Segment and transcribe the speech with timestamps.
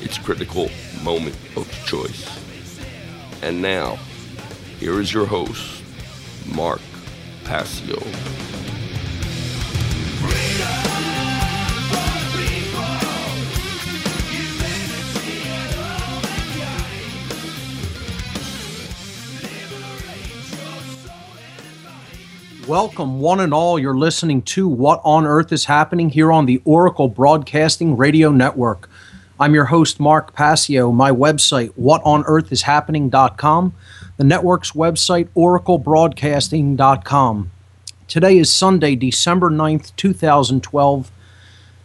[0.00, 0.70] its critical
[1.02, 2.28] moment of choice.
[3.42, 3.98] And now,
[4.78, 5.82] here is your host,
[6.46, 6.80] Mark
[7.44, 8.02] Passio.
[22.66, 23.78] Welcome, one and all.
[23.78, 28.88] You're listening to What on Earth is Happening here on the Oracle Broadcasting Radio Network.
[29.38, 30.92] I'm your host, Mark Passio.
[30.92, 33.74] My website, whatonearthishappening.com.
[34.16, 37.50] The network's website, oraclebroadcasting.com.
[38.06, 41.10] Today is Sunday, December 9th, 2012.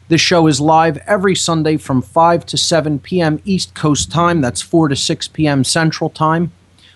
[0.09, 3.41] This show is live every Sunday from 5 to 7 p.m.
[3.45, 4.41] East Coast time.
[4.41, 5.63] That's 4 to 6 p.m.
[5.63, 6.51] Central time.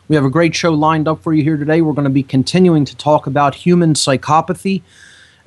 [0.08, 1.82] We have a great show lined up for you here today.
[1.82, 4.84] We're going to be continuing to talk about human psychopathy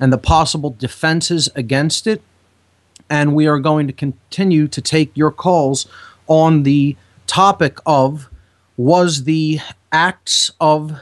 [0.01, 2.21] and the possible defenses against it.
[3.09, 5.87] And we are going to continue to take your calls
[6.27, 8.29] on the topic of
[8.75, 9.59] was the
[9.91, 10.99] acts of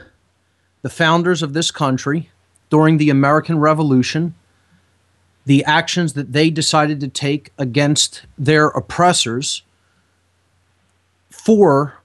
[0.82, 2.30] the founders of this country
[2.70, 4.34] during the American Revolution,
[5.44, 9.62] the actions that they decided to take against their oppressors
[11.30, 12.02] for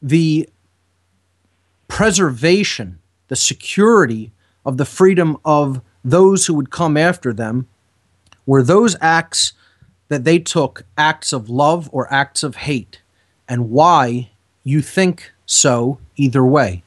[0.00, 0.48] the
[1.88, 2.98] preservation,
[3.28, 4.32] the security
[4.64, 7.68] of the freedom of those who would come after them,
[8.46, 9.52] were those acts
[10.08, 13.00] that they took acts of love or acts of hate,
[13.48, 14.30] and why
[14.64, 16.82] you think so either way.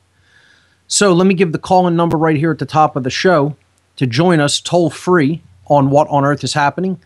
[0.87, 3.09] So let me give the call in number right here at the top of the
[3.09, 3.55] show
[3.95, 6.99] to join us toll free on What on Earth is Happening.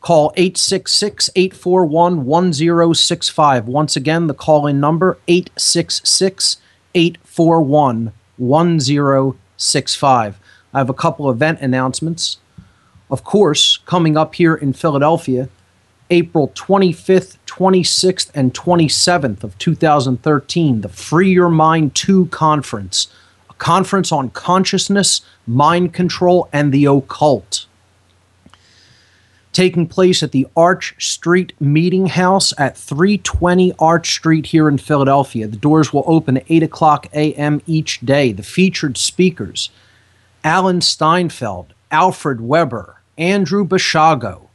[0.00, 3.66] Call 866 841 1065.
[3.66, 6.58] Once again, the call in number 866
[6.94, 10.38] 841 1065.
[10.72, 12.38] I have a couple event announcements.
[13.14, 15.48] Of course, coming up here in Philadelphia,
[16.10, 23.06] April 25th, 26th, and 27th of 2013, the Free Your Mind 2 conference,
[23.48, 27.66] a conference on consciousness, mind control, and the occult
[29.52, 35.46] taking place at the Arch Street Meeting House at 320 Arch Street here in Philadelphia.
[35.46, 37.62] The doors will open at 8 o'clock a.m.
[37.64, 38.32] each day.
[38.32, 39.70] The featured speakers
[40.42, 44.48] Alan Steinfeld, Alfred Webre, Andrew Basiago,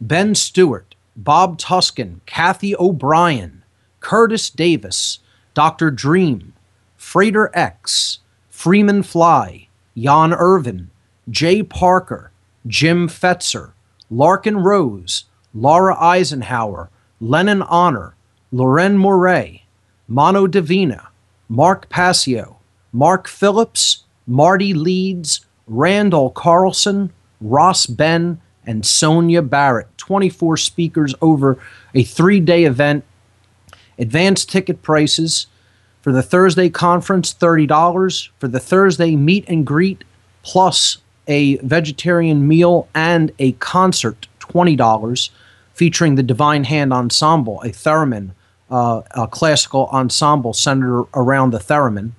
[0.00, 3.62] Ben Stewart, Bob Tuskin, Cathy O'Brien,
[4.00, 5.20] Curtis Davis,
[5.54, 5.90] Dr.
[5.90, 6.52] Dream,
[6.96, 8.18] Frater X,
[8.50, 10.90] Freeman Fly, Jan Irvin,
[11.30, 12.32] Jay Parker,
[12.66, 13.72] Jim Fetzer,
[14.10, 15.24] Larken Rose,
[15.54, 16.90] Laura Eisenhower,
[17.20, 18.14] Lenon Honor,
[18.52, 19.62] Leuren Moret,
[20.08, 21.08] Mano Divina,
[21.48, 22.58] Mark Passio,
[22.92, 27.12] Mark Phillips, Marty Leeds, Randall Carlson,
[27.42, 29.88] Ross Ben, and Sonia Barrett.
[29.98, 31.58] 24 speakers over
[31.94, 33.04] a three day event.
[33.98, 35.46] Advanced ticket prices
[36.00, 38.28] for the Thursday conference $30.
[38.38, 40.04] For the Thursday meet and greet
[40.42, 40.98] plus
[41.28, 45.30] a vegetarian meal and a concert, $20,
[45.72, 48.30] featuring the Divine Hand Ensemble, a theremin,
[48.70, 52.12] uh, a classical ensemble centered around the theremin.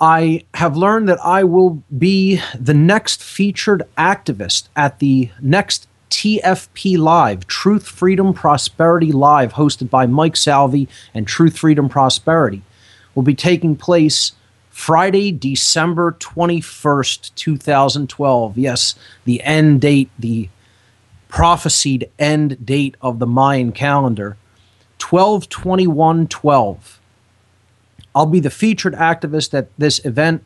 [0.01, 6.99] I have learned that I will be the next featured activist at the next TFP
[6.99, 12.63] Live, Truth, Freedom, Prosperity Live, hosted by Mike Salvi and Truth, Freedom, Prosperity,
[13.15, 14.33] will be taking place
[14.71, 18.59] Friday, December 21st, 2012.
[18.59, 18.95] Yes,
[19.25, 20.49] the end date, the
[21.29, 24.37] prophesied end date of the Mayan calendar,
[25.01, 27.01] 12 21 12.
[28.15, 30.45] I'll be the featured activist at this event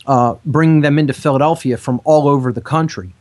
[0.07, 3.13] uh, bringing them into Philadelphia from all over the country.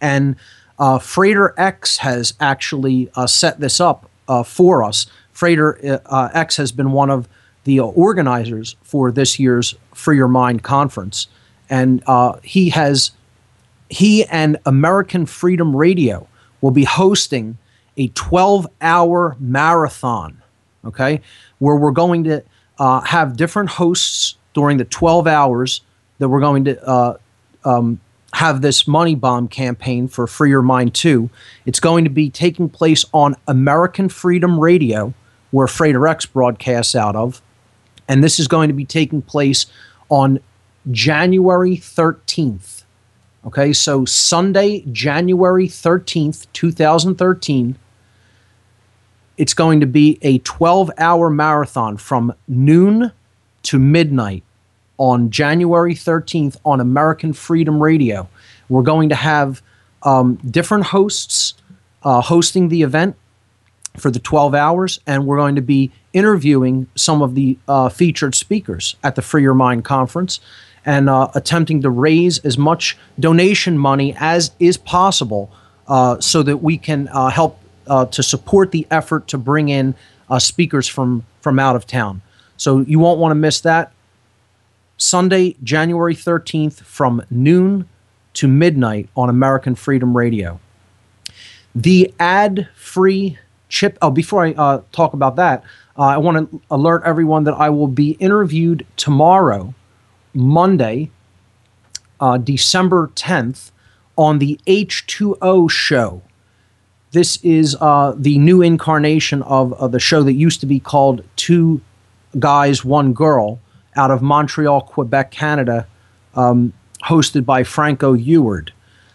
[0.00, 0.36] And
[0.78, 5.06] uh, Frater X has actually uh, set this up uh, for us.
[5.32, 7.28] Frater uh, X has been one of
[7.64, 11.26] the organizers for this year's Free Your Mind conference.
[11.68, 12.02] And
[12.42, 13.12] he has
[13.88, 16.26] he and American Freedom Radio
[16.60, 17.58] will be hosting
[17.96, 20.42] a 12 hour marathon,
[20.84, 21.20] okay,
[21.58, 22.42] where we're going to
[22.78, 25.80] uh, have different hosts during the 12 hours
[26.18, 27.16] that we're going to uh,
[27.64, 28.00] um,
[28.34, 31.30] have this money bomb campaign for Free Your Mind 2.
[31.66, 35.14] It's going to be taking place on American Freedom Radio,
[35.50, 37.40] where Frater X broadcasts out of.
[38.08, 39.66] And this is going to be taking place
[40.08, 40.40] on
[40.90, 42.84] January 13th.
[43.46, 47.76] Okay, so Sunday, January 13th, 2013,
[49.36, 53.12] it's going to be a 12 hour marathon from noon
[53.64, 54.44] to midnight
[54.96, 58.28] on January 13th on American Freedom Radio.
[58.68, 59.60] We're going to have
[60.04, 61.54] um, different hosts
[62.02, 63.16] uh, hosting the event
[63.96, 68.34] for the 12 hours, and we're going to be interviewing some of the uh, featured
[68.34, 70.40] speakers at the Free Your Mind conference
[70.86, 75.52] and uh, attempting to raise as much donation money as is possible
[75.88, 79.94] uh, so that we can uh, help uh, to support the effort to bring in
[80.30, 82.22] uh, speakers from, from out of town.
[82.56, 83.92] So you won't want to miss that.
[84.96, 87.88] Sunday, January 13th from noon
[88.34, 90.60] to midnight on American Freedom Radio.
[91.74, 93.38] The ad free
[93.68, 93.98] chip.
[94.00, 95.64] Oh, before I uh, talk about that,
[95.96, 99.74] I want to alert everyone that I will be interviewed tomorrow
[100.32, 101.10] Monday,
[102.18, 103.70] uh, December 10th,
[104.16, 106.22] on the H2O show.
[107.12, 111.22] This is uh, the new incarnation of, of the show that used to be called
[111.36, 111.80] Two
[112.38, 113.60] Guys, One Girl
[113.94, 115.86] out of Montreal, Quebec, Canada,
[116.34, 116.72] um,
[117.04, 118.72] hosted by Franco Eward.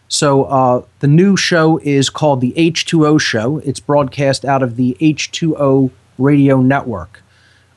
[0.07, 3.57] So uh, the new show is called the H2O Show.
[3.59, 7.23] It's broadcast out of the H2O radio network.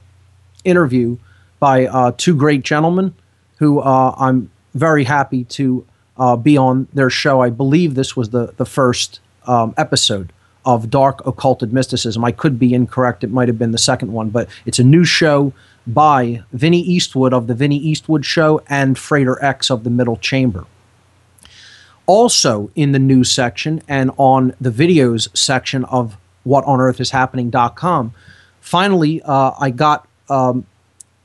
[0.64, 1.18] interview
[1.58, 3.14] by uh, two great gentlemen
[3.60, 5.86] who uh, I'm very happy to
[6.16, 7.40] uh, be on their show.
[7.40, 10.32] I believe this was the, the first um, episode
[10.64, 12.24] of Dark Occulted Mysticism.
[12.24, 13.22] I could be incorrect.
[13.22, 15.52] It might have been the second one, but it's a new show
[15.86, 20.66] by Vinny Eastwood of The Vinny Eastwood Show and Frater X of The Middle Chamber.
[22.06, 28.14] Also in the news section and on the videos section of whatonearthishappening.com,
[28.60, 30.66] finally, uh, I got um,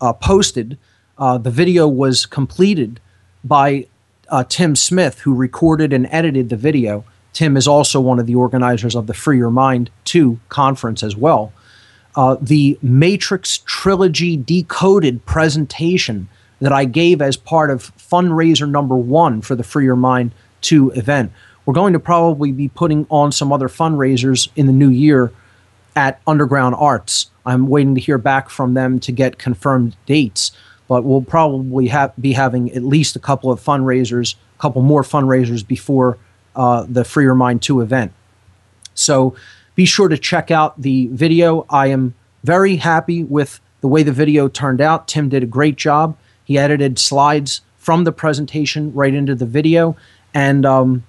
[0.01, 0.77] uh, posted.
[1.17, 2.99] Uh, the video was completed
[3.43, 3.87] by
[4.29, 7.05] uh, Tim Smith, who recorded and edited the video.
[7.33, 11.15] Tim is also one of the organizers of the Free Your Mind 2 conference as
[11.15, 11.53] well.
[12.15, 16.29] Uh, the Matrix Trilogy Decoded presentation
[16.59, 20.31] that I gave as part of fundraiser number one for the Free Your Mind
[20.61, 21.31] 2 event.
[21.65, 25.31] We're going to probably be putting on some other fundraisers in the new year
[25.95, 27.29] at Underground Arts.
[27.45, 30.51] I'm waiting to hear back from them to get confirmed dates,
[30.87, 35.03] but we'll probably ha- be having at least a couple of fundraisers, a couple more
[35.03, 36.17] fundraisers before
[36.55, 38.11] uh, the Free Your Mind 2 event.
[38.93, 39.35] So
[39.75, 41.65] be sure to check out the video.
[41.69, 45.07] I am very happy with the way the video turned out.
[45.07, 46.17] Tim did a great job.
[46.43, 49.95] He edited slides from the presentation right into the video.
[50.33, 51.03] And um,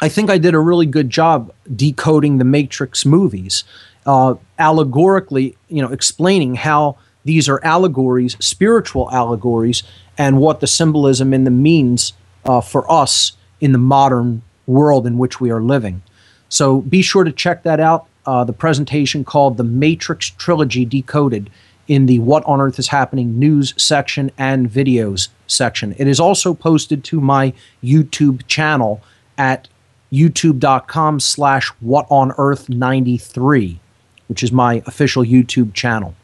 [0.00, 3.64] I think I did a really good job decoding the Matrix movies,
[4.06, 9.82] uh, allegorically, you know, explaining how these are allegories, spiritual allegories,
[10.16, 12.12] and what the symbolism in them means
[12.44, 16.02] uh, for us in the modern world in which we are living.
[16.48, 18.06] So be sure to check that out.
[18.26, 21.50] Uh, the presentation called The Matrix Trilogy Decoded
[21.88, 25.94] in the What on Earth is Happening news section and videos section.
[25.98, 29.02] It is also posted to my YouTube channel
[29.36, 29.68] at
[30.12, 33.78] youtube.com slash what on earth 93
[34.26, 36.14] which is my official youtube channel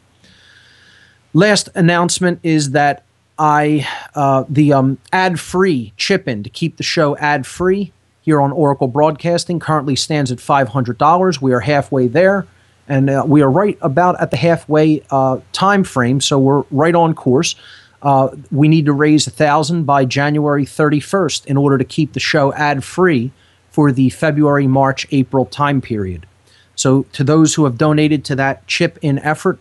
[1.33, 3.03] last announcement is that
[3.39, 7.91] i uh, the um, ad free chip in to keep the show ad free
[8.27, 11.41] here on Oracle Broadcasting currently stands at $500.
[11.41, 12.45] We are halfway there,
[12.85, 16.93] and uh, we are right about at the halfway uh, time frame, so we're right
[16.93, 17.55] on course.
[18.01, 22.19] Uh, we need to raise a thousand by January 31st in order to keep the
[22.19, 23.31] show ad free
[23.71, 26.25] for the February, March, April time period.
[26.75, 29.57] So, to those who have donated to that chip in effort,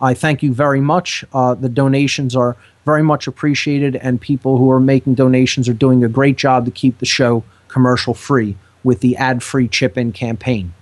[0.00, 1.24] I thank you very much.
[1.32, 6.04] Uh, the donations are very much appreciated, and people who are making donations are doing
[6.04, 10.12] a great job to keep the show commercial free with the ad free chip in
[10.12, 10.72] campaign.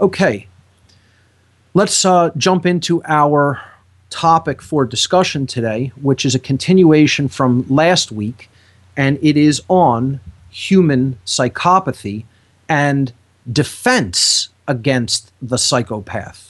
[0.00, 0.46] Okay,
[1.74, 3.62] let's uh, jump into our
[4.10, 8.50] topic for discussion today, which is a continuation from last week,
[8.96, 12.24] and it is on human psychopathy
[12.68, 13.12] and
[13.50, 16.45] defense against the psychopath.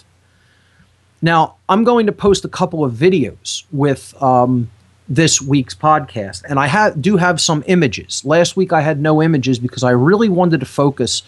[1.22, 4.70] Now, I'm going to post a couple of videos with um,
[5.08, 6.42] this week's podcast.
[6.48, 8.24] And I ha- do have some images.
[8.24, 11.22] Last week I had no images because I really wanted to focus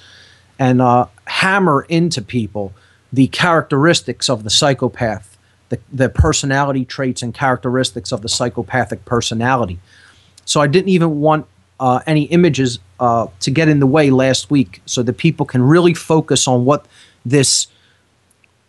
[0.58, 2.72] and uh, hammer into people
[3.12, 5.38] the characteristics of the psychopath,
[5.70, 9.78] the, the personality traits and characteristics of the psychopathic personality.
[10.44, 11.46] So I didn't even want
[11.80, 15.62] uh, any images uh, to get in the way last week so that people can
[15.62, 16.86] really focus on what
[17.24, 17.68] this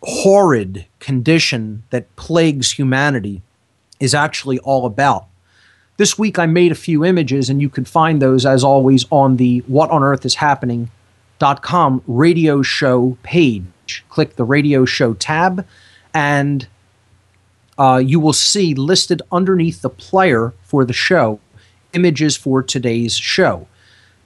[0.02, 3.42] horrid condition that plagues humanity
[3.98, 5.26] is actually all about.
[5.96, 9.36] This week I made a few images, and you can find those as always on
[9.36, 14.04] the What on Earth is Happening.com radio show page.
[14.08, 15.66] Click the radio show tab,
[16.14, 16.66] and
[17.78, 21.38] uh, you will see listed underneath the player for the show
[21.92, 23.66] images for today's show.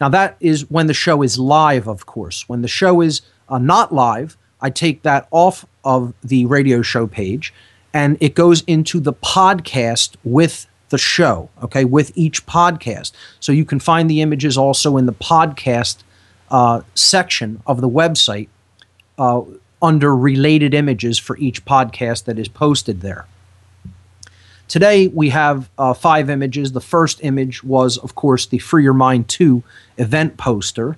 [0.00, 2.48] Now, that is when the show is live, of course.
[2.48, 7.06] When the show is uh, not live, I take that off of the radio show
[7.06, 7.52] page
[7.92, 13.12] and it goes into the podcast with the show, okay, with each podcast.
[13.40, 16.02] So you can find the images also in the podcast
[16.50, 18.48] uh, section of the website
[19.18, 19.42] uh,
[19.82, 23.26] under related images for each podcast that is posted there.
[24.66, 26.72] Today we have uh, five images.
[26.72, 29.62] The first image was, of course, the Free Your Mind 2
[29.98, 30.96] event poster.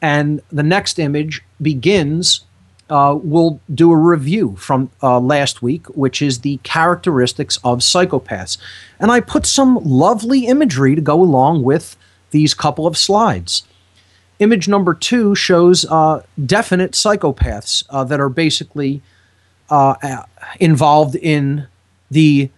[0.00, 2.46] And the next image begins
[2.88, 8.58] uh, we'll do a review from uh, last week, which is the characteristics of psychopaths.
[9.00, 11.96] And I put some lovely imagery to go along with
[12.30, 13.64] these couple of slides.
[14.38, 19.02] Image number two shows uh, definite psychopaths uh, that are basically
[19.70, 20.22] uh,
[20.60, 21.66] involved in
[22.10, 22.50] the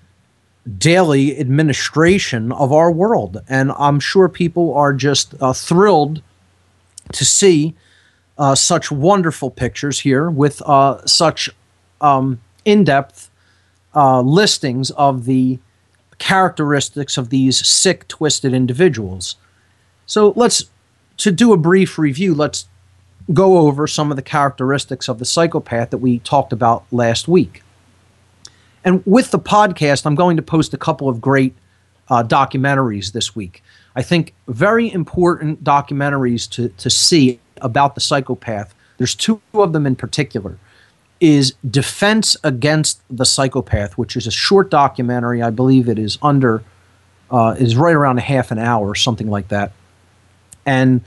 [0.77, 3.41] daily administration of our world.
[3.49, 6.21] And I'm sure people are just thrilled
[7.13, 7.75] to see
[8.39, 11.51] uh, such wonderful pictures here with uh, such
[12.01, 13.31] um, in depth
[13.95, 15.59] uh, listings of the
[16.19, 19.37] characteristics of these sick, twisted individuals.
[20.07, 20.65] So let's,
[21.19, 22.67] to do a brief review, let's
[23.33, 27.63] go over some of the characteristics of the psychopath that we talked about last week.
[28.85, 31.55] And with the podcast, I'm going to post a couple of great
[32.09, 33.63] uh, documentaries this week.
[33.99, 38.73] I think very important documentaries to, to see about the psychopath.
[38.97, 40.57] There's two of them in particular.
[41.19, 45.43] Is Defense Against the Psychopath, which is a short documentary.
[45.43, 46.63] I believe it is under,
[47.33, 49.73] uh, is right around a half an hour or something like that.
[50.65, 51.01] And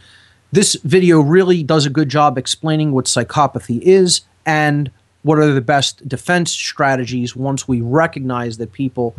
[0.52, 4.92] this video really does a good job explaining what psychopathy is and
[5.24, 9.16] what are the best defense strategies once we recognize that people,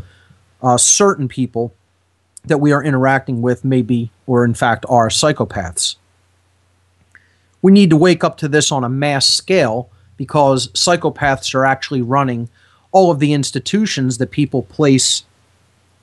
[0.63, 1.75] uh, certain people
[2.45, 5.97] that we are interacting with, may be or in fact are psychopaths.
[7.61, 12.03] We need to wake up to this on a mass scale because psychopaths are actually
[12.03, 12.49] running
[12.91, 15.25] all of the institutions that people place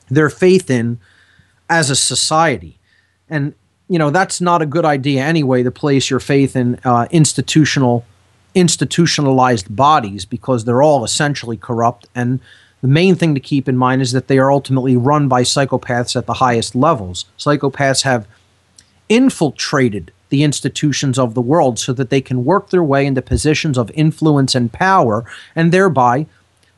[0.09, 0.99] their faith in
[1.69, 2.79] as a society.
[3.29, 3.53] And
[3.89, 8.05] you know that's not a good idea anyway to place your faith in uh, institutional
[8.55, 12.39] institutionalized bodies because they're all essentially corrupt and
[12.81, 16.15] the main thing to keep in mind is that they are ultimately run by psychopaths
[16.15, 17.25] at the highest levels.
[17.37, 18.27] Psychopaths have
[19.09, 23.77] infiltrated the institutions of the world so that they can work their way into positions
[23.77, 26.27] of influence and power and thereby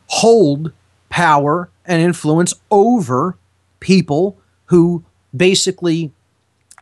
[0.07, 0.71] hold
[1.09, 3.35] power and influence over
[3.79, 5.03] people who
[5.35, 6.11] basically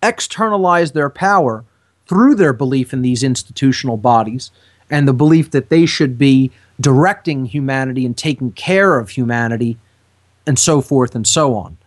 [0.01, 1.65] externalize their power
[2.07, 4.51] through their belief in these institutional bodies
[4.89, 9.77] and the belief that they should be directing humanity and taking care of humanity
[10.47, 11.77] and so forth and so on.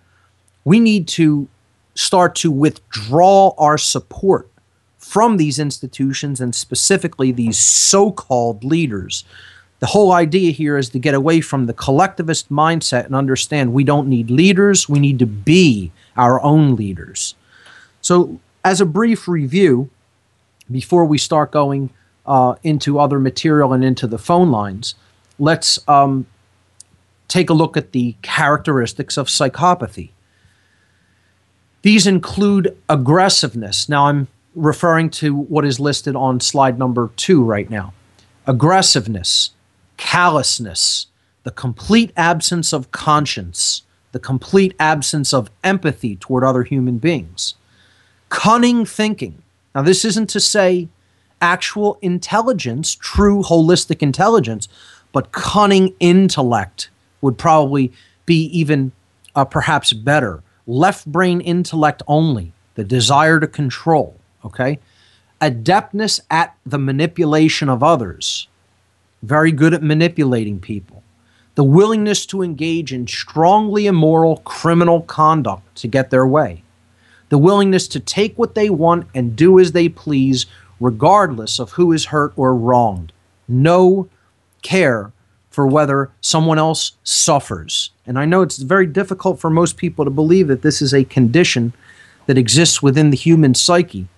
[0.64, 1.48] We need to
[1.94, 4.48] start to withdraw our support
[4.98, 9.24] from these institutions and specifically these so called leaders.
[9.80, 13.84] The whole idea here is to get away from the collectivist mindset and understand we
[13.84, 17.34] don't need leaders, we need to be our own leaders.
[18.00, 19.90] So, as a brief review,
[20.70, 21.90] before we start going
[22.26, 24.94] uh, into other material and into the phone lines,
[25.38, 26.26] let's um,
[27.28, 30.10] take a look at the characteristics of psychopathy.
[31.82, 33.88] These include aggressiveness.
[33.88, 37.94] Now, I'm referring to what is listed on slide number two right now
[38.46, 39.50] aggressiveness,
[39.96, 41.06] callousness,
[41.44, 43.82] the complete absence of conscience,
[44.12, 47.54] the complete absence of empathy toward other human beings
[48.32, 49.42] cunning thinking.
[49.74, 50.88] Now, this isn't to say
[51.42, 54.68] actual intelligence, true holistic intelligence,
[55.12, 56.88] but cunning intellect
[57.20, 57.92] would probably
[58.24, 58.92] be even
[59.34, 60.42] uh, perhaps better.
[60.66, 64.78] Left brain intellect only, the desire to control, okay?
[65.40, 68.48] Adeptness at the manipulation of others,
[69.22, 71.02] very good at manipulating people.
[71.56, 76.62] The willingness to engage in strongly immoral criminal conduct to get their way
[77.32, 80.44] the willingness to take what they want and do as they please,
[80.82, 83.12] regardless of who is hurt or wronged.
[83.46, 84.08] No
[84.62, 85.12] care
[85.48, 87.90] for whether someone else suffers.
[88.06, 91.04] And I know it's very difficult for most people to believe that this is a
[91.04, 91.72] condition
[92.26, 94.08] that exists within the human psyche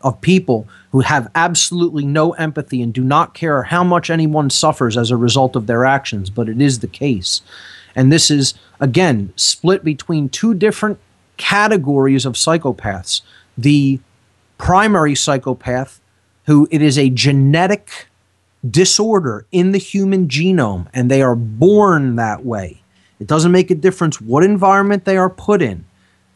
[0.00, 4.96] of people who have absolutely no empathy and do not care how much anyone suffers
[4.96, 7.42] as a result of their actions, but it is the case.
[7.94, 10.98] And this is, again, split between two different
[11.36, 13.20] categories of psychopaths.
[13.58, 14.00] The
[14.62, 16.00] primary psychopath,
[16.46, 18.06] who it is a genetic
[18.70, 22.80] disorder in the human genome, and they are born that way.
[23.18, 25.84] It doesn't make a difference what environment they are put in,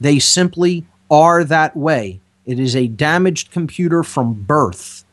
[0.00, 2.20] they simply are that way.
[2.44, 5.04] It is a damaged computer from birth.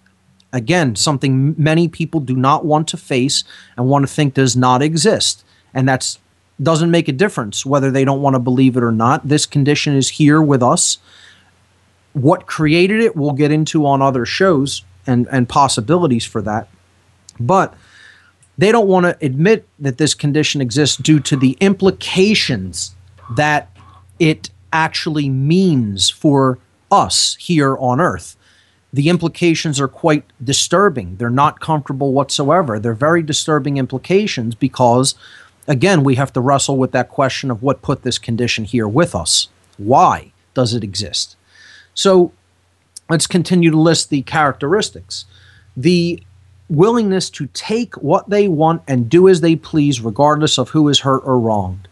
[0.52, 3.44] Again, something many people do not want to face
[3.78, 5.46] and want to think does not exist.
[5.72, 6.18] And that
[6.62, 9.28] doesn't make a difference whether they don't want to believe it or not.
[9.28, 10.98] This condition is here with us.
[12.14, 16.70] What created it, we'll get into on other shows and, and possibilities for that.
[17.40, 17.74] But
[18.58, 22.96] they don't want to admit that this condition exists due to the implications
[23.36, 23.76] that
[24.20, 26.60] it actually means for
[26.92, 28.38] us here on earth.
[28.92, 31.16] The implications are quite disturbing.
[31.16, 32.80] They're not comfortable whatsoever.
[32.80, 35.16] They're very disturbing implications because
[35.68, 39.16] again, we have to wrestle with that question of what put this condition here with
[39.16, 39.48] us.
[39.78, 41.36] Why does it exist?
[41.94, 42.32] So
[43.10, 45.26] let's continue to list the characteristics.
[45.76, 46.22] The
[46.70, 51.02] willingness to take what they want and do as they please, regardless of who is
[51.02, 51.88] hurt or wronged.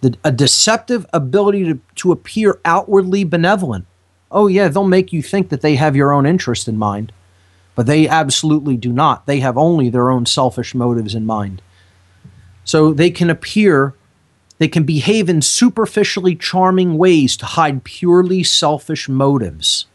[0.00, 3.86] The, a deceptive ability to, to appear outwardly benevolent.
[4.30, 7.12] Oh, yeah, they'll make you think that they have your own interest in mind,
[7.74, 9.26] but they absolutely do not.
[9.26, 11.62] They have only their own selfish motives in mind.
[12.64, 13.94] So they can appear,
[14.58, 19.86] they can behave in superficially charming ways to hide purely selfish motives.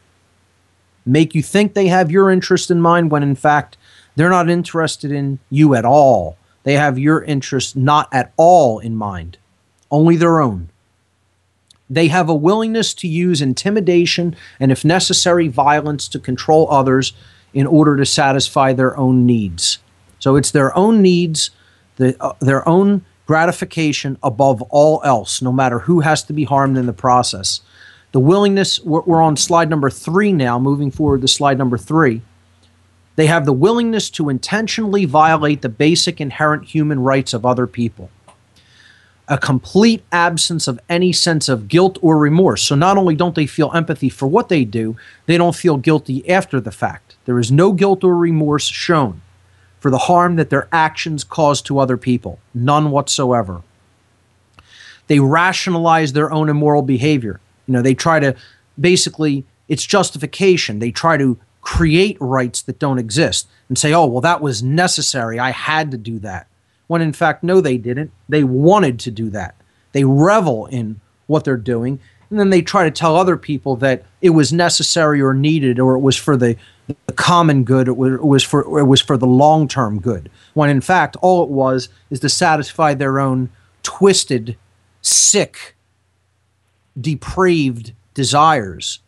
[1.05, 3.77] Make you think they have your interest in mind when in fact
[4.15, 6.37] they're not interested in you at all.
[6.63, 9.37] They have your interest not at all in mind,
[9.91, 10.69] only their own.
[11.89, 17.13] They have a willingness to use intimidation and, if necessary, violence to control others
[17.53, 19.79] in order to satisfy their own needs.
[20.19, 21.51] So it's their own needs,
[21.97, 26.77] the, uh, their own gratification above all else, no matter who has to be harmed
[26.77, 27.61] in the process.
[28.11, 32.21] The willingness, we're, we're on slide number three now, moving forward to slide number three
[33.15, 38.09] they have the willingness to intentionally violate the basic inherent human rights of other people.
[39.27, 42.61] A complete absence of any sense of guilt or remorse.
[42.61, 46.27] So, not only don't they feel empathy for what they do, they don't feel guilty
[46.29, 47.15] after the fact.
[47.25, 49.21] There is no guilt or remorse shown
[49.83, 52.39] for the harm that their actions cause to other people.
[52.53, 53.63] None whatsoever.
[55.07, 57.41] They rationalize their own immoral behavior.
[57.67, 58.33] You know, they try to
[58.79, 60.79] basically, it's justification.
[60.79, 65.37] They try to create rights that don't exist and say, oh, well, that was necessary.
[65.37, 66.47] I had to do that.
[66.87, 68.11] When in fact, no, they didn't.
[68.29, 69.53] They wanted to do that.
[69.91, 71.99] They revel in what they're doing.
[72.29, 75.95] And then they try to tell other people that it was necessary or needed or
[75.95, 76.55] it was for the,
[76.87, 80.29] the common good, was for, it was for the long term good.
[80.53, 83.49] When in fact, all it was is to satisfy their own
[83.83, 84.57] twisted,
[85.01, 85.75] sick,
[86.99, 88.99] depraved desires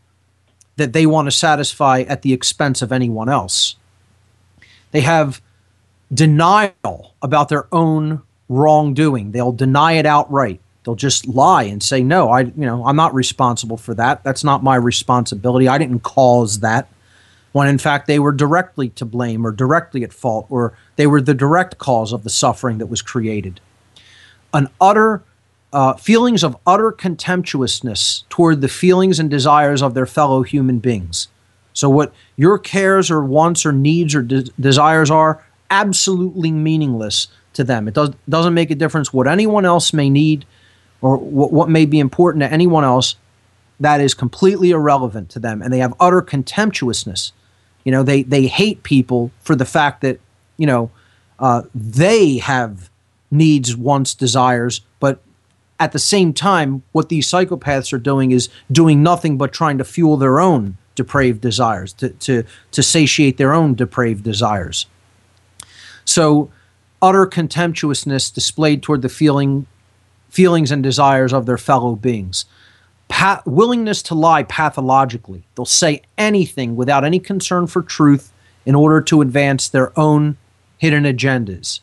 [0.77, 3.75] that they want to satisfy at the expense of anyone else.
[4.91, 5.41] They have
[6.13, 9.31] denial about their own wrongdoing.
[9.31, 10.59] They'll deny it outright.
[10.83, 14.23] They'll just lie and say, "No, I, you know, I'm not responsible for that.
[14.23, 15.67] That's not my responsibility.
[15.67, 16.87] I didn't cause that."
[17.55, 21.21] When in fact they were directly to blame or directly at fault or they were
[21.21, 23.61] the direct cause of the suffering that was created.
[24.53, 25.23] An utter
[25.71, 31.29] uh, feelings of utter contemptuousness toward the feelings and desires of their fellow human beings.
[31.71, 35.41] So, what your cares or wants or needs or de- desires are,
[35.71, 37.87] absolutely meaningless to them.
[37.87, 40.43] It does, doesn't make a difference what anyone else may need
[40.99, 43.15] or what, what may be important to anyone else.
[43.79, 45.61] That is completely irrelevant to them.
[45.61, 47.31] And they have utter contemptuousness.
[47.85, 50.19] You know, they, they hate people for the fact that,
[50.57, 50.91] you know,
[51.39, 52.89] uh, they have
[53.31, 55.21] needs, wants, desires, but
[55.79, 59.83] at the same time, what these psychopaths are doing is doing nothing but trying to
[59.83, 64.87] fuel their own depraved desires, to, to, to satiate their own depraved desires.
[66.05, 66.49] So,
[67.01, 69.67] utter contemptuousness displayed toward the feeling,
[70.29, 72.45] feelings and desires of their fellow beings.
[73.07, 75.43] Pa- willingness to lie pathologically.
[75.55, 78.31] They'll say anything without any concern for truth
[78.65, 80.37] in order to advance their own
[80.77, 81.79] hidden agendas.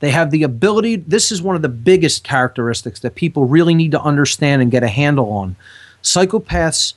[0.00, 3.92] They have the ability, this is one of the biggest characteristics that people really need
[3.92, 5.56] to understand and get a handle on.
[6.02, 6.94] Psychopaths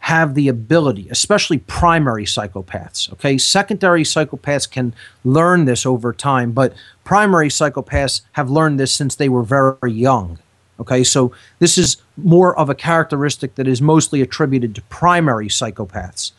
[0.00, 3.12] have the ability, especially primary psychopaths.
[3.12, 4.94] Okay, secondary psychopaths can
[5.24, 6.72] learn this over time, but
[7.04, 10.38] primary psychopaths have learned this since they were very young.
[10.80, 16.32] Okay, so this is more of a characteristic that is mostly attributed to primary psychopaths.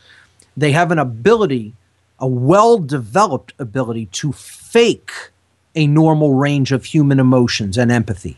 [0.55, 1.73] They have an ability,
[2.19, 5.11] a well developed ability to fake
[5.75, 8.37] a normal range of human emotions and empathy.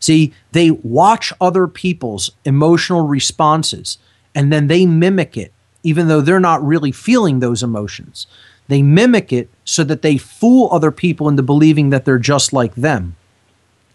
[0.00, 3.98] See, they watch other people's emotional responses
[4.34, 8.26] and then they mimic it, even though they're not really feeling those emotions.
[8.68, 12.74] They mimic it so that they fool other people into believing that they're just like
[12.74, 13.16] them.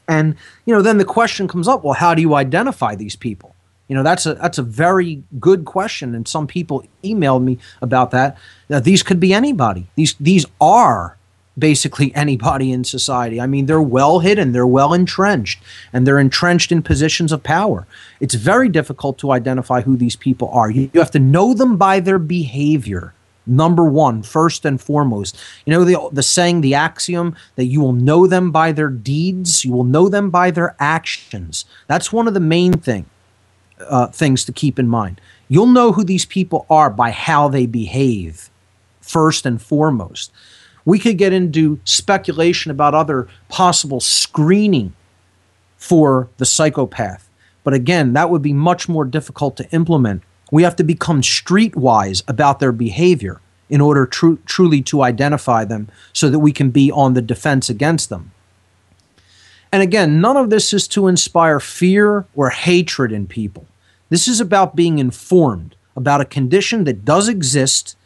[0.07, 3.55] And, you know, then the question comes up well, how do you identify these people?
[3.87, 8.11] You know, that's a that's a very good question, and some people emailed me about
[8.11, 8.37] that.
[8.69, 9.87] Now, these could be anybody.
[9.95, 11.17] These these are
[11.57, 13.39] basically anybody in society.
[13.39, 15.61] I mean, they're well hidden, they're well entrenched,
[15.93, 17.87] and they're entrenched in positions of power.
[18.19, 20.69] It's very difficult to identify who these people are.
[20.69, 23.13] You, you have to know them by their behavior.
[23.47, 25.37] Number one, first and foremost.
[25.65, 29.63] You know the, the saying, the axiom that you will know them by their deeds,
[29.63, 31.65] you will know them by their actions.
[31.87, 33.05] That's one of the main thing,
[33.79, 35.21] uh, things to keep in mind.
[35.47, 38.49] You'll know who these people are by how they behave,
[38.99, 40.31] first and foremost.
[40.83, 44.93] We could get into speculation about other possible screening
[45.77, 47.29] for the psychopath.
[47.63, 50.23] But again, that would be much more difficult to implement.
[50.51, 55.89] We have to become streetwise about their behavior in order tru- truly to identify them
[56.13, 58.31] so that we can be on the defense against them.
[59.71, 63.67] And again, none of this is to inspire fear or hatred in people.
[64.09, 67.97] This is about being informed about a condition that does exist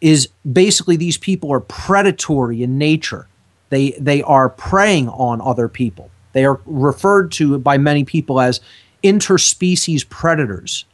[0.00, 3.26] is basically these people are predatory in nature.
[3.70, 6.10] They they are preying on other people.
[6.32, 8.60] They are referred to by many people as
[9.02, 10.84] interspecies predators.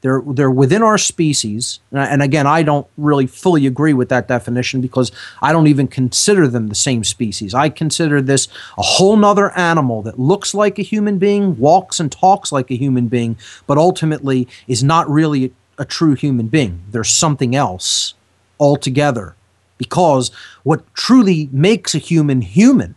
[0.00, 4.80] They're they're within our species, and again, I don't really fully agree with that definition
[4.80, 5.10] because
[5.42, 7.52] I don't even consider them the same species.
[7.52, 12.12] I consider this a whole nother animal that looks like a human being, walks and
[12.12, 16.80] talks like a human being, but ultimately is not really a true human being.
[16.92, 18.14] There's something else
[18.60, 19.34] altogether,
[19.78, 20.30] because
[20.62, 22.94] what truly makes a human human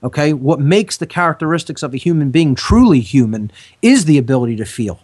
[0.00, 3.50] okay what makes the characteristics of a human being truly human
[3.82, 5.00] is the ability to feel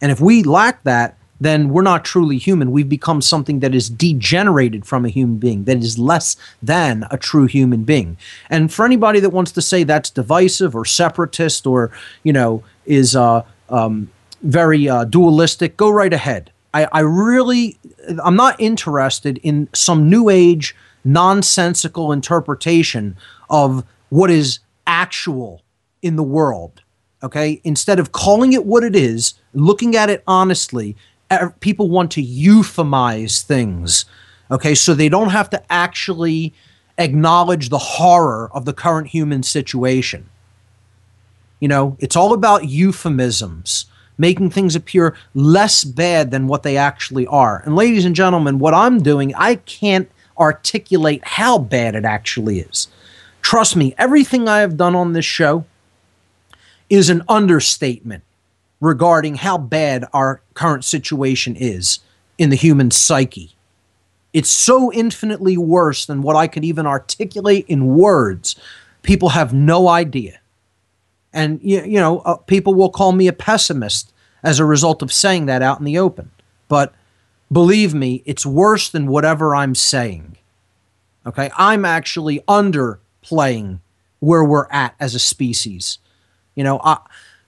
[0.00, 2.70] and if we lack that, then we're not truly human.
[2.70, 7.18] We've become something that is degenerated from a human being, that is less than a
[7.18, 8.16] true human being.
[8.48, 13.14] And for anybody that wants to say that's divisive or separatist or, you know, is
[13.14, 14.10] uh, um,
[14.42, 16.52] very uh, dualistic, go right ahead.
[16.72, 17.78] I, I really,
[18.22, 23.16] I'm not interested in some new age, nonsensical interpretation
[23.50, 25.62] of what is actual
[26.02, 26.82] in the world.
[27.22, 27.60] Okay.
[27.64, 30.96] Instead of calling it what it is, looking at it honestly,
[31.60, 34.04] people want to euphemize things.
[34.50, 34.74] Okay.
[34.74, 36.52] So they don't have to actually
[36.98, 40.28] acknowledge the horror of the current human situation.
[41.60, 43.86] You know, it's all about euphemisms,
[44.18, 47.62] making things appear less bad than what they actually are.
[47.64, 52.88] And, ladies and gentlemen, what I'm doing, I can't articulate how bad it actually is.
[53.40, 55.64] Trust me, everything I have done on this show
[56.88, 58.22] is an understatement
[58.80, 62.00] regarding how bad our current situation is
[62.38, 63.52] in the human psyche.
[64.32, 68.54] It's so infinitely worse than what I could even articulate in words.
[69.02, 70.40] People have no idea.
[71.32, 75.12] And, you, you know, uh, people will call me a pessimist as a result of
[75.12, 76.30] saying that out in the open.
[76.68, 76.94] But
[77.50, 80.36] believe me, it's worse than whatever I'm saying.
[81.26, 81.50] Okay.
[81.56, 83.80] I'm actually underplaying
[84.20, 85.98] where we're at as a species.
[86.56, 86.98] You know, I,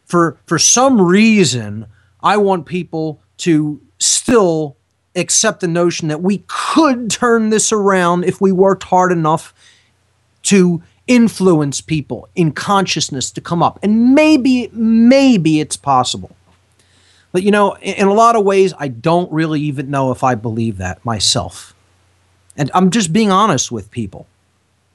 [0.05, 1.87] for for some reason,
[2.23, 4.77] I want people to still
[5.17, 9.53] accept the notion that we could turn this around if we worked hard enough
[10.45, 13.79] to influence people in consciousness to come up.
[13.83, 16.37] And maybe, maybe it's possible.
[17.33, 20.23] But you know, in, in a lot of ways, I don't really even know if
[20.23, 21.75] I believe that myself.
[22.57, 24.27] And I'm just being honest with people.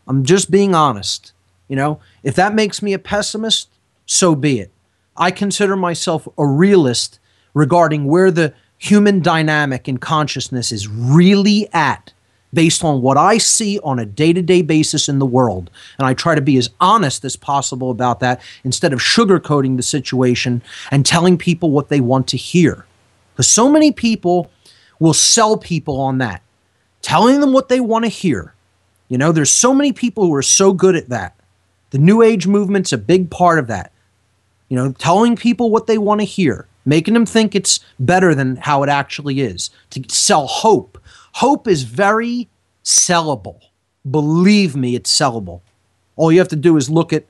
[0.08, 1.32] I'm just being honest.
[1.68, 3.70] You know, if that makes me a pessimist,
[4.06, 4.72] so be it.
[5.16, 7.20] I consider myself a realist
[7.54, 12.14] regarding where the human dynamic in consciousness is really at
[12.54, 15.72] based on what I see on a day to day basis in the world.
[15.98, 19.84] And I try to be as honest as possible about that instead of sugarcoating the
[19.84, 20.62] situation
[20.92, 22.86] and telling people what they want to hear.
[23.34, 24.52] Because so many people
[25.00, 26.42] will sell people on that,
[27.02, 28.54] telling them what they want to hear.
[29.08, 31.36] You know, there's so many people who are so good at that.
[31.90, 33.93] The New Age movement's a big part of that.
[34.74, 38.56] You know, telling people what they want to hear, making them think it's better than
[38.56, 40.98] how it actually is, to sell hope.
[41.34, 42.50] Hope is very
[42.84, 43.60] sellable.
[44.10, 45.62] Believe me, it's sellable.
[46.16, 47.26] All you have to do is look at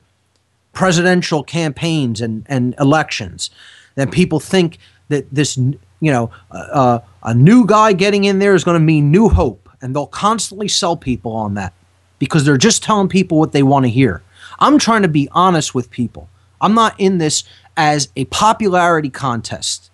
[0.72, 3.50] presidential campaigns and, and elections.
[3.96, 4.78] Then people think
[5.10, 9.12] that this, you know, uh, a new guy getting in there is going to mean
[9.12, 9.68] new hope.
[9.82, 11.74] And they'll constantly sell people on that
[12.20, 14.24] because they're just telling people what they want to hear.
[14.60, 16.30] I'm trying to be honest with people.
[16.64, 17.44] I'm not in this
[17.76, 19.92] as a popularity contest.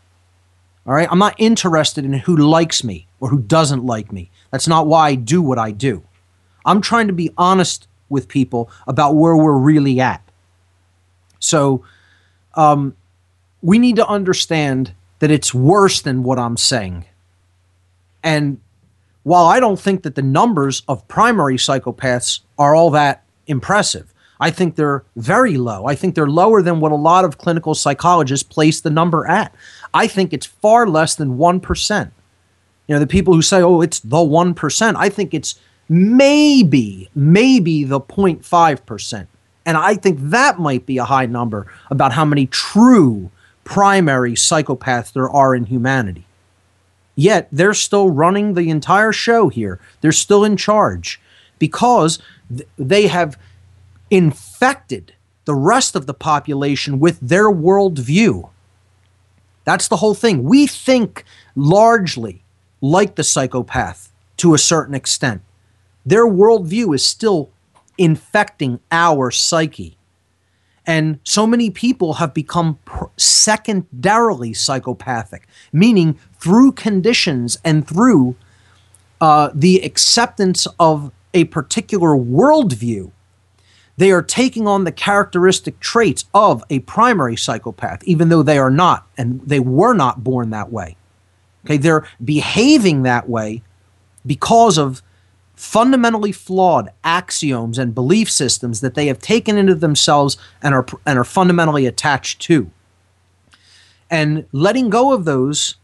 [0.86, 1.08] All right.
[1.12, 4.30] I'm not interested in who likes me or who doesn't like me.
[4.52, 6.04] That's not why I do what I do.
[6.66, 10.22] I'm trying to be honest with people about where we're really at.
[11.40, 11.84] So
[12.54, 12.96] um,
[13.62, 17.06] we need to understand that it's worse than what I'm saying.
[18.24, 18.60] And
[19.24, 24.52] while I don't think that the numbers of primary psychopaths are all that impressive, I
[24.52, 25.86] think they're very low.
[25.86, 29.54] I think they're lower than what a lot of clinical psychologists place the number at.
[29.94, 32.12] I think it's far less than 1%.
[32.88, 37.84] You know, the people who say, oh, it's the 1%, I think it's maybe, maybe
[37.84, 39.28] the 0.5%.
[39.66, 43.30] And I think that might be a high number about how many true
[43.64, 46.26] primary psychopaths there are in humanity.
[47.16, 49.80] Yet they're still running the entire show here.
[50.02, 51.20] They're still in charge
[51.60, 52.18] because
[52.50, 53.38] th- they have
[54.10, 55.14] infected
[55.46, 58.50] the rest of the population with their worldview.
[59.64, 60.44] That's the whole thing.
[60.44, 61.24] We think
[61.56, 62.44] largely
[62.82, 65.42] like the psychopath to a certain extent.
[66.06, 67.50] Their worldview is still
[67.98, 69.98] infecting our psyche.
[70.86, 72.80] And so many people have become
[73.18, 78.36] secondarily psychopathic, meaning through conditions and through
[79.22, 83.12] uh, the acceptance of a particular worldview,
[84.00, 88.72] they are taking on the characteristic traits of a primary psychopath, even though they are
[88.72, 90.96] not, and they were not born that way.
[91.66, 93.62] Okay, they're behaving that way
[94.26, 95.02] because of
[95.54, 101.20] fundamentally flawed axioms and belief systems that they have taken into themselves and are and
[101.20, 102.72] are fundamentally attached to.
[104.10, 105.76] And letting go of those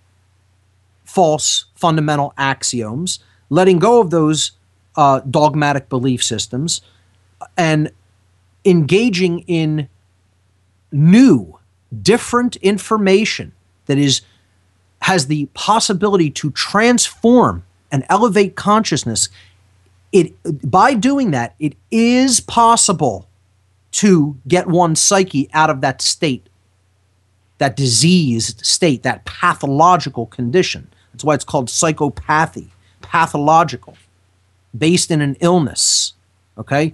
[1.04, 4.54] false fundamental axioms, letting go of those
[4.96, 6.80] uh, dogmatic belief systems,
[7.58, 7.92] and
[8.66, 9.88] engaging in
[10.92, 11.60] new,
[12.02, 13.54] different information
[13.86, 14.22] that is
[15.02, 19.30] has the possibility to transform and elevate consciousness.
[20.12, 20.34] It
[20.70, 23.28] by doing that it is possible
[23.92, 26.48] to get one's psyche out of that state
[27.58, 30.90] that diseased state that pathological condition.
[31.14, 32.70] That's why it's called psychopathy
[33.02, 33.96] pathological
[34.78, 36.14] based in an illness
[36.58, 36.94] okay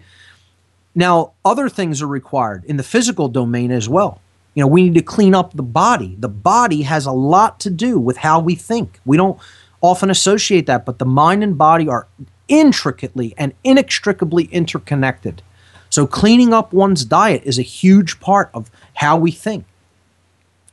[0.93, 4.21] now other things are required in the physical domain as well
[4.53, 6.15] you know, we need to clean up the body.
[6.19, 8.99] The body has a lot to do with how we think.
[9.05, 9.39] We don't
[9.81, 12.07] often associate that, but the mind and body are
[12.47, 15.41] intricately and inextricably interconnected.
[15.89, 19.65] So, cleaning up one's diet is a huge part of how we think.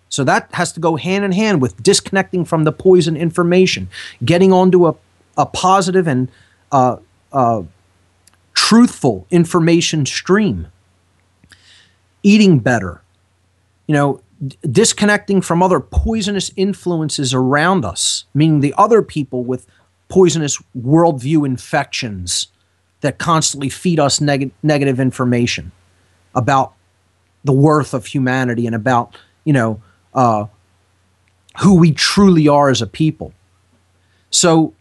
[0.09, 3.89] So, that has to go hand in hand with disconnecting from the poison information,
[4.25, 4.97] getting onto a,
[5.37, 6.29] a positive and
[6.73, 6.97] uh,
[7.33, 7.63] uh,
[8.59, 10.67] truthful information stream,
[12.25, 13.01] eating better,
[13.87, 14.21] you know,
[14.69, 19.65] disconnecting from other poisonous influences around us, meaning the other people with
[20.09, 22.49] poisonous worldview infections
[23.01, 25.71] that constantly feed us neg- negative information
[26.35, 26.75] about
[27.45, 29.81] the worth of humanity and about, you know,
[30.15, 30.47] uh,
[31.61, 33.33] who we truly are as a people.
[34.31, 34.75] So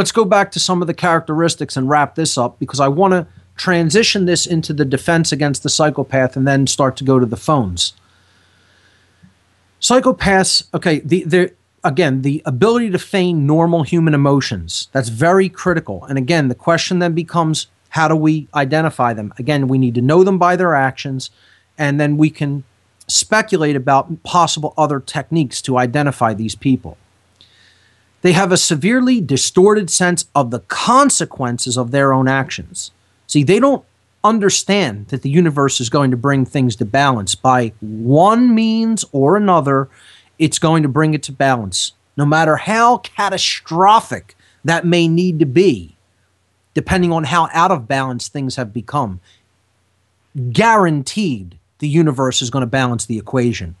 [0.00, 3.12] let's go back to some of the characteristics and wrap this up because I want
[3.12, 7.26] to transition this into the defense against the psychopath and then start to go to
[7.26, 7.92] the phones.
[9.78, 11.52] Psychopaths, okay, the, the
[11.84, 16.06] again, the ability to feign normal human emotions, that's very critical.
[16.06, 19.34] And again, the question then becomes how do we identify them?
[19.38, 21.28] Again, we need to know them by their actions,
[21.76, 22.64] and then we can
[23.06, 26.96] speculate about possible other techniques to identify these people.
[28.22, 32.90] They have a severely distorted sense of the consequences of their own actions.
[33.26, 33.84] See, they don't
[34.22, 39.36] understand that the universe is going to bring things to balance by one means or
[39.36, 39.88] another.
[40.38, 45.46] It's going to bring it to balance, no matter how catastrophic that may need to
[45.46, 45.96] be,
[46.74, 49.20] depending on how out of balance things have become.
[50.52, 53.74] Guaranteed, the universe is going to balance the equation.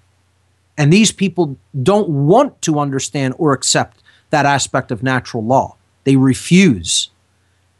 [0.78, 3.99] And these people don't want to understand or accept
[4.30, 5.76] that aspect of natural law.
[6.04, 7.10] They refuse.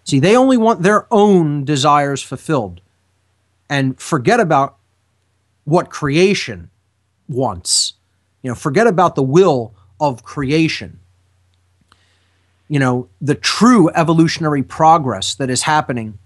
[0.05, 2.81] See, they only want their own desires fulfilled
[3.69, 4.77] and forget about
[5.65, 6.71] what creation
[7.29, 7.95] wants.
[8.43, 10.99] You know, forget about the will of creation.
[12.69, 16.19] You know, the true evolutionary progress that is happening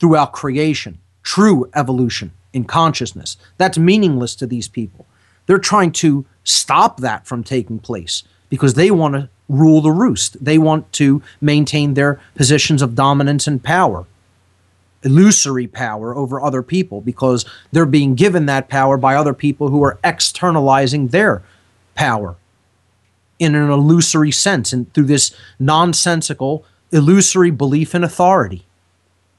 [0.00, 3.36] throughout creation, true evolution in consciousness.
[3.58, 5.06] That's meaningless to these people.
[5.46, 8.22] They're trying to stop that from taking place
[8.54, 10.42] because they want to rule the roost.
[10.44, 14.06] They want to maintain their positions of dominance and power,
[15.02, 19.82] illusory power over other people, because they're being given that power by other people who
[19.82, 21.42] are externalizing their
[21.96, 22.36] power
[23.40, 28.64] in an illusory sense and through this nonsensical, illusory belief in authority,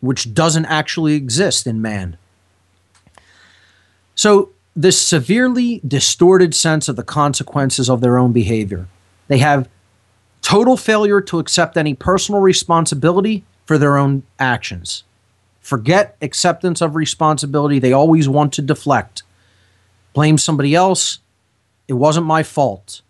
[0.01, 2.17] which doesn't actually exist in man.
[4.13, 8.89] So, this severely distorted sense of the consequences of their own behavior.
[9.27, 9.69] They have
[10.41, 15.03] total failure to accept any personal responsibility for their own actions.
[15.59, 17.79] Forget acceptance of responsibility.
[17.79, 19.23] They always want to deflect,
[20.13, 21.19] blame somebody else.
[21.87, 23.01] It wasn't my fault.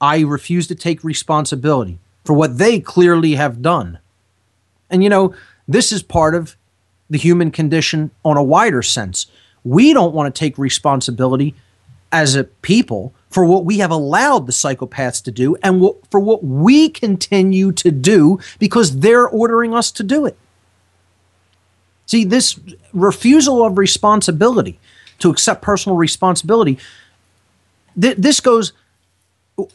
[0.00, 3.98] I refuse to take responsibility for what they clearly have done.
[4.90, 5.34] And you know,
[5.68, 6.56] this is part of
[7.08, 9.26] the human condition on a wider sense.
[9.64, 11.54] We don't want to take responsibility
[12.12, 16.20] as a people for what we have allowed the psychopaths to do and what, for
[16.20, 20.36] what we continue to do because they're ordering us to do it.
[22.06, 22.58] See, this
[22.92, 24.78] refusal of responsibility,
[25.18, 26.78] to accept personal responsibility,
[28.00, 28.72] th- this goes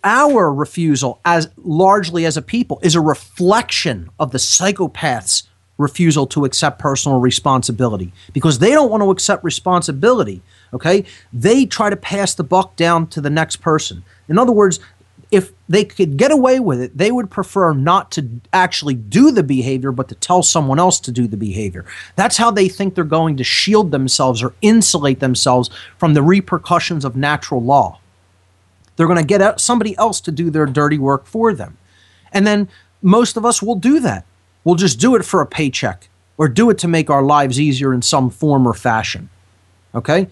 [0.04, 5.44] our refusal as largely as a people is a reflection of the psychopaths
[5.78, 10.44] refusal to accept personal responsibility because they don't want to accept responsibility
[10.74, 14.80] okay they try to pass the buck down to the next person in other words
[15.32, 19.42] if they could get away with it, they would prefer not to actually do the
[19.42, 21.86] behavior, but to tell someone else to do the behavior.
[22.18, 27.06] That's how they think they're going to shield themselves or insulate themselves from the repercussions
[27.06, 28.00] of natural law.
[28.98, 31.78] They're going to get somebody else to do their dirty work for them.
[32.34, 32.68] And then
[33.02, 34.26] most of us will do that.
[34.66, 37.94] We'll just do it for a paycheck or do it to make our lives easier
[37.94, 39.30] in some form or fashion.
[39.96, 40.28] Okay?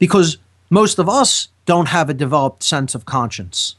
[0.00, 0.38] Because
[0.68, 3.76] most of us don't have a developed sense of conscience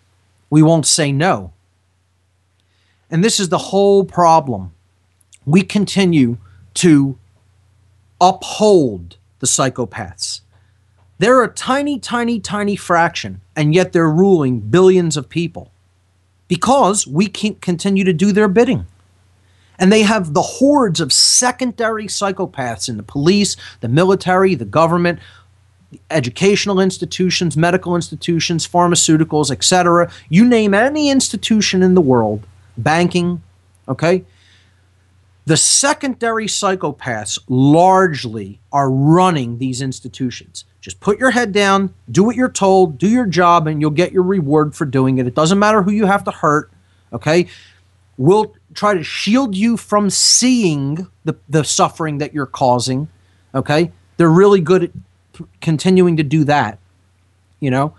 [0.52, 1.54] we won't say no.
[3.10, 4.74] And this is the whole problem.
[5.46, 6.38] We continue
[6.76, 7.18] to
[8.20, 10.42] uphold the psychopaths.
[11.18, 15.72] They're a tiny, tiny, tiny fraction, and yet they're ruling billions of people
[16.48, 18.86] because we can't continue to do their bidding.
[19.80, 25.20] And they have the hordes of secondary psychopaths in the police, the military, the government,
[26.10, 30.12] educational institutions, medical institutions, pharmaceuticals, etc.
[30.30, 32.46] You name any institution in the world,
[32.78, 33.42] banking,
[33.88, 34.24] okay?
[35.46, 40.66] The secondary psychopaths largely are running these institutions.
[40.80, 44.12] Just put your head down, do what you're told, do your job, and you'll get
[44.12, 45.28] your reward for doing it.
[45.28, 46.72] It doesn't matter who you have to hurt,
[47.12, 47.48] okay?
[48.18, 53.10] We'll try to shield you from seeing the, the suffering that you're causing,
[53.54, 53.92] okay?
[54.18, 54.92] They're really good at
[55.62, 56.80] continuing to do that,
[57.60, 57.96] you know,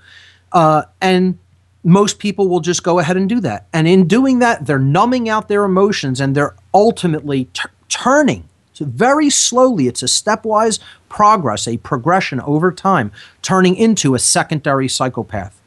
[0.53, 1.39] uh, and
[1.85, 3.67] most people will just go ahead and do that.
[3.73, 7.49] And in doing that, they're numbing out their emotions and they're ultimately
[7.89, 8.49] turning.
[8.73, 10.79] So very slowly, it's a stepwise
[11.09, 13.13] progress, a progression over time,
[13.43, 15.61] turning into a secondary psychopath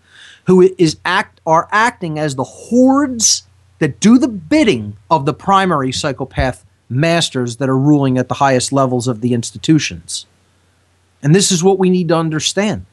[0.45, 3.43] who is act are acting as the hordes
[3.79, 8.71] that do the bidding of the primary psychopath masters that are ruling at the highest
[8.71, 10.25] levels of the institutions.
[11.25, 12.85] And this is what we need to understand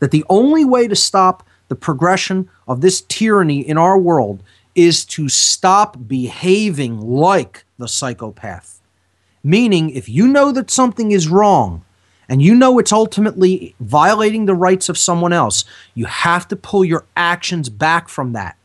[0.00, 4.42] that the only way to stop the progression of this tyranny in our world
[4.74, 8.80] is to stop behaving like the psychopath.
[9.44, 11.84] Meaning, if you know that something is wrong
[12.28, 15.64] and you know it's ultimately violating the rights of someone else,
[15.94, 18.56] you have to pull your actions back from that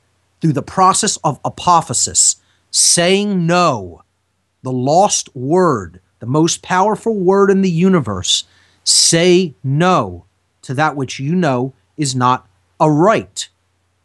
[0.42, 2.38] through the process of apophasis,
[2.72, 4.02] saying no,
[4.64, 8.46] the lost word, the most powerful word in the universe
[8.84, 10.26] Say no
[10.64, 12.48] to that which you know is not
[12.80, 13.48] a right,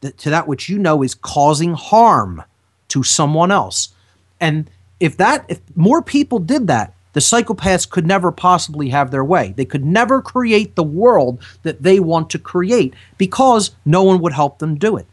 [0.02, 2.42] to that which you know is causing harm
[2.88, 3.94] to someone else.
[4.40, 4.70] And
[5.00, 9.52] if that if more people did that, the psychopaths could never possibly have their way.
[9.56, 14.32] They could never create the world that they want to create because no one would
[14.32, 15.06] help them do it.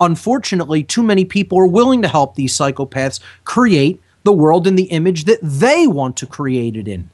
[0.00, 4.84] Unfortunately, too many people are willing to help these psychopaths create the world in the
[4.84, 7.10] image that they want to create it in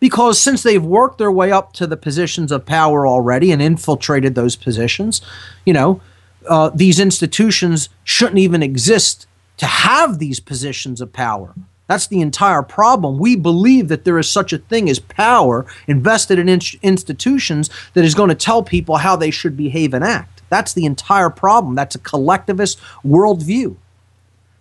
[0.00, 4.34] because since they've worked their way up to the positions of power already and infiltrated
[4.34, 5.20] those positions,
[5.64, 6.00] you know,
[6.48, 9.26] uh, these institutions shouldn't even exist
[9.56, 11.54] to have these positions of power.
[11.86, 13.18] That's the entire problem.
[13.18, 18.04] We believe that there is such a thing as power invested in in- institutions that
[18.04, 20.42] is going to tell people how they should behave and act.
[20.48, 21.74] That's the entire problem.
[21.74, 23.76] That's a collectivist worldview.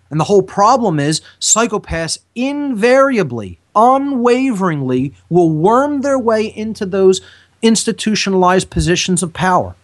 [0.09, 7.21] And the whole problem is psychopaths invariably unwaveringly will worm their way into those
[7.61, 9.75] institutionalized positions of power,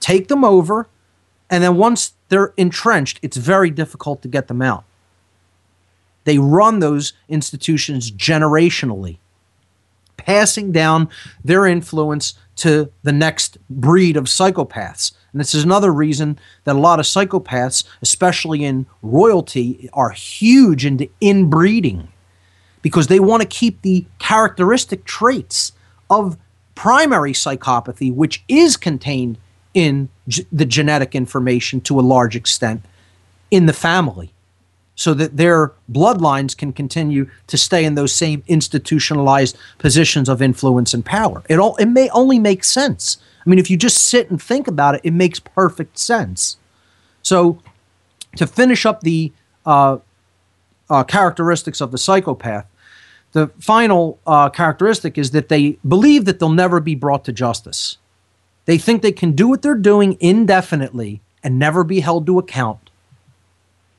[0.00, 0.88] take them over,
[1.50, 4.84] and then once they're entrenched, it's very difficult to get them out.
[6.24, 9.18] They run those institutions generationally,
[10.16, 11.08] passing down
[11.44, 15.12] their influence to the next breed of psychopaths.
[15.30, 20.84] And this is another reason that a lot of psychopaths, especially in royalty, are huge
[20.84, 22.08] into inbreeding
[22.86, 25.72] because they want to keep the characteristic traits
[26.08, 26.36] of
[26.76, 29.36] primary psychopathy, which is contained
[29.74, 32.84] in g- the genetic information to a large extent
[33.50, 34.32] in the family,
[34.94, 40.94] so that their bloodlines can continue to stay in those same institutionalized positions of influence
[40.94, 41.42] and power.
[41.48, 43.18] It all it may only make sense.
[43.44, 46.56] I mean, if you just sit and think about it, it makes perfect sense.
[47.24, 47.60] So,
[48.36, 49.32] to finish up the
[49.64, 49.98] uh,
[50.88, 52.66] uh, characteristics of the psychopath,
[53.36, 57.98] the final uh, characteristic is that they believe that they'll never be brought to justice.
[58.64, 62.88] They think they can do what they're doing indefinitely and never be held to account.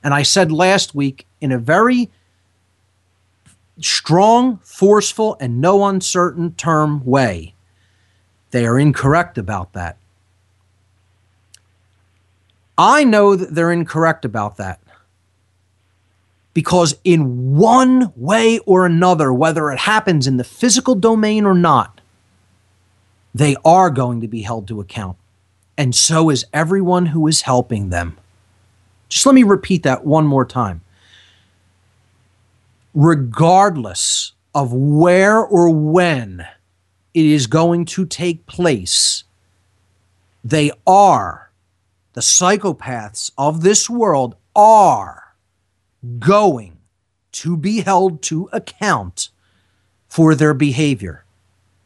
[0.04, 2.10] And I said last week in a very
[3.80, 7.54] strong, forceful, and no uncertain term way,
[8.50, 9.98] they are incorrect about that.
[12.76, 14.80] I know that they're incorrect about that.
[16.58, 22.02] Because, in one way or another, whether it happens in the physical domain or not,
[23.32, 25.18] they are going to be held to account.
[25.78, 28.18] And so is everyone who is helping them.
[29.08, 30.82] Just let me repeat that one more time.
[32.96, 36.48] Regardless of where or when
[37.14, 39.26] it is going to take place,
[40.44, 41.52] they are,
[42.14, 45.27] the psychopaths of this world are
[46.20, 46.78] going
[47.34, 49.30] to be held to account
[50.08, 51.26] for their behavior.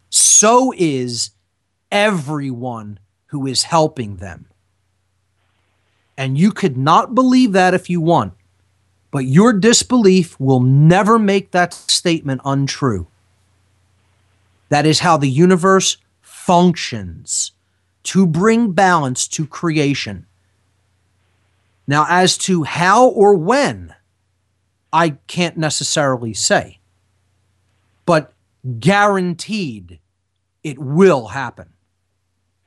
[0.10, 1.32] So is
[1.92, 4.48] everyone who is helping them.
[6.18, 8.34] And you could not believe that if you want,
[9.10, 13.08] but your disbelief will never make that statement untrue.
[14.70, 17.52] That is how the universe functions
[18.04, 20.26] to bring balance to creation.
[21.88, 23.94] Now, as to how or when,
[24.94, 26.80] I can't necessarily say,
[28.06, 28.34] but
[28.80, 30.00] guaranteed
[30.64, 31.70] it will happen.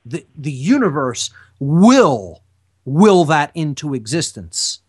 [0.05, 2.43] The, the universe will
[2.85, 4.81] will that into existence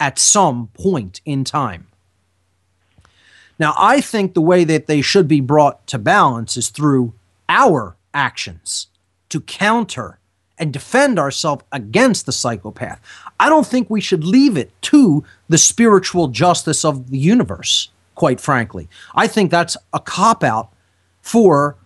[0.00, 1.86] at some point in time.
[3.58, 7.14] Now, I think the way that they should be brought to balance is through
[7.48, 8.88] our actions
[9.28, 10.18] to counter
[10.58, 13.00] and defend ourselves against the psychopath.
[13.38, 18.40] I don't think we should leave it to the spiritual justice of the universe, quite
[18.40, 18.88] frankly.
[19.14, 20.72] I think that's a cop out
[21.20, 21.76] for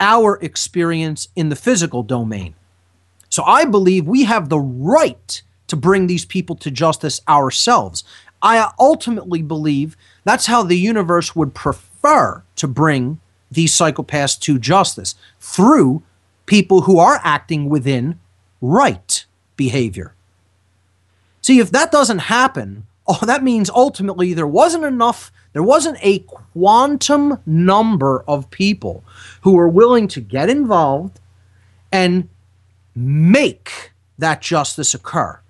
[0.00, 2.54] our experience in the physical domain.
[3.28, 8.02] So I believe we have the right to bring these people to justice ourselves.
[8.42, 13.20] I ultimately believe that's how the universe would prefer to bring
[13.50, 16.02] these psychopaths to justice through
[16.46, 18.18] people who are acting within
[18.60, 19.24] right
[19.56, 20.14] behavior.
[21.42, 26.20] See, if that doesn't happen, oh, that means ultimately there wasn't enough, there wasn't a
[26.20, 29.04] quantum number of people
[29.40, 31.18] who were willing to get involved
[31.90, 32.28] and
[32.94, 35.40] make that justice occur.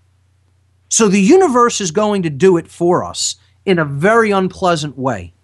[0.88, 3.36] So the universe is going to do it for us
[3.66, 5.34] in a very unpleasant way.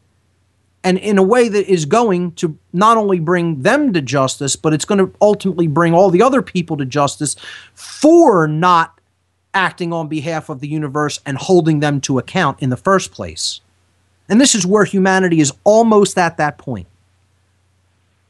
[0.83, 4.73] And in a way that is going to not only bring them to justice, but
[4.73, 7.37] it's going to ultimately bring all the other people to justice
[7.75, 8.96] for not
[9.57, 13.63] acting on behalf of the universe and holding them to account in the first place.
[14.29, 16.87] And this is where humanity is almost at that point.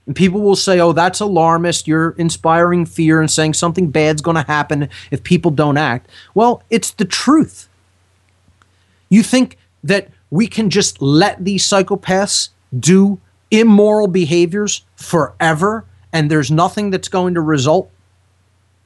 [0.07, 1.89] And people will say, oh, that's alarmist.
[1.89, 6.09] You're inspiring fear and saying something bad's going to happen if people don't act.
[6.33, 7.69] Well, it's the truth.
[9.09, 13.19] You think that we can just let these psychopaths do
[13.51, 17.91] immoral behaviors forever and there's nothing that's going to result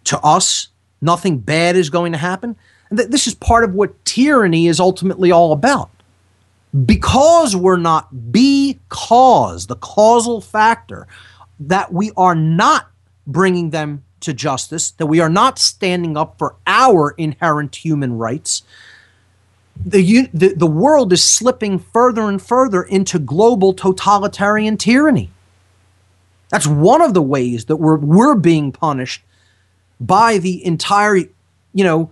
[0.05, 0.69] to us?
[1.01, 2.57] Nothing bad is going to happen?
[2.91, 5.91] This is part of what tyranny is ultimately all about
[6.87, 11.07] because we're not because the causal factor
[11.59, 12.91] that we are not
[13.27, 18.63] bringing them to justice that we are not standing up for our inherent human rights
[19.83, 25.31] the, the, the world is slipping further and further into global totalitarian tyranny
[26.51, 29.23] that's one of the ways that we're we're being punished
[30.01, 32.11] by the entire you know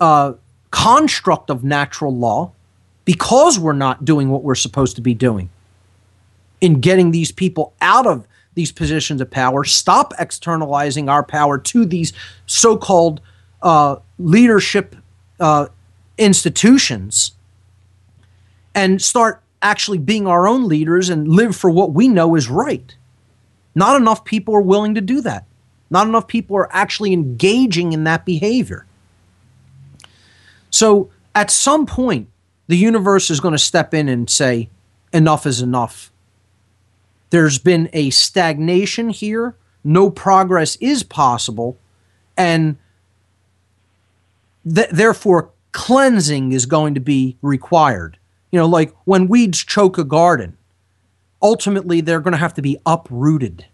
[0.00, 0.32] uh,
[0.70, 2.52] construct of natural law
[3.04, 5.50] because we're not doing what we're supposed to be doing
[6.60, 11.84] in getting these people out of these positions of power, stop externalizing our power to
[11.84, 12.12] these
[12.46, 13.20] so called
[13.62, 14.96] uh, leadership
[15.38, 15.66] uh,
[16.18, 17.32] institutions,
[18.74, 22.96] and start actually being our own leaders and live for what we know is right.
[23.74, 25.44] Not enough people are willing to do that.
[25.90, 28.86] Not enough people are actually engaging in that behavior.
[30.70, 32.28] So at some point,
[32.66, 34.68] the universe is going to step in and say,
[35.12, 36.12] enough is enough.
[37.30, 39.54] There's been a stagnation here.
[39.84, 41.78] No progress is possible.
[42.36, 42.76] And
[44.72, 48.18] th- therefore, cleansing is going to be required.
[48.50, 50.56] You know, like when weeds choke a garden,
[51.42, 53.66] ultimately they're going to have to be uprooted.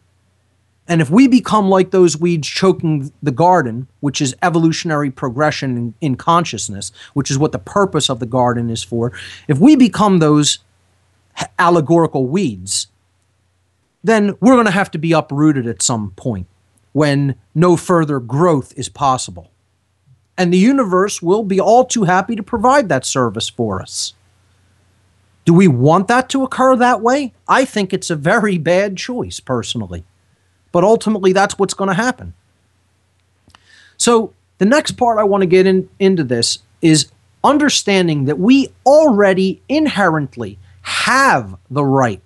[0.86, 5.94] And if we become like those weeds choking the garden, which is evolutionary progression in,
[6.00, 9.12] in, consciousness, which is what the purpose of the garden is for,
[9.48, 10.58] if we become those
[11.58, 12.88] allegorical weeds,
[14.02, 16.46] then we're going to have to be uprooted at some point
[16.92, 19.50] when no further growth is possible.
[20.36, 24.12] And the universe will be all too happy to provide that service for us.
[25.46, 27.32] Do we want that to occur that way?
[27.48, 30.04] I think it's a very bad choice, personally
[30.74, 32.34] but ultimately that's what's going to happen.
[33.96, 37.12] So the next part I want to get in, into this is
[37.44, 42.20] understanding that we already inherently have the right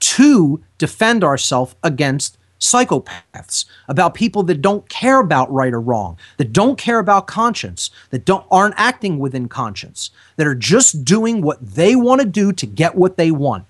[0.00, 6.50] to defend ourselves against psychopaths, about people that don't care about right or wrong, that
[6.50, 11.58] don't care about conscience, that don't aren't acting within conscience, that are just doing what
[11.60, 13.66] they want to do to get what they want.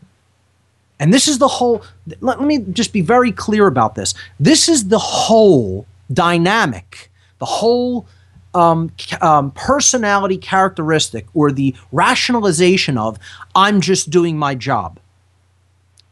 [1.03, 1.83] And this is the whole
[2.21, 4.15] let, let me just be very clear about this.
[4.39, 8.07] This is the whole dynamic, the whole
[8.55, 13.19] um, um, personality characteristic or the rationalization of
[13.53, 15.01] I'm just doing my job.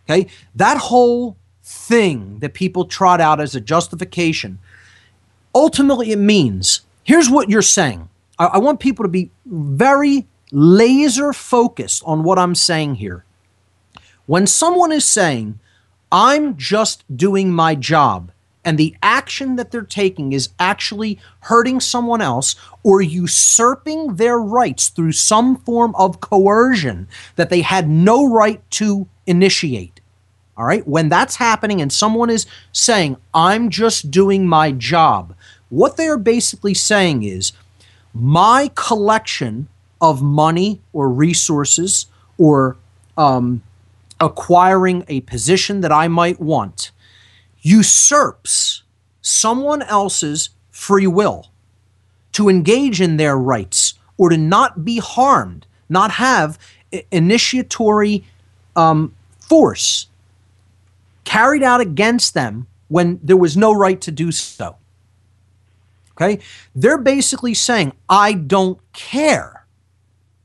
[0.05, 0.27] Okay,
[0.57, 4.59] that whole thing that people trot out as a justification,
[5.55, 8.09] ultimately it means here's what you're saying.
[8.41, 13.25] I, I want people to be very laser focused on what I'm saying here.
[14.27, 15.59] When someone is saying,
[16.13, 18.33] I'm just doing my job,
[18.65, 24.89] and the action that they're taking is actually hurting someone else or usurping their rights
[24.89, 30.01] through some form of coercion that they had no right to initiate,
[30.57, 35.35] all right, when that's happening and someone is saying, I'm just doing my job,
[35.71, 37.53] what they are basically saying is,
[38.13, 39.69] my collection
[40.01, 42.07] of money or resources
[42.37, 42.77] or
[43.17, 43.63] um,
[44.21, 46.91] acquiring a position that I might want
[47.63, 48.83] usurps
[49.23, 51.51] someone else's free will
[52.33, 56.59] to engage in their rights or to not be harmed, not have
[57.11, 58.25] initiatory
[58.77, 60.07] um, force
[61.25, 64.77] carried out against them when there was no right to do so.
[66.13, 66.43] Okay?
[66.75, 69.65] They're basically saying, I don't care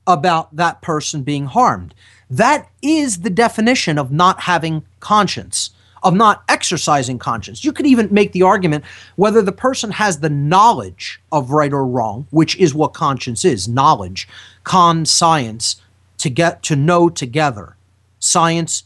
[0.08, 1.94] about that person being harmed.
[2.30, 5.72] That is the definition of not having conscience,
[6.04, 7.64] of not exercising conscience.
[7.64, 8.84] You could even make the argument
[9.16, 13.68] whether the person has the knowledge of right or wrong, which is what conscience is
[13.68, 14.28] knowledge,
[14.64, 15.82] con science,
[16.18, 17.76] to get to know together.
[18.20, 18.84] Science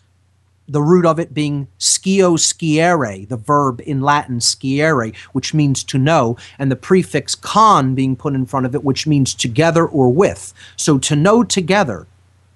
[0.70, 5.98] the root of it being scio sciere, the verb in Latin sciere, which means to
[5.98, 10.14] know, and the prefix con being put in front of it, which means together or
[10.14, 10.54] with.
[10.78, 12.06] So to know together,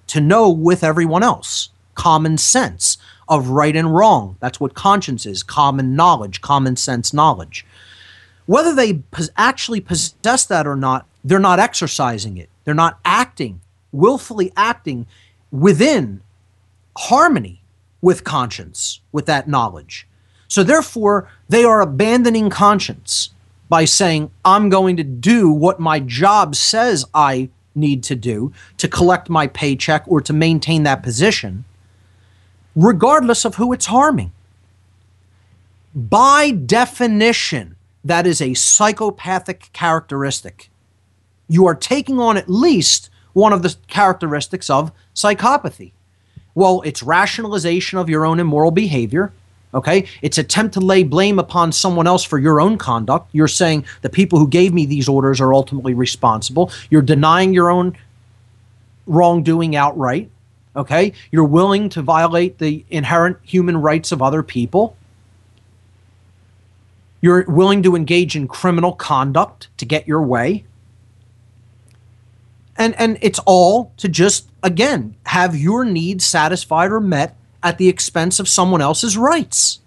[0.08, 2.98] to know with everyone else, common sense
[3.28, 4.36] of right and wrong.
[4.40, 7.64] That's what conscience is common knowledge, common sense knowledge.
[8.46, 12.50] Whether they pos- actually possess that or not, they're not exercising it.
[12.64, 13.60] They're not acting,
[13.92, 15.06] willfully acting
[15.50, 16.20] within
[16.96, 17.62] harmony
[18.02, 20.06] with conscience, with that knowledge.
[20.48, 23.30] So therefore, they are abandoning conscience
[23.68, 28.88] by saying, I'm going to do what my job says I need to do to
[28.88, 31.64] collect my paycheck or to maintain that position,
[32.74, 34.32] regardless of who it's harming.
[35.94, 40.70] By definition, that is a psychopathic characteristic.
[41.48, 45.92] You are taking on at least one of the characteristics of psychopathy.
[46.54, 49.32] Well, it's rationalization of your own immoral behavior.
[49.74, 50.06] Okay.
[50.22, 53.28] It's attempt to lay blame upon someone else for your own conduct.
[53.32, 56.70] You're saying the people who gave me these orders are ultimately responsible.
[56.90, 57.96] You're denying your own
[59.06, 60.30] wrongdoing outright.
[60.76, 61.12] Okay.
[61.30, 64.96] You're willing to violate the inherent human rights of other people.
[67.20, 70.64] You're willing to engage in criminal conduct to get your way
[72.76, 77.88] and and it's all to just again have your needs satisfied or met at the
[77.88, 79.80] expense of someone else's rights.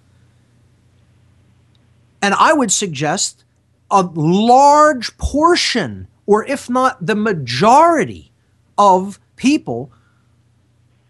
[2.22, 3.46] And i would suggest
[3.90, 8.32] a large portion or if not the majority
[8.78, 9.92] of people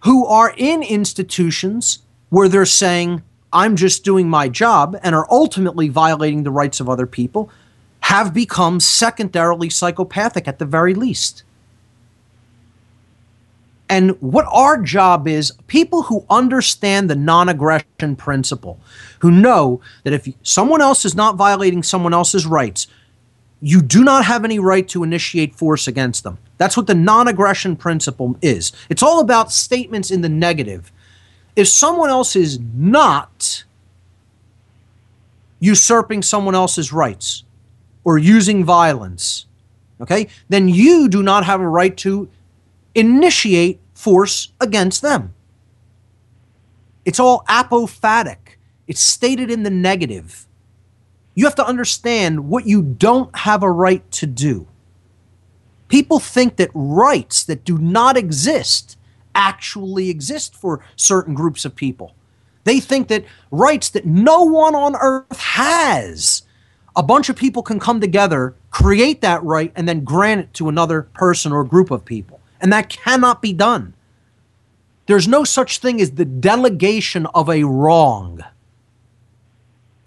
[0.02, 2.00] who are in institutions
[2.30, 6.90] where they're saying i'm just doing my job and are ultimately violating the rights of
[6.90, 7.50] other people
[8.02, 11.44] have become secondarily psychopathic at the very least
[13.90, 18.80] and what our job is people who understand the non aggression principle,
[19.20, 22.88] who know that if someone else is not violating someone else's rights,
[23.62, 26.38] you do not have any right to initiate force against them.
[26.58, 28.72] That's what the non aggression principle is.
[28.90, 30.92] It's all about statements in the negative.
[31.56, 33.64] If someone else is not
[35.60, 37.44] usurping someone else's rights
[38.04, 39.46] or using violence,
[40.02, 42.30] okay, then you do not have a right to
[42.98, 45.34] initiate force against them.
[47.06, 50.46] It's all apophatic, it's stated in the negative.
[51.36, 54.68] You have to understand what you don't have a right to do.
[55.88, 58.98] People think that rights that do not exist
[59.36, 62.16] actually exist for certain groups of people.
[62.64, 66.42] They think that rights that no one on earth has
[66.96, 70.68] a bunch of people can come together, create that right, and then grant it to
[70.68, 72.37] another person or group of people.
[72.60, 73.94] And that cannot be done.
[75.06, 78.42] There's no such thing as the delegation of a wrong.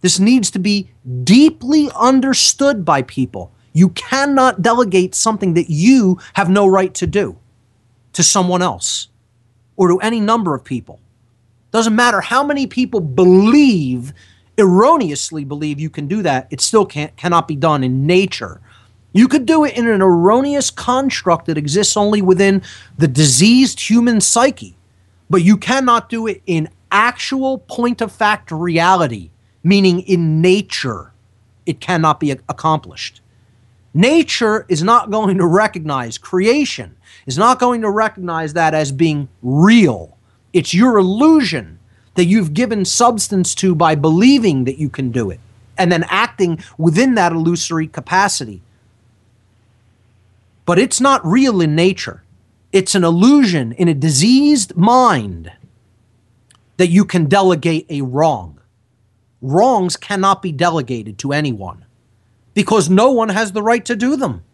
[0.00, 0.90] This needs to be
[1.24, 3.52] deeply understood by people.
[3.72, 7.38] You cannot delegate something that you have no right to do
[8.12, 9.08] to someone else
[9.76, 11.00] or to any number of people.
[11.70, 14.12] Doesn't matter how many people believe
[14.58, 18.60] erroneously believe you can do that, it still can't cannot be done in nature.
[19.12, 22.62] You could do it in an erroneous construct that exists only within
[22.96, 24.76] the diseased human psyche,
[25.28, 29.30] but you cannot do it in actual point of fact reality,
[29.64, 31.12] meaning in nature.
[31.66, 33.20] It cannot be accomplished.
[33.92, 36.96] Nature is not going to recognize creation,
[37.26, 40.16] is not going to recognize that as being real.
[40.52, 41.80] It's your illusion
[42.14, 45.40] that you've given substance to by believing that you can do it
[45.76, 48.62] and then acting within that illusory capacity.
[50.70, 52.22] But it's not real in nature.
[52.70, 55.50] It's an illusion in a diseased mind
[56.76, 58.60] that you can delegate a wrong.
[59.42, 61.86] Wrongs cannot be delegated to anyone
[62.54, 64.44] because no one has the right to do them.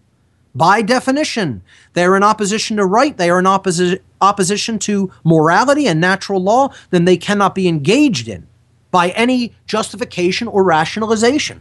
[0.54, 1.60] By definition,
[1.92, 6.42] they are in opposition to right, they are in opposi- opposition to morality and natural
[6.42, 8.46] law, then they cannot be engaged in
[8.90, 11.60] by any justification or rationalization.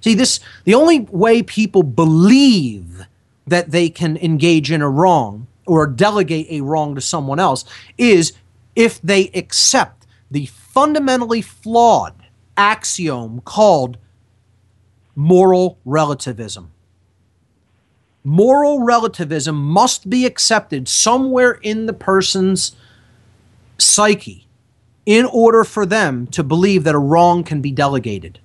[0.00, 3.06] See, this the only way people believe
[3.46, 7.64] that they can engage in a wrong or delegate a wrong to someone else
[7.98, 8.32] is
[8.74, 12.14] if they accept the fundamentally flawed
[12.56, 13.98] axiom called
[15.14, 16.70] moral relativism
[18.26, 22.74] moral relativism must be accepted somewhere in the person's
[23.78, 24.48] psyche
[25.06, 28.40] in order for them to believe that a wrong can be delegated.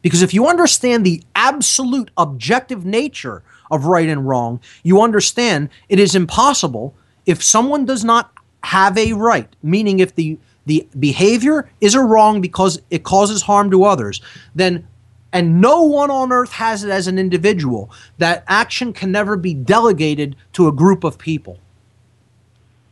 [0.00, 5.98] Because if you understand the absolute objective nature of right and wrong, you understand it
[5.98, 6.94] is impossible
[7.26, 12.40] if someone does not have a right, meaning if the the behavior is a wrong
[12.40, 14.20] because it causes harm to others,
[14.54, 14.86] then
[15.32, 19.54] and no one on earth has it as an individual, that action can never be
[19.54, 21.58] delegated to a group of people.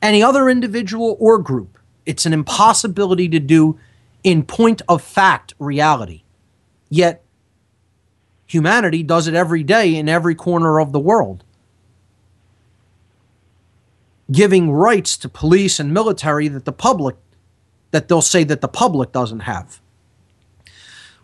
[0.03, 3.79] Any other individual or group, it's an impossibility to do
[4.23, 6.23] in point of fact reality.
[6.91, 7.24] Yet,
[8.47, 11.45] humanity does it every day in every corner of the world.
[14.31, 17.17] Giving rights to police and military that the public,
[17.91, 19.81] that they'll say that the public doesn't have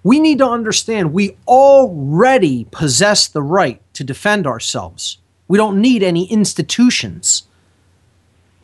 [0.02, 5.18] we need to understand we already possess the right to defend ourselves.
[5.48, 7.44] We don't need any institutions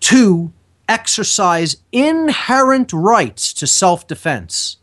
[0.00, 0.52] to
[0.88, 4.78] exercise inherent rights to self defense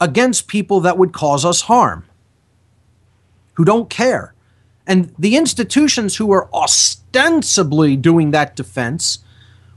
[0.00, 2.04] against people that would cause us harm,
[3.54, 4.34] who don't care.
[4.86, 9.20] And the institutions who are ostensibly doing that defense,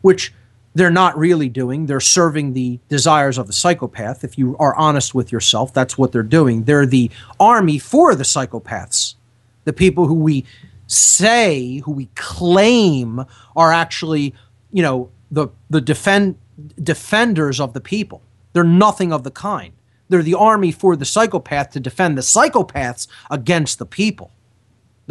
[0.01, 0.33] which
[0.77, 1.87] they're not really doing.
[1.87, 4.23] They're serving the desires of the psychopath.
[4.23, 6.65] If you are honest with yourself, that's what they're doing.
[6.65, 7.09] They're the
[7.39, 9.15] army for the psychopaths,
[9.63, 10.45] the people who we
[10.85, 13.25] say, who we claim
[13.55, 14.35] are actually,
[14.71, 16.37] you know, the the defend
[16.81, 18.21] defenders of the people.
[18.53, 19.73] They're nothing of the kind.
[20.09, 24.31] They're the army for the psychopath to defend the psychopaths against the people,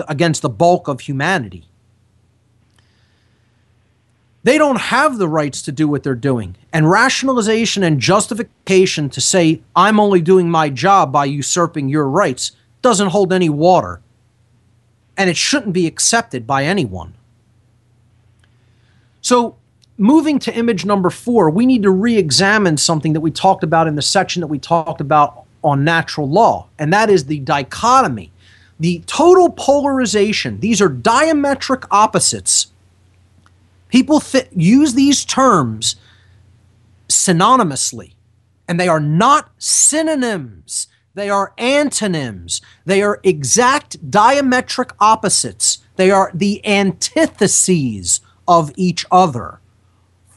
[0.09, 1.69] against the bulk of humanity.
[4.47, 6.55] They don't have the rights to do what they're doing.
[6.73, 12.53] And rationalization and justification to say, I'm only doing my job by usurping your rights,
[12.81, 14.01] doesn't hold any water.
[15.17, 17.15] And it shouldn't be accepted by anyone.
[19.21, 19.57] So,
[19.99, 23.87] moving to image number four, we need to re examine something that we talked about
[23.87, 28.31] in the section that we talked about on natural law, and that is the dichotomy,
[28.79, 30.61] the total polarization.
[30.61, 32.69] These are diametric opposites
[33.89, 35.97] People th- use these terms
[37.09, 38.13] synonymously,
[38.69, 40.89] and they are not synonyms.
[41.15, 42.61] They are antonyms.
[42.85, 45.79] They are exact diametric opposites.
[45.97, 49.61] They are the antitheses of each other.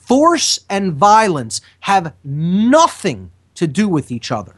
[0.10, 4.56] Force and violence have nothing to do with each other.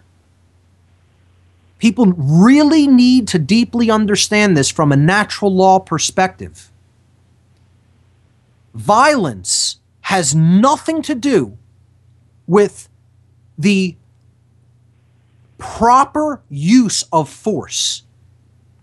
[1.78, 6.72] People really need to deeply understand this from a natural law perspective
[8.74, 11.58] violence has nothing to do
[12.48, 12.90] with
[13.58, 13.96] the
[15.58, 18.04] proper use of force.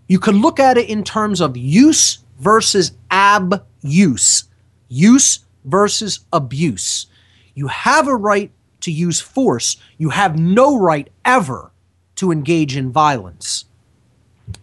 [0.06, 4.44] You could look at it in terms of use versus abuse,
[4.88, 7.06] use versus abuse.
[7.54, 8.50] You have a right
[8.80, 11.72] to use force, you have no right ever
[12.16, 13.64] to engage in violence.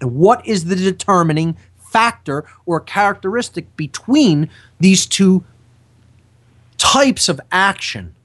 [0.02, 4.50] And what is the determining factor or characteristic between
[4.80, 5.44] these two
[6.78, 8.16] types of action?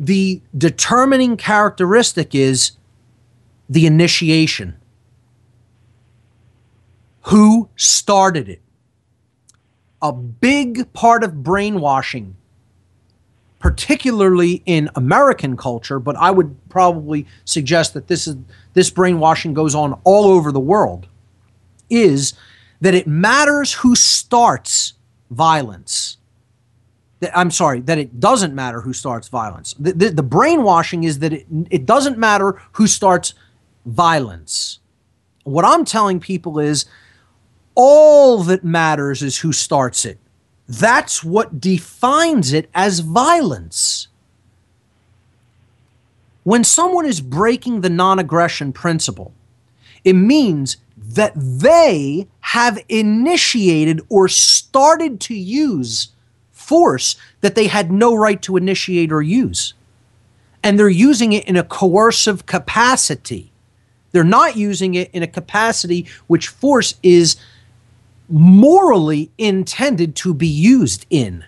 [0.00, 2.72] The determining characteristic is
[3.68, 4.76] the initiation.
[7.22, 8.60] Who started it?
[10.02, 12.36] A big part of brainwashing
[13.64, 18.36] particularly in American culture, but I would probably suggest that this is
[18.74, 21.06] this brainwashing goes on all over the world,
[21.88, 22.34] is
[22.82, 24.92] that it matters who starts
[25.30, 26.18] violence.
[27.34, 29.74] I'm sorry, that it doesn't matter who starts violence.
[29.78, 33.32] The, the, the brainwashing is that it, it doesn't matter who starts
[33.86, 34.80] violence.
[35.44, 36.84] What I'm telling people is
[37.74, 40.18] all that matters is who starts it.
[40.68, 44.08] That's what defines it as violence.
[46.42, 49.32] When someone is breaking the non aggression principle,
[50.04, 56.08] it means that they have initiated or started to use
[56.52, 59.74] force that they had no right to initiate or use.
[60.62, 63.52] And they're using it in a coercive capacity.
[64.12, 67.36] They're not using it in a capacity which force is
[68.36, 71.44] morally intended to be used in.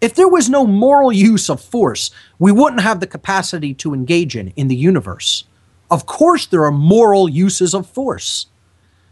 [0.00, 4.36] If there was no moral use of force, we wouldn't have the capacity to engage
[4.36, 5.42] in in the universe.
[5.90, 8.46] Of course, there are moral uses of force.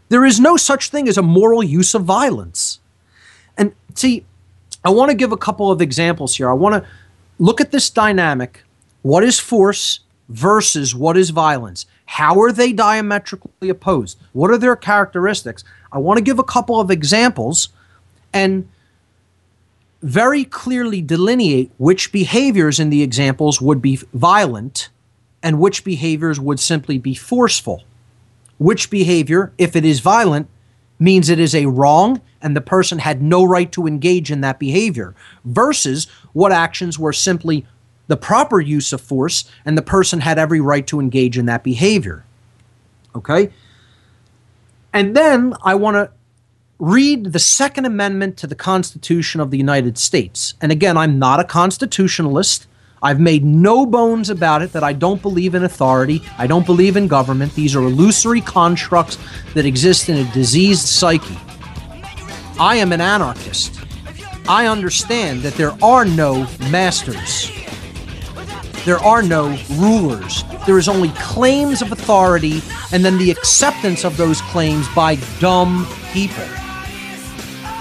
[0.07, 2.79] There is no such thing as a moral use of violence.
[3.57, 4.25] And see,
[4.85, 6.49] I want to give a couple of examples here.
[6.49, 6.89] I want to
[7.37, 8.63] look at this dynamic.
[9.01, 9.99] What is force
[10.29, 11.85] versus what is violence?
[12.05, 14.17] How are they diametrically opposed?
[14.31, 15.65] What are their characteristics?
[15.91, 17.69] I want to give a couple of examples
[18.33, 18.67] and
[20.01, 24.89] very clearly delineate which behaviors in the examples would be violent
[25.43, 27.83] and which behaviors would simply be forceful.
[28.57, 30.47] Which behavior, if it is violent,
[30.99, 34.59] means it is a wrong and the person had no right to engage in that
[34.59, 35.13] behavior,
[35.45, 37.65] versus what actions were simply
[38.07, 41.63] the proper use of force and the person had every right to engage in that
[41.63, 42.23] behavior.
[43.15, 43.51] Okay?
[44.93, 46.11] And then I want to
[46.79, 50.55] read the Second Amendment to the Constitution of the United States.
[50.61, 52.67] And again, I'm not a constitutionalist.
[53.03, 56.21] I've made no bones about it that I don't believe in authority.
[56.37, 57.55] I don't believe in government.
[57.55, 59.17] These are illusory constructs
[59.53, 61.37] that exist in a diseased psyche.
[62.59, 63.79] I am an anarchist.
[64.47, 67.51] I understand that there are no masters.
[68.83, 70.43] There are no rulers.
[70.65, 72.61] There is only claims of authority
[72.91, 76.43] and then the acceptance of those claims by dumb people.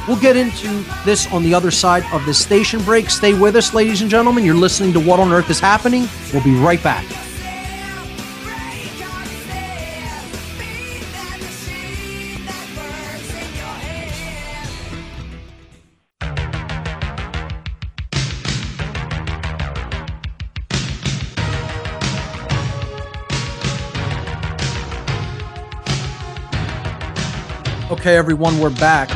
[0.07, 3.09] We'll get into this on the other side of this station break.
[3.09, 4.45] Stay with us, ladies and gentlemen.
[4.45, 6.07] You're listening to What on Earth is Happening.
[6.33, 7.05] We'll be right back.
[27.91, 29.11] Okay, everyone, we're back.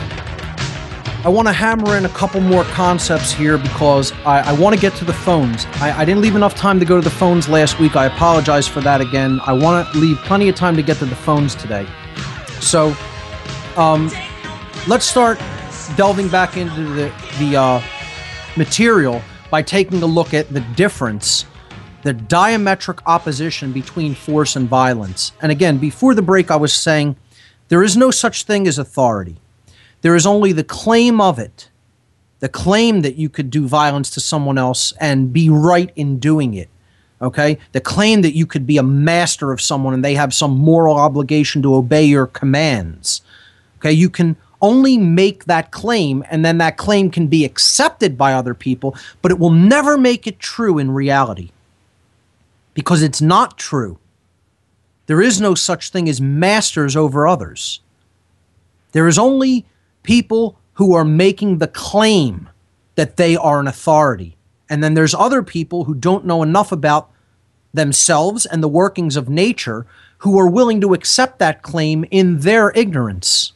[1.24, 4.80] I want to hammer in a couple more concepts here because I, I want to
[4.80, 5.64] get to the phones.
[5.76, 7.94] I, I, didn't leave enough time to go to the phones last week.
[7.94, 9.38] I apologize for that again.
[9.46, 11.86] I want to leave plenty of time to get to the phones today.
[12.58, 12.96] So,
[13.76, 14.10] um,
[14.88, 15.38] let's start
[15.94, 17.82] delving back into the, the uh,
[18.56, 19.22] material
[19.52, 21.46] by taking a look at the difference,
[22.02, 25.30] the diametric opposition between force and violence.
[25.42, 27.14] And again, before the break, I was saying
[27.74, 29.34] there is no such thing as authority.
[30.02, 31.70] There is only the claim of it,
[32.38, 36.54] the claim that you could do violence to someone else and be right in doing
[36.54, 36.68] it.
[37.20, 37.58] Okay?
[37.72, 40.94] The claim that you could be a master of someone and they have some moral
[40.94, 43.22] obligation to obey your commands.
[43.78, 43.90] Okay?
[43.90, 48.54] You can only make that claim and then that claim can be accepted by other
[48.54, 51.50] people, but it will never make it true in reality
[52.72, 53.98] because it's not true.
[55.06, 57.80] There is no such thing as masters over others.
[58.92, 59.66] There is only
[60.02, 62.48] people who are making the claim
[62.94, 64.36] that they are an authority.
[64.68, 67.10] And then there's other people who don't know enough about
[67.72, 69.86] themselves and the workings of nature
[70.18, 73.52] who are willing to accept that claim in their ignorance.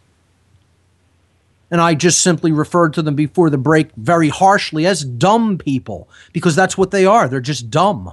[1.71, 6.09] And I just simply referred to them before the break very harshly as dumb people
[6.33, 7.29] because that's what they are.
[7.29, 8.13] They're just dumb.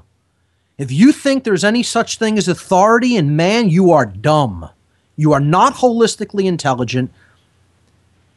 [0.78, 4.69] If you think there's any such thing as authority in man, you are dumb.
[5.15, 7.11] You are not holistically intelligent,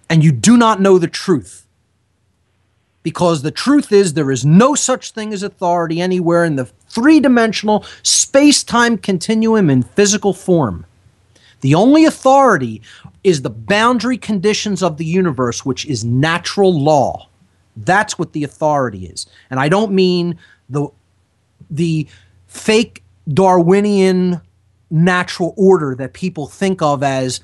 [0.09, 1.67] and you do not know the truth.
[3.03, 7.21] Because the truth is, there is no such thing as authority anywhere in the three
[7.21, 10.85] dimensional space time continuum in physical form.
[11.61, 12.83] The only authority
[13.25, 17.29] is the boundary conditions of the universe, which is natural law.
[17.77, 19.27] That's what the authority is.
[19.51, 20.89] And I don't mean the
[21.71, 22.07] the
[22.59, 23.03] fake
[23.33, 24.41] Darwinian
[24.91, 27.41] natural order that people think of as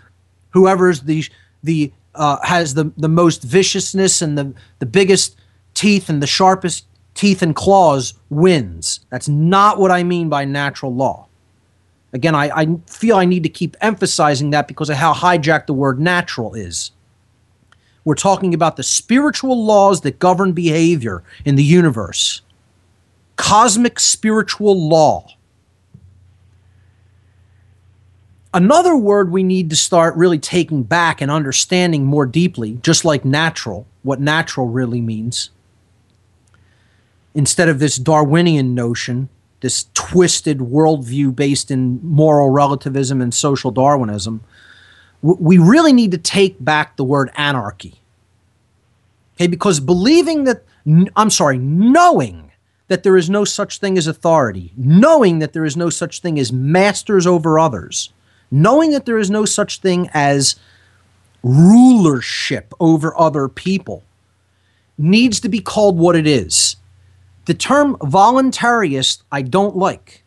[0.51, 1.25] whoever's the
[1.63, 5.37] the uh, has the the most viciousness and the the biggest
[5.75, 9.01] teeth and the sharpest teeth and claws wins.
[9.11, 11.29] That's not what I mean by natural law.
[12.13, 15.75] Again, I, I feel I need to keep emphasizing that because of how hijacked the
[15.75, 16.93] word natural is.
[18.05, 22.43] We're talking about the spiritual laws that govern behavior in the universe.
[23.37, 25.27] Cosmic spiritual law.
[28.53, 33.25] Another word we need to start really taking back and understanding more deeply, just like
[33.25, 35.51] natural, what natural really means,
[37.35, 39.29] instead of this Darwinian notion,
[39.61, 44.41] this twisted worldview based in moral relativism and social Darwinism,
[45.21, 47.95] we really need to take back the word anarchy.
[49.35, 50.63] Okay, because believing that,
[51.17, 52.53] I'm sorry, knowing
[52.89, 56.39] that there is no such thing as authority, knowing that there is no such thing
[56.39, 58.13] as masters over others,
[58.51, 60.57] knowing that there is no such thing as
[61.43, 64.03] rulership over other people
[64.97, 66.77] needs to be called what it is.
[67.47, 70.23] The term voluntarist I don't like.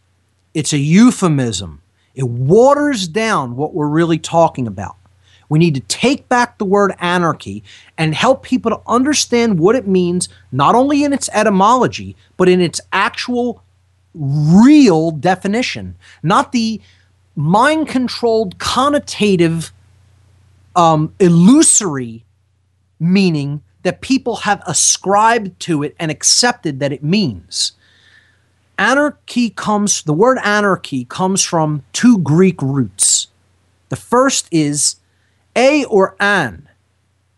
[0.53, 1.82] It's a euphemism.
[2.14, 4.95] It waters down what we're really talking about.
[5.50, 7.64] We need to take back the word anarchy
[7.98, 12.60] and help people to understand what it means, not only in its etymology, but in
[12.60, 13.64] its actual
[14.14, 16.82] real definition, not the
[17.36, 19.72] mind controlled, connotative,
[20.76, 22.26] um, illusory
[23.00, 27.74] meaning that people have ascribed to it and accepted that it means.
[28.78, 33.28] Anarchy comes, the word anarchy comes from two Greek roots.
[33.89, 34.98] The first is
[35.58, 36.70] a or an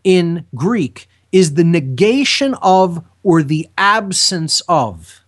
[0.04, 5.24] in Greek is the negation of or the absence of,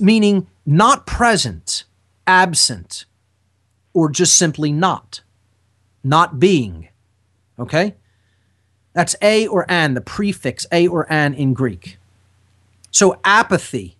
[0.00, 1.84] meaning not present,
[2.26, 3.04] absent
[3.92, 5.20] or just simply not,
[6.02, 6.88] not being.
[7.58, 7.94] Okay?
[8.92, 11.98] That's a or an, the prefix a or an in Greek.
[12.90, 13.96] So apathy,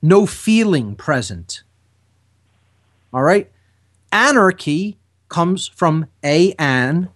[0.00, 1.62] no feeling present.
[3.12, 3.50] All right?
[4.12, 4.98] Anarchy
[5.28, 7.08] comes from a an,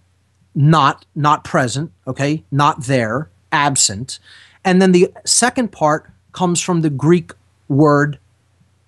[0.53, 2.43] not not present, okay?
[2.51, 4.19] Not there, absent.
[4.63, 7.31] And then the second part comes from the Greek
[7.67, 8.19] word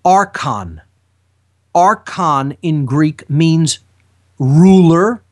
[0.04, 0.80] archon,
[1.74, 3.80] Archon in Greek means
[4.38, 5.22] ruler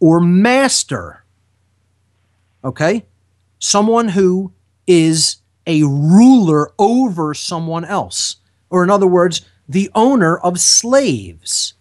[0.00, 1.22] or master.
[2.64, 3.04] Okay?
[3.58, 4.52] Someone who
[4.86, 5.36] is
[5.66, 8.36] a ruler over someone else.
[8.68, 11.74] Or, in other words, the owner of slaves,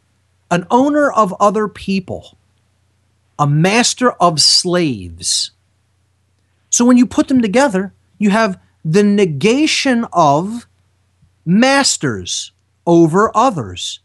[0.52, 2.38] an owner of other people,
[3.40, 5.52] a master of slaves.
[6.70, 10.68] So, when you put them together, you have the negation of
[11.46, 12.52] masters
[12.86, 14.00] over others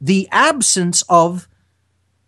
[0.00, 1.46] the absence of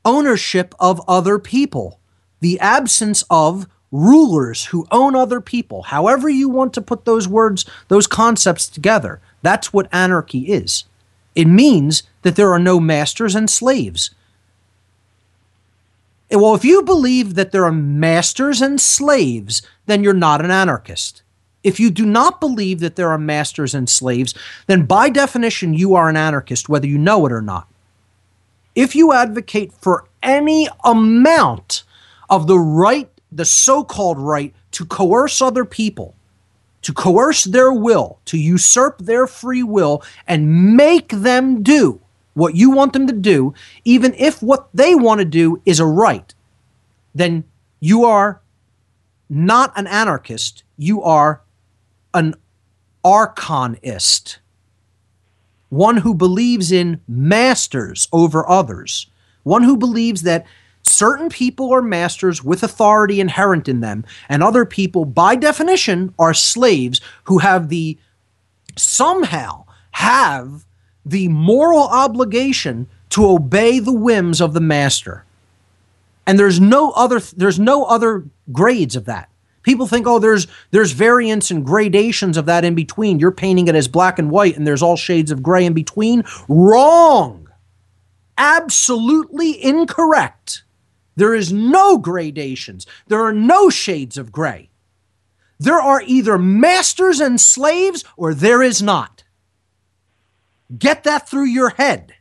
[0.04, 1.98] ownership of other people,
[2.40, 5.82] the absence of rulers who own other people.
[5.82, 10.84] However, you want to put those words, those concepts together, that's what anarchy is.
[11.34, 14.10] It means that there are no masters and slaves.
[16.30, 21.22] Well, if you believe that there are masters and slaves, then you're not an anarchist.
[21.62, 24.34] If you do not believe that there are masters and slaves,
[24.66, 27.68] then by definition, you are an anarchist, whether you know it or not.
[28.74, 31.84] If you advocate for any amount
[32.30, 36.14] of the right, the so called right, to coerce other people,
[36.82, 42.00] to coerce their will, to usurp their free will, and make them do
[42.34, 43.54] what you want them to do,
[43.84, 46.34] even if what they want to do is a right,
[47.14, 47.44] then
[47.80, 48.40] you are
[49.28, 51.42] not an anarchist, you are
[52.14, 52.34] an
[53.04, 54.38] archonist,
[55.68, 59.08] one who believes in masters over others,
[59.42, 60.46] one who believes that
[60.92, 66.34] certain people are masters with authority inherent in them, and other people, by definition, are
[66.34, 67.98] slaves who have the
[68.76, 70.64] somehow have
[71.04, 75.24] the moral obligation to obey the whims of the master.
[76.26, 79.28] And there's no other there's no other grades of that.
[79.62, 83.18] People think, oh, there's there's variants and gradations of that in between.
[83.18, 86.24] You're painting it as black and white, and there's all shades of gray in between.
[86.48, 87.48] Wrong.
[88.38, 90.64] Absolutely incorrect.
[91.16, 92.86] There is no gradations.
[93.06, 94.70] There are no shades of gray.
[95.58, 99.22] There are either masters and slaves, or there is not.
[100.76, 102.14] Get that through your head.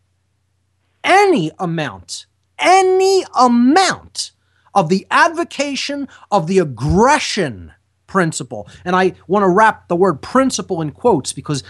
[1.03, 2.27] Any amount,
[2.59, 4.31] any amount
[4.73, 7.73] of the advocation of the aggression
[8.07, 8.67] principle.
[8.85, 11.63] And I want to wrap the word principle in quotes because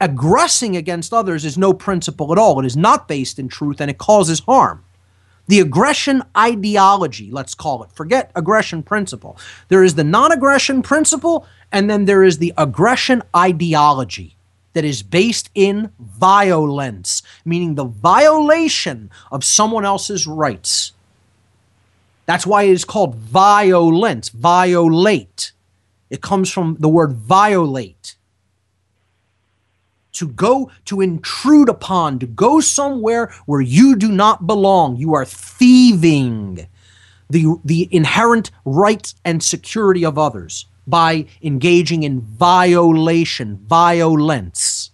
[0.00, 2.60] aggressing against others is no principle at all.
[2.60, 4.83] It is not based in truth and it causes harm.
[5.46, 9.38] The aggression ideology, let's call it, forget aggression principle.
[9.68, 14.36] There is the non aggression principle, and then there is the aggression ideology
[14.72, 20.92] that is based in violence, meaning the violation of someone else's rights.
[22.26, 25.52] That's why it is called violence, violate.
[26.10, 28.16] It comes from the word violate.
[30.14, 34.96] To go, to intrude upon, to go somewhere where you do not belong.
[34.96, 36.68] You are thieving
[37.28, 44.90] the, the inherent rights and security of others by engaging in violation, violence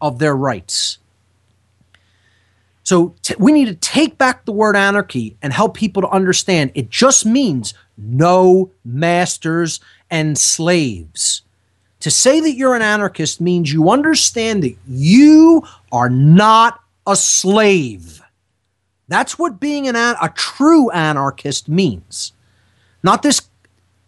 [0.00, 0.98] of their rights.
[2.82, 6.72] So t- we need to take back the word anarchy and help people to understand
[6.74, 9.78] it just means no masters
[10.10, 11.42] and slaves.
[12.00, 18.22] To say that you're an anarchist means you understand that you are not a slave.
[19.08, 22.32] That's what being an, a true anarchist means.
[23.02, 23.40] Not this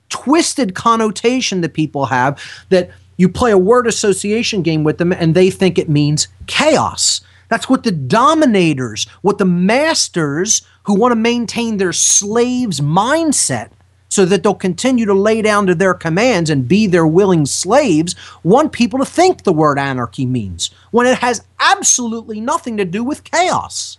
[0.09, 5.35] twisted connotation that people have that you play a word association game with them and
[5.35, 7.21] they think it means chaos.
[7.49, 13.71] That's what the dominators, what the masters who want to maintain their slaves' mindset
[14.11, 18.15] so that they'll continue to lay down to their commands and be their willing slaves,
[18.43, 23.03] want people to think the word anarchy means when it has absolutely nothing to do
[23.03, 23.97] with chaos.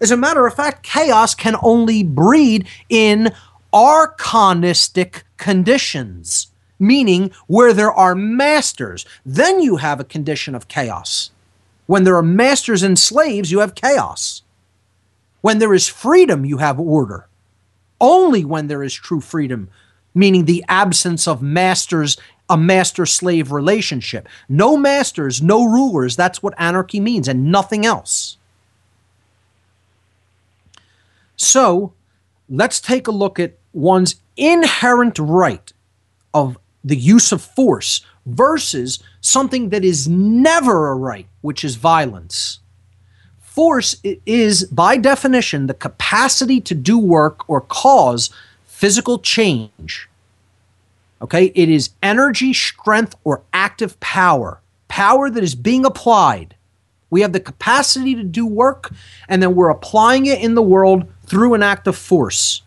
[0.00, 3.32] As a matter of fact, chaos can only breed in
[3.72, 6.48] archonistic conditions,
[6.78, 9.06] meaning where there are masters.
[9.24, 11.30] Then you have a condition of chaos.
[11.86, 14.42] When there are masters and slaves, you have chaos.
[15.40, 17.28] When there is freedom, you have order.
[18.04, 19.70] Only when there is true freedom,
[20.14, 22.18] meaning the absence of masters,
[22.50, 24.28] a master slave relationship.
[24.46, 26.14] No masters, no rulers.
[26.14, 28.36] That's what anarchy means, and nothing else.
[31.36, 31.94] So
[32.46, 35.72] let's take a look at one's inherent right
[36.34, 42.60] of the use of force versus something that is never a right, which is violence.
[43.54, 48.30] Force is, by definition, the capacity to do work or cause
[48.66, 50.08] physical change.
[51.22, 56.56] Okay, it is energy, strength, or active power, power that is being applied.
[57.10, 58.92] We have the capacity to do work,
[59.28, 62.62] and then we're applying it in the world through an act of force.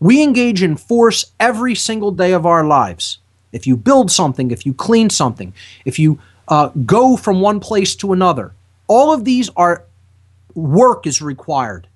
[0.00, 3.18] We engage in force every single day of our lives.
[3.52, 6.18] If you build something, if you clean something, if you
[6.50, 8.52] uh, go from one place to another,
[8.88, 9.84] all of these are
[10.54, 11.86] work is required,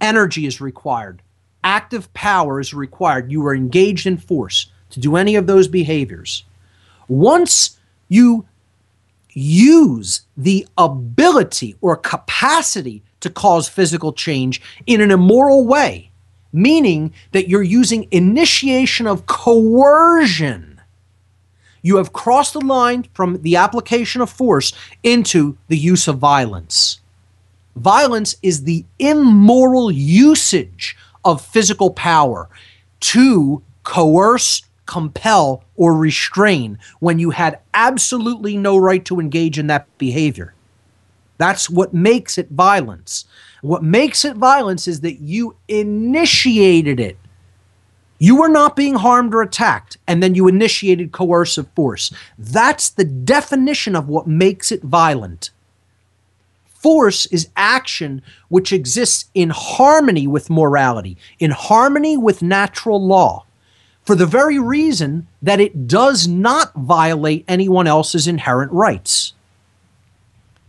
[0.00, 1.22] energy is required,
[1.64, 3.32] active power is required.
[3.32, 6.44] You are engaged in force to do any of those behaviors.
[7.08, 7.78] Once
[8.08, 8.46] you
[9.32, 16.10] use the ability or capacity to cause physical change in an immoral way,
[16.52, 20.75] meaning that you're using initiation of coercion.
[21.86, 24.72] You have crossed the line from the application of force
[25.04, 26.98] into the use of violence.
[27.76, 32.48] Violence is the immoral usage of physical power
[33.12, 39.86] to coerce, compel, or restrain when you had absolutely no right to engage in that
[39.96, 40.54] behavior.
[41.38, 43.26] That's what makes it violence.
[43.62, 47.16] What makes it violence is that you initiated it.
[48.18, 52.12] You were not being harmed or attacked, and then you initiated coercive force.
[52.38, 55.50] That's the definition of what makes it violent.
[56.66, 63.44] Force is action which exists in harmony with morality, in harmony with natural law,
[64.04, 69.32] for the very reason that it does not violate anyone else's inherent rights.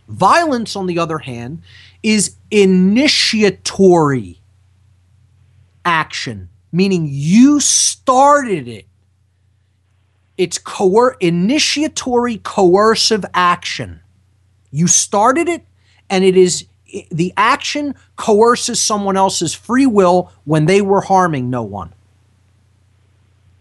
[0.08, 1.62] Violence, on the other hand,
[2.02, 4.40] is initiatory
[5.84, 8.86] action, meaning you started it.
[10.36, 13.98] It's coer- initiatory coercive action.
[14.70, 15.64] You started it,
[16.08, 16.66] and it is
[17.10, 21.92] the action coerces someone else's free will when they were harming no one.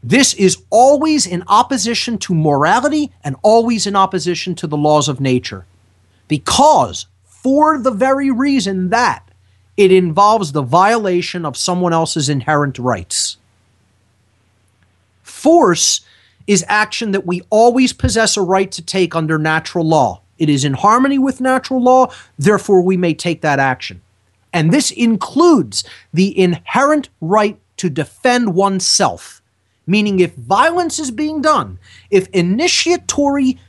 [0.03, 5.19] This is always in opposition to morality and always in opposition to the laws of
[5.19, 5.65] nature
[6.27, 9.26] because for the very reason that
[9.77, 13.37] it involves the violation of someone else's inherent rights.
[15.21, 16.01] Force
[16.47, 20.21] is action that we always possess a right to take under natural law.
[20.39, 24.01] It is in harmony with natural law, therefore, we may take that action.
[24.53, 25.83] And this includes
[26.13, 29.41] the inherent right to defend oneself.
[29.85, 31.79] Meaning, if violence is being done,
[32.09, 33.59] if initiatory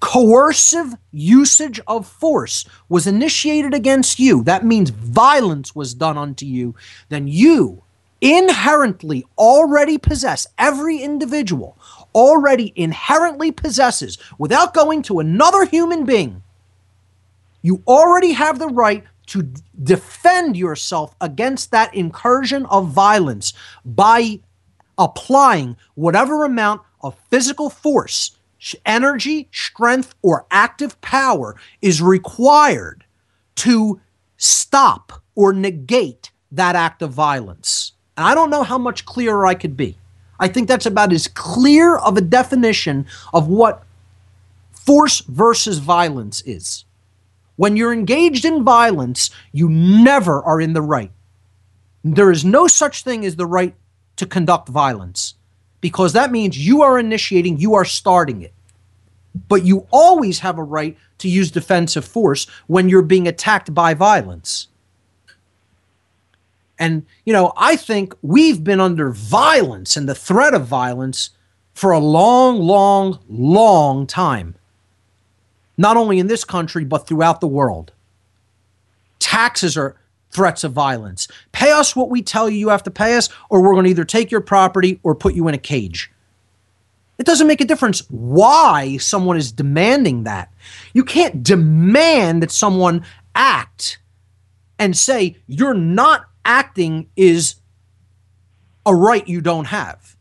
[0.00, 6.74] coercive usage of force was initiated against you, that means violence was done unto you,
[7.10, 7.82] then you
[8.20, 11.78] inherently already possess, every individual
[12.14, 16.42] already inherently possesses, without going to another human being,
[17.62, 19.48] you already have the right to
[19.82, 23.52] defend yourself against that incursion of violence
[23.84, 24.40] by
[24.98, 28.36] applying whatever amount of physical force,
[28.84, 33.04] energy, strength, or active power is required
[33.56, 34.00] to
[34.36, 37.92] stop or negate that act of violence.
[38.16, 39.96] And I don't know how much clearer I could be.
[40.38, 43.84] I think that's about as clear of a definition of what
[44.72, 46.84] force versus violence is.
[47.56, 51.12] When you're engaged in violence, you never are in the right.
[52.02, 53.74] There is no such thing as the right
[54.16, 55.34] to conduct violence
[55.80, 58.52] because that means you are initiating, you are starting it.
[59.48, 63.94] But you always have a right to use defensive force when you're being attacked by
[63.94, 64.68] violence.
[66.78, 71.30] And, you know, I think we've been under violence and the threat of violence
[71.74, 74.56] for a long, long, long time
[75.80, 77.90] not only in this country, but throughout the world.
[79.18, 79.96] Taxes are
[80.30, 81.28] threats of violence.
[81.52, 83.90] Pay us what we tell you you have to pay us, or we're going to
[83.90, 86.10] either take your property or put you in a cage.
[87.18, 90.50] It doesn't make a difference why someone is demanding that.
[90.94, 93.04] You can't demand that someone
[93.34, 93.98] act
[94.78, 97.56] and say you're not acting is
[98.86, 100.16] a right you don't have.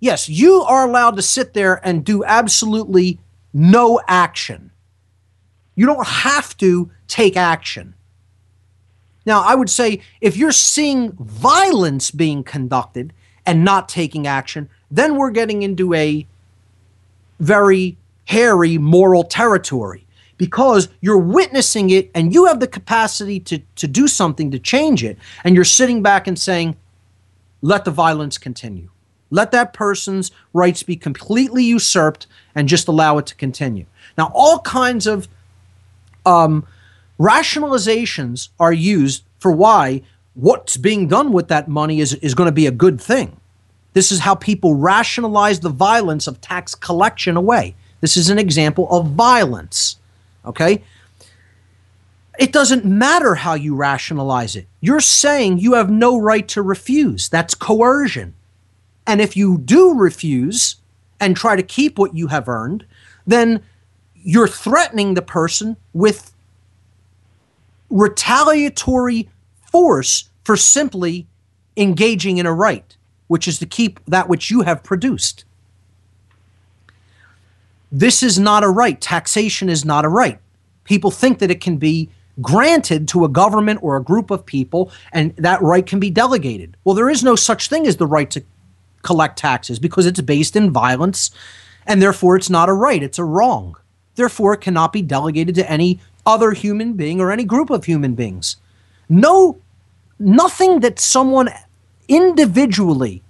[0.00, 3.20] Yes, you are allowed to sit there and do absolutely
[3.52, 4.72] no action.
[5.76, 7.94] You don't have to take action.
[9.24, 13.12] Now, I would say if you're seeing violence being conducted
[13.46, 16.26] and not taking action, then we're getting into a
[17.40, 20.06] very hairy moral territory
[20.38, 25.04] because you're witnessing it and you have the capacity to, to do something to change
[25.04, 25.18] it.
[25.44, 26.76] And you're sitting back and saying,
[27.60, 28.90] let the violence continue.
[29.30, 33.86] Let that person's rights be completely usurped and just allow it to continue.
[34.18, 35.26] Now, all kinds of
[36.26, 36.66] um,
[37.18, 40.02] rationalizations are used for why
[40.34, 43.36] what's being done with that money is, is going to be a good thing.
[43.92, 47.74] This is how people rationalize the violence of tax collection away.
[48.00, 49.96] This is an example of violence.
[50.44, 50.82] Okay?
[52.38, 54.66] It doesn't matter how you rationalize it.
[54.80, 57.28] You're saying you have no right to refuse.
[57.28, 58.34] That's coercion.
[59.06, 60.76] And if you do refuse
[61.20, 62.86] and try to keep what you have earned,
[63.26, 63.62] then
[64.14, 66.32] you're threatening the person with
[67.92, 69.28] retaliatory
[69.70, 71.26] force for simply
[71.76, 72.96] engaging in a right,
[73.28, 75.44] which is to keep that which you have produced.
[77.92, 79.00] This is not a right.
[79.00, 80.38] Taxation is not a right.
[80.84, 82.08] People think that it can be
[82.40, 86.76] granted to a government or a group of people and that right can be delegated.
[86.84, 88.42] Well, there is no such thing as the right to
[89.02, 91.30] collect taxes because it's based in violence
[91.86, 93.76] and therefore it's not a right, it's a wrong.
[94.14, 98.14] Therefore, it cannot be delegated to any other human being or any group of human
[98.14, 98.56] beings.
[99.08, 99.58] No,
[100.18, 101.50] nothing that someone
[102.08, 103.22] individually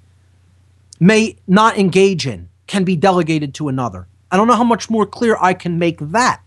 [1.00, 4.06] may not engage in can be delegated to another.
[4.30, 6.40] I don't know how much more clear I can make that.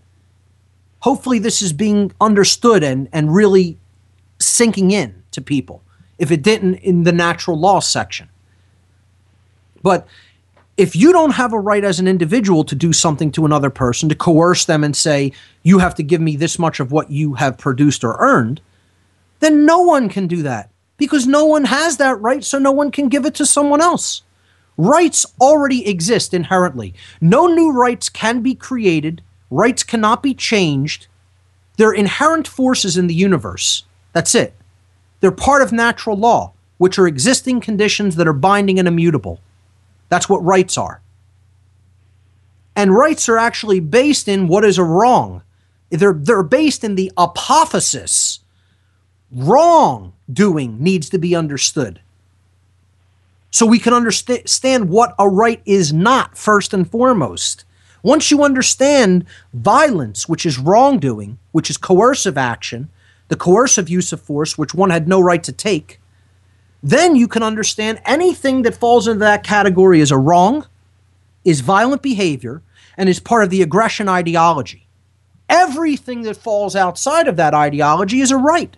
[0.99, 3.77] Hopefully, this is being understood and, and really
[4.39, 5.83] sinking in to people
[6.17, 8.29] if it didn't in the natural law section.
[9.83, 10.07] But
[10.77, 14.09] if you don't have a right as an individual to do something to another person,
[14.09, 15.31] to coerce them and say,
[15.63, 18.59] you have to give me this much of what you have produced or earned,
[19.39, 22.91] then no one can do that because no one has that right, so no one
[22.91, 24.21] can give it to someone else.
[24.77, 26.93] Rights already exist inherently.
[27.21, 31.07] No new rights can be created, rights cannot be changed.
[31.77, 33.83] They're inherent forces in the universe.
[34.13, 34.53] That's it.
[35.19, 39.39] They're part of natural law, which are existing conditions that are binding and immutable.
[40.15, 41.01] That's what rights are.
[42.73, 45.41] And rights are actually based in what is a wrong.
[45.89, 48.39] They're, they're based in the apophasis.
[49.29, 51.99] Wrong doing needs to be understood.
[53.51, 57.65] So we can understand what a right is not, first and foremost.
[58.01, 62.87] Once you understand violence, which is wrongdoing, which is coercive action,
[63.27, 65.99] the coercive use of force, which one had no right to take,
[66.85, 70.67] then you can understand anything that falls into that category as a wrong
[71.43, 72.61] is violent behavior
[72.95, 74.85] and is part of the aggression ideology.
[75.49, 78.77] Everything that falls outside of that ideology is a right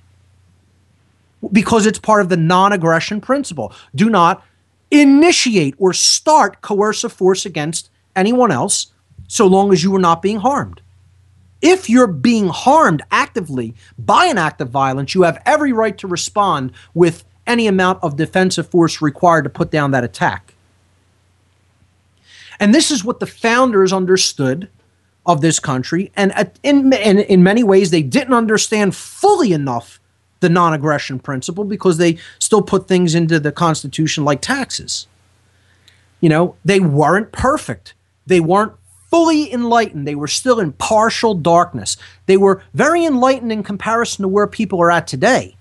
[1.52, 3.74] because it's part of the non aggression principle.
[3.94, 4.42] Do not
[4.90, 8.88] initiate or start coercive force against anyone else
[9.28, 10.80] so long as you are not being harmed.
[11.62, 16.08] If you're being harmed actively by an act of violence, you have every right to
[16.08, 20.54] respond with any amount of defensive force required to put down that attack.
[22.60, 24.70] And this is what the founders understood
[25.26, 26.12] of this country.
[26.16, 26.34] And
[26.64, 30.00] in, in, in many ways, they didn't understand fully enough
[30.40, 35.08] the non aggression principle because they still put things into the Constitution like taxes.
[36.22, 37.94] You know, they weren't perfect.
[38.26, 38.74] They weren't
[39.10, 40.08] fully enlightened.
[40.08, 41.98] They were still in partial darkness.
[42.26, 45.57] They were very enlightened in comparison to where people are at today,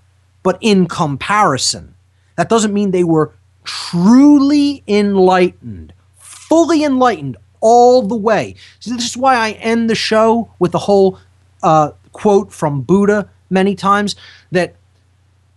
[0.47, 1.93] but in comparison.
[2.37, 3.33] That doesn't mean they were
[3.65, 8.55] truly enlightened, fully enlightened all the way.
[8.79, 11.19] So this is why I end the show with the whole
[11.63, 14.15] uh, quote from Buddha many times
[14.53, 14.75] that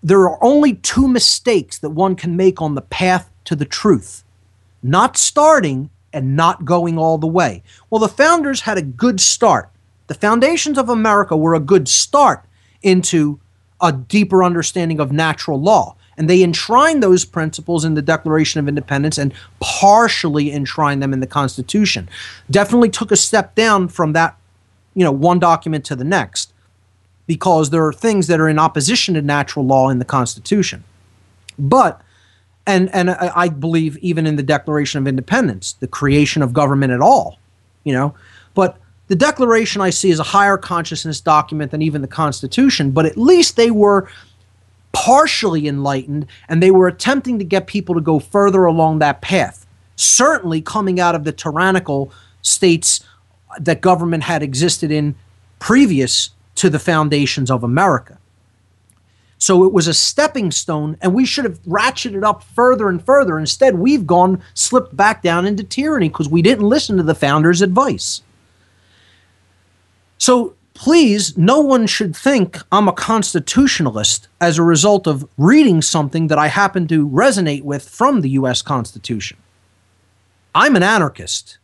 [0.03, 4.25] there are only two mistakes that one can make on the path to the truth
[4.83, 7.63] not starting and not going all the way.
[7.91, 9.71] Well, the founders had a good start.
[10.09, 12.45] The foundations of America were a good start
[12.83, 13.39] into
[13.83, 15.97] a deeper understanding of natural law.
[16.17, 21.21] And they enshrine those principles in the Declaration of Independence and partially enshrine them in
[21.21, 22.11] the Constitution.
[22.51, 24.37] Definitely took a step down from that,
[24.95, 26.53] you know, one document to the next
[27.27, 30.85] because there are things that are in opposition to natural law in the Constitution.
[31.59, 32.03] But
[32.67, 37.01] and and I, believe even in the Declaration of Independence, the creation of government at
[37.01, 37.39] all,
[37.85, 38.15] you know.
[38.55, 38.77] But
[39.11, 42.93] the Declaration I see is a higher consciousness document than even the Constitution.
[42.93, 44.09] But at least they were
[44.93, 49.67] partially enlightened, and they were attempting to get people to go further along that path.
[49.97, 52.13] Certainly, coming out of the tyrannical
[52.43, 53.05] states
[53.59, 55.17] that government had existed in
[55.59, 58.17] previous to the foundations of America.
[59.39, 63.41] So it was a stepping stone, and we should have ratcheted up further and further.
[63.41, 67.61] Instead, we've gone slipped back down into tyranny because we didn't listen to the founders'
[67.61, 68.23] advice.
[70.21, 76.27] So please, no one should think I'm a constitutionalist as a result of reading something
[76.27, 79.39] that I happen to resonate with from the US Constitution.
[80.55, 81.57] I'm an anarchist.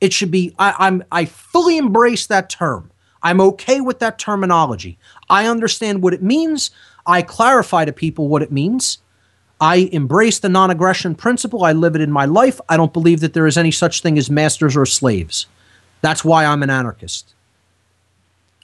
[0.00, 2.90] It should be, I, am I fully embrace that term.
[3.22, 4.96] I'm okay with that terminology.
[5.28, 6.70] I understand what it means.
[7.04, 8.98] I clarify to people what it means.
[9.60, 11.62] I embrace the non aggression principle.
[11.62, 12.58] I live it in my life.
[12.70, 15.46] I don't believe that there is any such thing as masters or slaves.
[16.00, 17.34] That's why I'm an anarchist.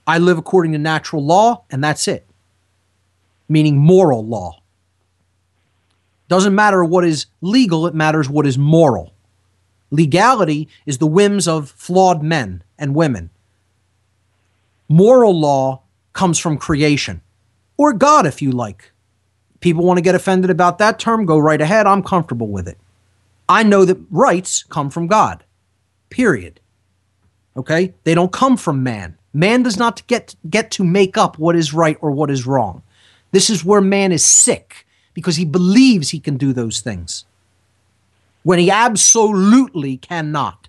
[0.07, 2.27] I live according to natural law, and that's it,
[3.49, 4.61] meaning moral law.
[6.29, 9.13] Doesn't matter what is legal, it matters what is moral.
[9.91, 13.31] Legality is the whims of flawed men and women.
[14.89, 15.83] Moral law
[16.13, 17.23] comes from creation,
[17.77, 18.93] or God, if you like.
[19.61, 21.87] People want to get offended about that term, go right ahead.
[21.87, 22.79] I'm comfortable with it.
[23.49, 25.45] I know that rights come from God,
[26.11, 26.61] period.
[27.57, 27.95] Okay?
[28.05, 29.17] They don't come from man.
[29.35, 32.83] Man does not get, get to make up what is right or what is wrong.
[33.33, 37.25] This is where man is sick because he believes he can do those things
[38.45, 40.69] when he absolutely cannot.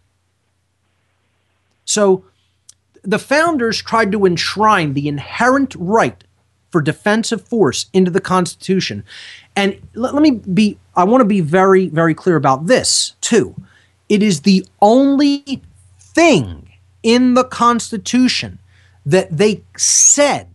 [1.86, 2.24] So,
[3.04, 6.24] the founders tried to enshrine the inherent right
[6.72, 9.04] for defensive force into the Constitution.
[9.56, 13.56] And let, let me be, I want to be very, very clear about this too.
[14.10, 15.62] It is the only
[16.00, 16.65] thing
[17.06, 18.58] in the Constitution
[19.06, 20.48] that they said,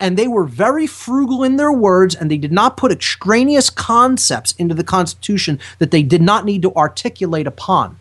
[0.00, 4.52] and they were very frugal in their words, and they did not put extraneous concepts
[4.52, 7.98] into the Constitution that they did not need to articulate upon.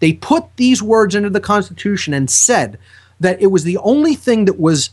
[0.00, 2.78] They put these words into the Constitution and said
[3.18, 4.90] that it was the only thing that was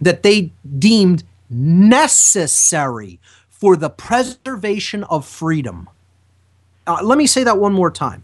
[0.00, 5.90] that they deemed necessary for the preservation of freedom.
[6.86, 8.22] Uh, let me say that one more time.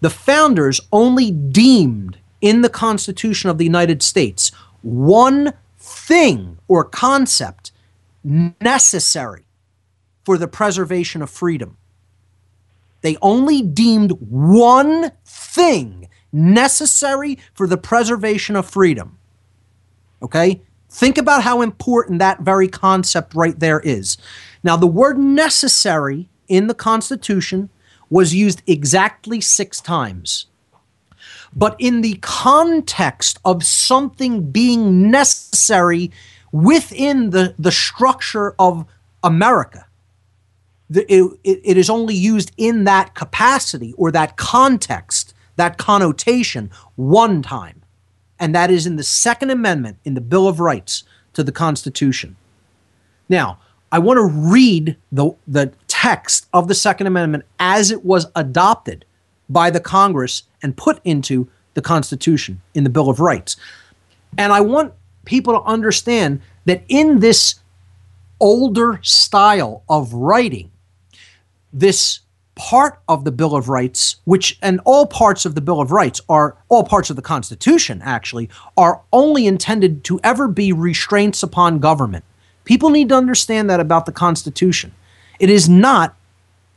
[0.00, 4.52] The founders only deemed in the Constitution of the United States
[4.82, 7.72] one thing or concept
[8.24, 9.44] necessary
[10.24, 11.76] for the preservation of freedom.
[13.00, 19.18] They only deemed one thing necessary for the preservation of freedom.
[20.22, 20.62] Okay?
[20.88, 24.18] Think about how important that very concept right there is.
[24.62, 27.70] Now, the word necessary in the Constitution
[28.08, 30.46] was used exactly six times.
[31.54, 36.10] But in the context of something being necessary
[36.50, 38.86] within the, the structure of
[39.22, 39.86] America,
[40.90, 47.82] it, it, is only used in that capacity or that context that connotation one time,
[48.38, 51.04] and that is in the Second Amendment in the Bill of Rights
[51.34, 52.36] to the Constitution.
[53.28, 53.58] Now,
[53.90, 59.04] I want to read the, the text of the Second Amendment as it was adopted
[59.52, 63.56] by the Congress and put into the Constitution in the Bill of Rights.
[64.36, 67.56] And I want people to understand that in this
[68.40, 70.70] older style of writing,
[71.72, 72.20] this
[72.54, 76.20] part of the Bill of Rights, which, and all parts of the Bill of Rights
[76.28, 81.78] are, all parts of the Constitution actually, are only intended to ever be restraints upon
[81.78, 82.24] government.
[82.64, 84.92] People need to understand that about the Constitution.
[85.40, 86.16] It is not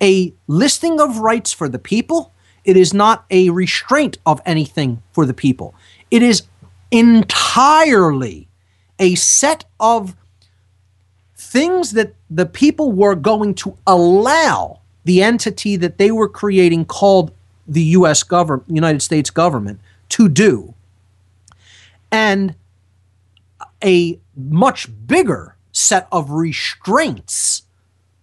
[0.02, 2.34] a listing of rights for the people,
[2.66, 5.74] it is not a restraint of anything for the people.
[6.12, 6.44] It is
[6.92, 8.48] entirely
[9.00, 10.16] a set of
[11.38, 17.32] things that the people were going to allow the entity that they were creating called
[17.68, 19.80] the US government, United States government,
[20.10, 20.74] to do.
[22.12, 22.56] And
[23.84, 27.64] a much bigger set of restraints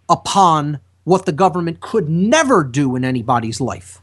[0.08, 4.01] upon what the government could never do in anybody's life.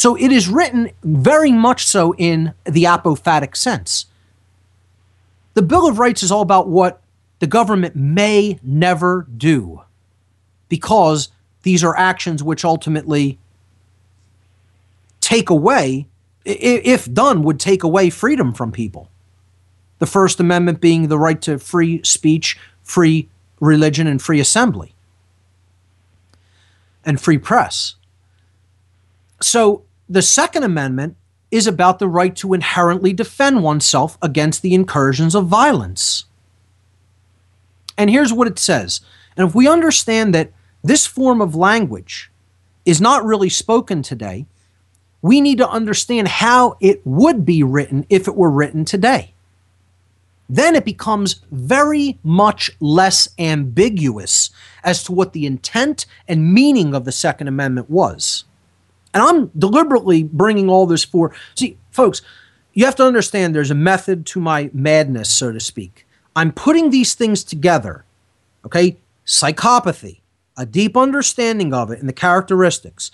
[0.00, 4.06] So it is written very much so in the apophatic sense.
[5.52, 7.02] The Bill of Rights is all about what
[7.38, 9.82] the government may never do
[10.70, 11.28] because
[11.64, 13.38] these are actions which ultimately
[15.20, 16.06] take away,
[16.46, 19.10] if done, would take away freedom from people.
[19.98, 23.28] The First Amendment being the right to free speech, free
[23.60, 24.94] religion, and free assembly,
[27.04, 27.96] and free press.
[29.42, 31.16] So the Second Amendment
[31.50, 36.26] is about the right to inherently defend oneself against the incursions of violence.
[37.96, 39.00] And here's what it says.
[39.36, 42.30] And if we understand that this form of language
[42.84, 44.46] is not really spoken today.
[45.22, 49.34] We need to understand how it would be written if it were written today.
[50.48, 54.50] Then it becomes very much less ambiguous
[54.82, 58.44] as to what the intent and meaning of the Second Amendment was.
[59.12, 61.34] And I'm deliberately bringing all this for.
[61.54, 62.22] See, folks,
[62.72, 66.06] you have to understand there's a method to my madness, so to speak.
[66.36, 68.04] I'm putting these things together,
[68.64, 68.98] okay?
[69.26, 70.20] Psychopathy,
[70.56, 73.10] a deep understanding of it and the characteristics,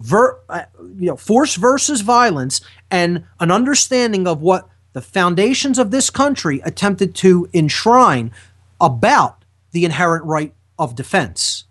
[0.00, 0.62] ver, uh,
[0.98, 6.60] you know, force versus violence, and an understanding of what the foundations of this country
[6.64, 8.32] attempted to enshrine
[8.80, 11.64] about the inherent right of defense.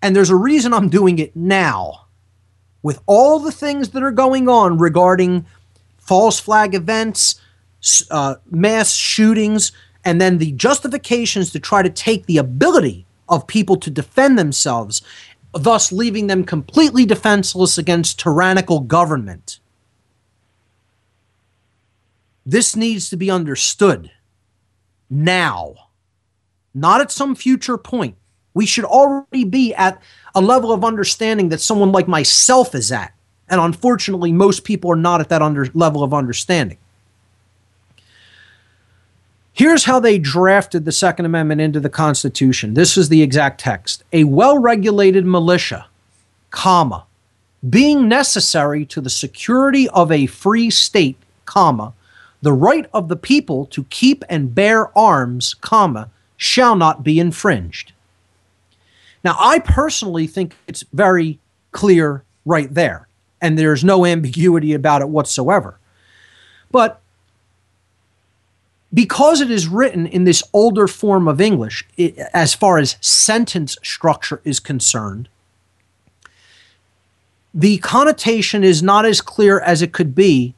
[0.00, 2.01] And there's a reason I'm doing it now.
[2.82, 5.46] With all the things that are going on regarding
[5.98, 7.40] false flag events,
[8.10, 9.72] uh, mass shootings,
[10.04, 15.02] and then the justifications to try to take the ability of people to defend themselves,
[15.52, 19.60] thus leaving them completely defenseless against tyrannical government.
[22.44, 24.10] This needs to be understood
[25.08, 25.74] now,
[26.74, 28.16] not at some future point.
[28.54, 30.00] We should already be at
[30.34, 33.12] a level of understanding that someone like myself is at.
[33.48, 36.78] And unfortunately, most people are not at that under level of understanding.
[39.54, 42.72] Here's how they drafted the Second Amendment into the Constitution.
[42.72, 44.02] This is the exact text.
[44.12, 45.86] A well-regulated militia,
[46.50, 47.04] comma,
[47.68, 51.92] being necessary to the security of a free state, comma,
[52.40, 57.92] the right of the people to keep and bear arms, comma, shall not be infringed.
[59.24, 61.38] Now, I personally think it's very
[61.70, 63.08] clear right there,
[63.40, 65.78] and there's no ambiguity about it whatsoever.
[66.70, 67.00] But
[68.92, 73.76] because it is written in this older form of English, it, as far as sentence
[73.82, 75.28] structure is concerned,
[77.54, 80.54] the connotation is not as clear as it could be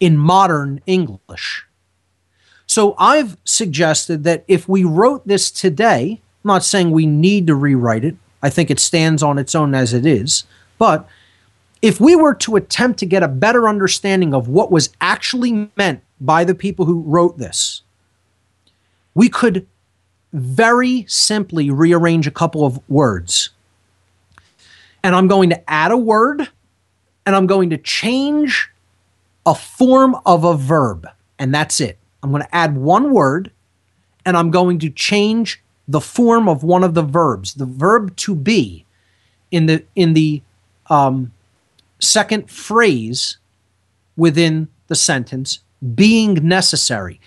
[0.00, 1.66] in modern English.
[2.66, 7.56] So I've suggested that if we wrote this today, I'm not saying we need to
[7.56, 10.44] rewrite it, I think it stands on its own as it is,
[10.78, 11.08] but
[11.82, 16.04] if we were to attempt to get a better understanding of what was actually meant
[16.20, 17.82] by the people who wrote this,
[19.12, 19.66] we could
[20.32, 23.50] very simply rearrange a couple of words.
[25.02, 26.48] And I'm going to add a word
[27.26, 28.70] and I'm going to change
[29.44, 31.08] a form of a verb.
[31.40, 31.98] And that's it.
[32.22, 33.50] I'm going to add one word
[34.24, 37.54] and I'm going to change the form of one of the verbs.
[37.54, 38.84] The verb to be
[39.50, 40.42] in the in the
[40.88, 41.32] um,
[41.98, 43.38] second phrase
[44.16, 45.60] within the sentence
[45.94, 47.20] being necessary.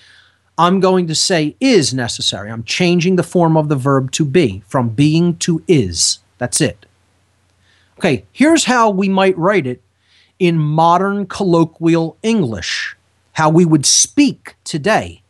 [0.57, 2.51] I'm going to say is necessary.
[2.51, 6.19] I'm changing the form of the verb to be from being to is.
[6.37, 6.85] That's it.
[7.97, 9.81] Okay, here's how we might write it
[10.37, 12.95] in modern colloquial English,
[13.33, 15.21] how we would speak today.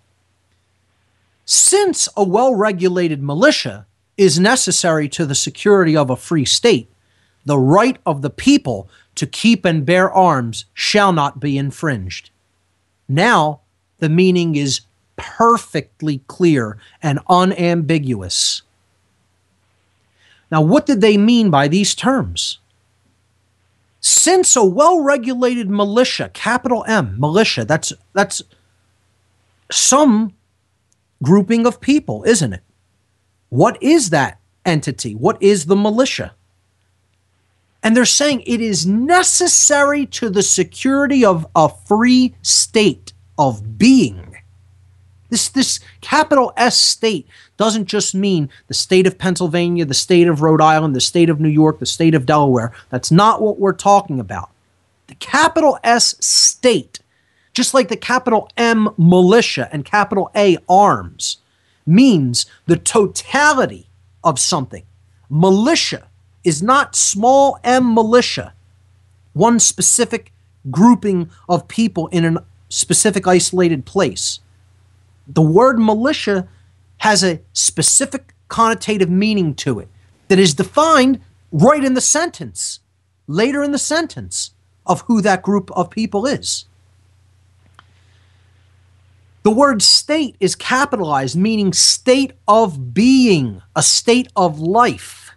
[1.52, 6.92] Since a well regulated militia is necessary to the security of a free state,
[7.44, 12.30] the right of the people to keep and bear arms shall not be infringed.
[13.08, 13.62] Now,
[13.98, 14.82] the meaning is
[15.16, 18.62] perfectly clear and unambiguous.
[20.52, 22.60] Now, what did they mean by these terms?
[24.02, 28.44] Since a well-regulated militia, capital M, militia, that's that's
[29.72, 30.36] some
[31.24, 32.62] grouping of people, isn't it?
[33.50, 35.16] What is that entity?
[35.16, 36.36] What is the militia?
[37.82, 44.26] And they're saying it is necessary to the security of a free state of being.
[45.30, 50.42] This, this capital S state doesn't just mean the state of Pennsylvania, the state of
[50.42, 52.74] Rhode Island, the state of New York, the state of Delaware.
[52.90, 54.50] That's not what we're talking about.
[55.08, 57.00] The capital S state,
[57.54, 61.38] just like the capital M militia and capital A arms,
[61.86, 63.88] means the totality
[64.24, 64.84] of something.
[65.30, 66.08] Militia
[66.44, 68.54] is not small m militia,
[69.34, 70.32] one specific
[70.70, 74.40] grouping of people in a specific isolated place
[75.30, 76.48] the word militia
[76.98, 79.88] has a specific connotative meaning to it
[80.28, 81.22] that is defined
[81.52, 82.80] right in the sentence,
[83.28, 84.52] later in the sentence,
[84.86, 86.66] of who that group of people is.
[89.44, 95.32] The word state is capitalized, meaning state of being, a state of life.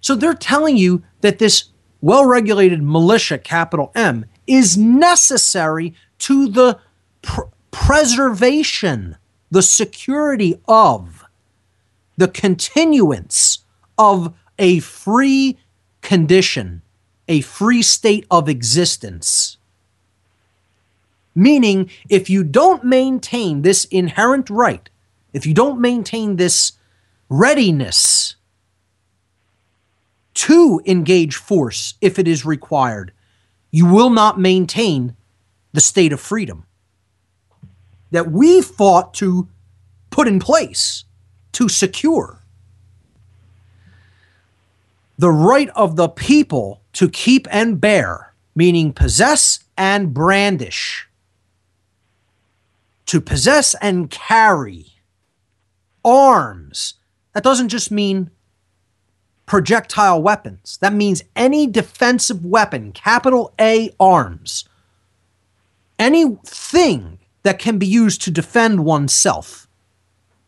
[0.00, 1.64] So they're telling you that this
[2.00, 6.78] well regulated militia, capital M, is necessary to the
[7.22, 9.16] pr- preservation,
[9.50, 11.24] the security of,
[12.16, 13.64] the continuance
[13.98, 15.58] of a free
[16.00, 16.82] condition,
[17.28, 19.56] a free state of existence.
[21.34, 24.88] Meaning, if you don't maintain this inherent right,
[25.32, 26.72] if you don't maintain this
[27.28, 28.36] readiness
[30.34, 33.12] to engage force if it is required,
[33.70, 35.16] you will not maintain
[35.72, 36.66] the state of freedom
[38.10, 39.48] that we fought to
[40.10, 41.04] put in place
[41.52, 42.38] to secure.
[45.18, 51.08] The right of the people to keep and bear, meaning possess and brandish,
[53.06, 54.86] to possess and carry
[56.04, 56.94] arms.
[57.32, 58.30] That doesn't just mean
[59.46, 60.78] projectile weapons.
[60.80, 64.68] That means any defensive weapon, capital A arms,
[65.98, 69.66] anything that can be used to defend oneself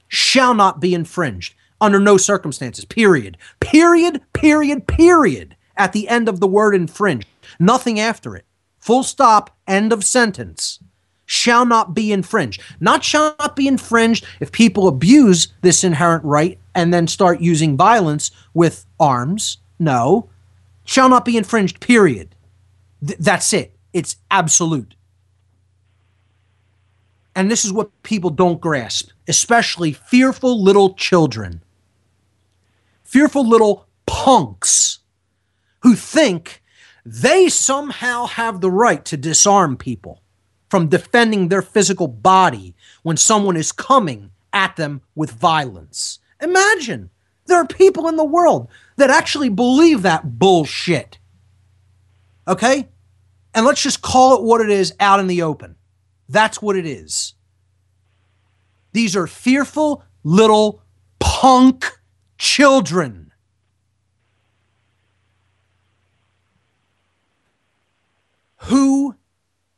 [0.09, 2.85] shall not be infringed under no circumstances.
[2.85, 3.37] Period.
[3.61, 5.57] Period, period, period.
[5.77, 7.27] At the end of the word infringe.
[7.59, 8.45] Nothing after it.
[8.79, 10.79] Full stop, end of sentence.
[11.27, 12.61] Shall not be infringed.
[12.81, 17.77] Not shall not be infringed if people abuse this inherent right and then start using
[17.77, 19.59] violence with arms.
[19.79, 20.29] No.
[20.85, 22.35] Shall not be infringed, period.
[23.07, 23.75] Th- that's it.
[23.93, 24.95] It's absolute.
[27.35, 31.63] And this is what people don't grasp, especially fearful little children,
[33.03, 34.99] fearful little punks
[35.81, 36.63] who think
[37.05, 40.21] they somehow have the right to disarm people
[40.75, 42.75] from defending their physical body
[43.05, 46.19] when someone is coming at them with violence.
[46.43, 47.11] Imagine
[47.47, 51.19] there are people in the world that actually believe that bullshit.
[52.49, 52.89] Okay?
[53.55, 55.77] And let's just call it what it is out in the open.
[56.29, 57.35] That's what it is.
[58.93, 60.83] These are fearful little
[61.21, 61.87] punk
[62.37, 63.33] children.
[68.63, 69.15] Who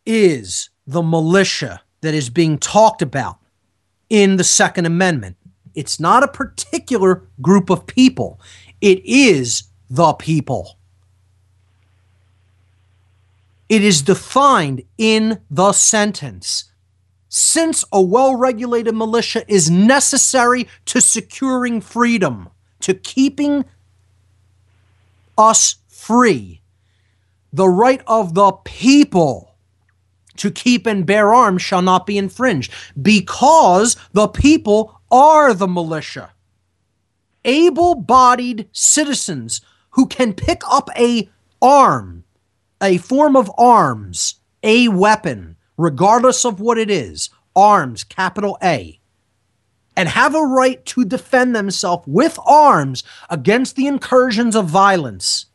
[0.06, 3.38] is the militia that is being talked about
[4.08, 5.36] in the Second Amendment?
[5.74, 8.40] It's not a particular group of people,
[8.80, 10.78] it is the people.
[13.68, 16.70] It is defined in the sentence.
[17.28, 22.48] Since a well regulated militia is necessary to securing freedom,
[22.80, 23.64] to keeping
[25.36, 26.62] us free,
[27.52, 29.56] the right of the people
[30.38, 36.32] to keep and bear arms shall not be infringed because the people are the militia.
[37.44, 39.60] Able bodied citizens
[39.90, 41.28] who can pick up a
[41.62, 42.24] arm
[42.80, 49.00] a form of arms, a weapon, regardless of what it is, arms, capital A,
[49.96, 55.46] and have a right to defend themselves with arms against the incursions of violence.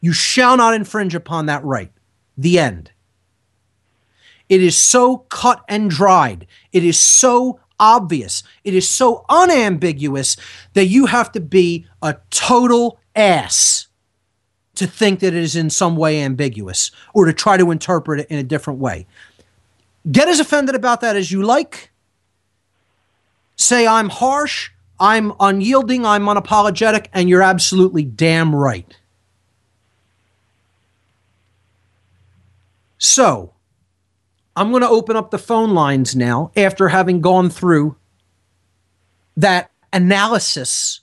[0.00, 1.92] You shall not infringe upon that right.
[2.36, 2.90] The end.
[4.48, 6.46] It is so cut and dried.
[6.72, 8.42] It is so obvious.
[8.64, 10.36] It is so unambiguous
[10.74, 13.88] that you have to be a total ass
[14.76, 18.26] to think that it is in some way ambiguous or to try to interpret it
[18.30, 19.06] in a different way.
[20.10, 21.90] Get as offended about that as you like.
[23.56, 24.70] Say I'm harsh,
[25.00, 28.96] I'm unyielding, I'm unapologetic, and you're absolutely damn right.
[32.98, 33.52] So,
[34.56, 37.96] I'm going to open up the phone lines now after having gone through
[39.36, 41.00] that analysis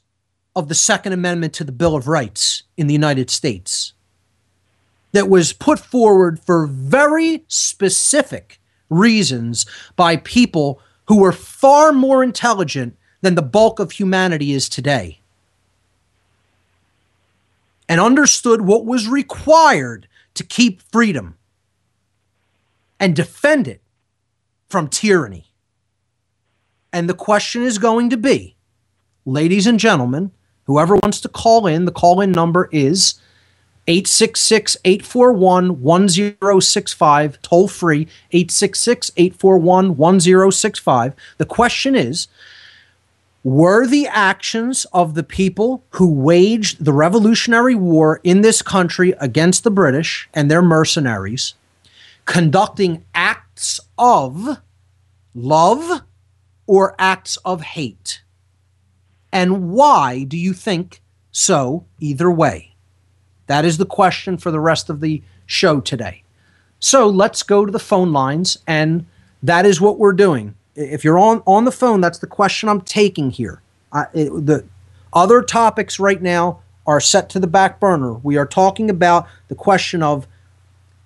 [0.55, 3.93] of the Second Amendment to the Bill of Rights in the United States
[5.11, 8.59] that was put forward for very specific
[8.89, 15.19] reasons by people who were far more intelligent than the bulk of humanity is today
[17.87, 21.37] and understood what was required to keep freedom
[23.03, 23.81] and defend it
[24.69, 25.51] from tyranny.
[26.93, 28.55] And the question is going to be,
[29.25, 30.31] ladies and gentlemen,
[30.67, 33.15] whoever wants to call in, the call in number is
[33.89, 41.13] 866 841 1065, toll free 866 841 1065.
[41.39, 42.29] The question is
[43.43, 49.65] Were the actions of the people who waged the Revolutionary War in this country against
[49.65, 51.55] the British and their mercenaries
[52.25, 54.59] conducting acts of
[55.33, 56.01] love
[56.67, 58.23] or acts of hate?
[59.31, 61.01] And why do you think
[61.31, 62.75] so either way?
[63.47, 66.23] That is the question for the rest of the show today.
[66.79, 69.05] So let's go to the phone lines, and
[69.41, 70.55] that is what we're doing.
[70.75, 73.61] If you're on, on the phone, that's the question I'm taking here.
[73.91, 74.65] Uh, it, the
[75.13, 78.13] other topics right now are set to the back burner.
[78.13, 80.27] We are talking about the question of,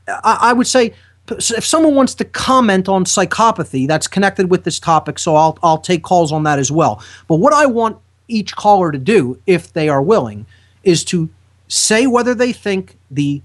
[0.08, 0.94] I, I would say,
[1.30, 5.78] if someone wants to comment on psychopathy, that's connected with this topic, so I'll, I'll
[5.78, 7.04] take calls on that as well.
[7.28, 7.98] But what I want
[8.28, 10.46] each caller to do, if they are willing,
[10.84, 11.30] is to
[11.68, 13.42] say whether they think the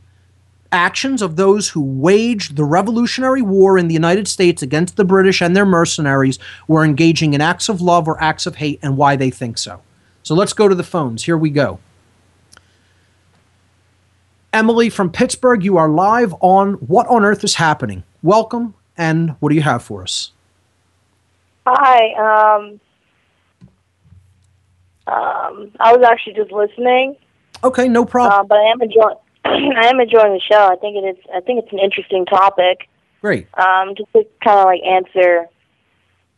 [0.71, 5.43] actions of those who waged the Revolutionary War in the United States against the British
[5.43, 9.15] and their mercenaries were engaging in acts of love or acts of hate and why
[9.17, 9.83] they think so.
[10.23, 11.25] So let's go to the phones.
[11.25, 11.79] Here we go.
[14.53, 18.03] Emily from Pittsburgh, you are live on What on Earth is Happening.
[18.23, 20.33] Welcome, and what do you have for us?
[21.67, 22.57] Hi.
[22.59, 22.81] Um,
[25.07, 27.17] um, I was actually just listening.
[27.65, 28.41] Okay, no problem.
[28.41, 29.17] Uh, but I am enjoying.
[29.45, 30.67] I am enjoying the show.
[30.67, 31.25] I think it is.
[31.35, 32.91] I think it's an interesting topic.
[33.23, 33.47] Great.
[33.55, 35.49] Um, just to kind of like answer.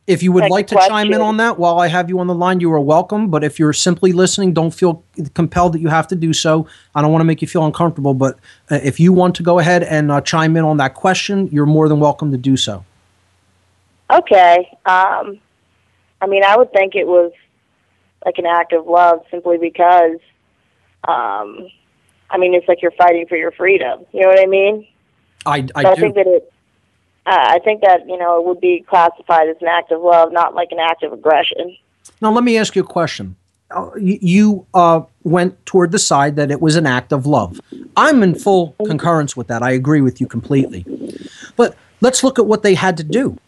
[0.07, 0.91] If you would like like to question.
[0.91, 3.31] chime in on that while I have you on the line, you are welcome.
[3.31, 5.03] But if you're simply listening, don't feel
[5.33, 6.67] compelled that you have to do so.
[6.95, 8.13] I don't want to make you feel uncomfortable.
[8.13, 8.39] But
[8.71, 11.65] uh, if you want to go ahead and uh, chime in on that question, you're
[11.67, 12.85] more than welcome to do so.
[14.11, 14.69] Okay.
[14.85, 15.41] Um,
[16.21, 17.33] I mean, I would think it was
[18.27, 20.19] like an act of love simply because.
[21.07, 21.69] Um,
[22.31, 24.07] I mean, it's like you're fighting for your freedom.
[24.13, 24.87] You know what I mean?
[25.47, 26.01] I, So I I do.
[26.01, 26.53] think that it.
[27.27, 30.33] Uh, I think that you know it would be classified as an act of love,
[30.33, 31.77] not like an act of aggression.
[32.21, 33.37] Now, let me ask you a question.
[33.71, 37.61] Uh, you uh, went toward the side that it was an act of love.
[37.97, 39.63] I'm in full concurrence with that.
[39.63, 40.85] I agree with you completely.
[41.57, 43.39] But let's look at what they had to do.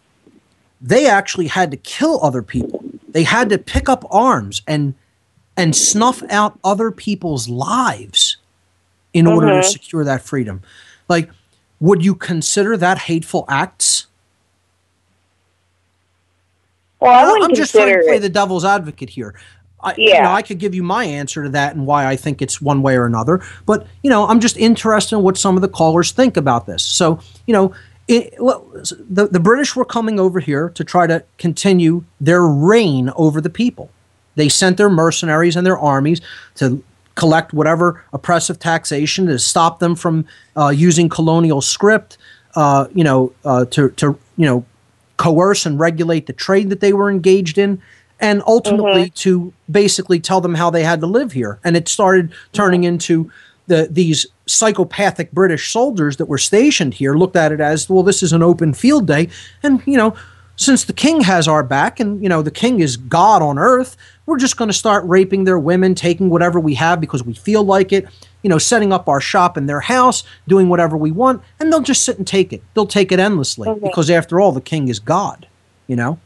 [0.81, 2.83] They actually had to kill other people.
[3.09, 4.95] They had to pick up arms and
[5.55, 8.37] and snuff out other people's lives
[9.13, 9.71] in order to Mhm.
[9.71, 10.61] secure that freedom.
[11.09, 11.31] Like,
[11.79, 14.07] would you consider that hateful acts?
[16.99, 18.19] Well, I I'm just trying to play it.
[18.21, 19.35] the devil's advocate here.
[19.83, 20.23] I, you Yeah.
[20.23, 22.81] know, I could give you my answer to that and why I think it's one
[22.81, 23.41] way or another.
[23.67, 26.81] But you know, I'm just interested in what some of the callers think about this.
[26.83, 27.73] So you know,
[28.07, 28.65] it, well,
[29.09, 33.49] the the British were coming over here to try to continue their reign over the
[33.51, 33.91] people.
[34.35, 36.21] They sent their mercenaries and their armies
[36.55, 36.83] to
[37.17, 40.25] collect whatever oppressive taxation to stop them from
[40.55, 42.17] uh, using colonial script.
[42.55, 44.65] Uh, you know, uh, to to you know
[45.17, 47.81] coerce and regulate the trade that they were engaged in,
[48.19, 51.59] and ultimately to basically tell them how they had to live here.
[51.63, 53.29] And it started turning into
[53.67, 58.03] the these psychopathic British soldiers that were stationed here looked at it as well.
[58.03, 59.29] This is an open field day,
[59.63, 60.15] and you know.
[60.57, 63.95] Since the king has our back, and you know the king is God on earth,
[64.25, 67.63] we're just going to start raping their women, taking whatever we have because we feel
[67.63, 68.07] like it.
[68.41, 71.81] You know, setting up our shop in their house, doing whatever we want, and they'll
[71.81, 72.63] just sit and take it.
[72.73, 75.47] They'll take it endlessly because, after all, the king is God.
[75.87, 76.19] You know,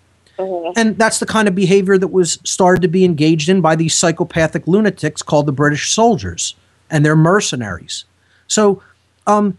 [0.76, 3.94] and that's the kind of behavior that was started to be engaged in by these
[3.94, 6.56] psychopathic lunatics called the British soldiers
[6.90, 8.06] and their mercenaries.
[8.48, 8.82] So,
[9.28, 9.58] um,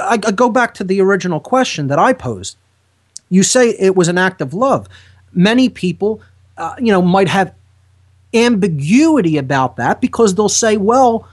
[0.00, 2.56] I, I go back to the original question that I posed.
[3.28, 4.88] You say it was an act of love.
[5.32, 6.20] Many people,
[6.56, 7.54] uh, you know, might have
[8.32, 11.28] ambiguity about that because they'll say, well,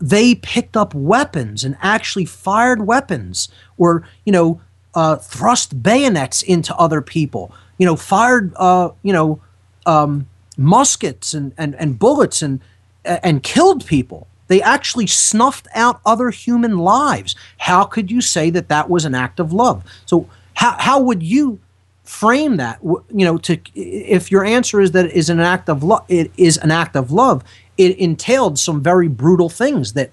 [0.00, 4.60] they picked up weapons and actually fired weapons or, you know,
[4.94, 9.40] uh, thrust bayonets into other people, you know, fired, uh, you know,
[9.86, 10.26] um,
[10.56, 12.60] muskets and, and, and bullets and,
[13.04, 14.26] and killed people.
[14.48, 17.34] They actually snuffed out other human lives.
[17.58, 19.82] How could you say that that was an act of love?
[20.04, 21.60] So, how, how would you
[22.04, 25.84] frame that you know to if your answer is that it is an act of
[25.84, 27.44] love it is an act of love
[27.78, 30.10] it entailed some very brutal things that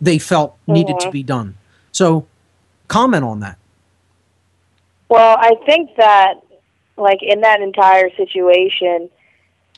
[0.00, 0.74] they felt mm-hmm.
[0.74, 1.12] needed to mm-hmm.
[1.12, 1.56] be done
[1.92, 2.26] so
[2.88, 3.56] comment on that
[5.08, 6.34] well i think that
[6.98, 9.08] like in that entire situation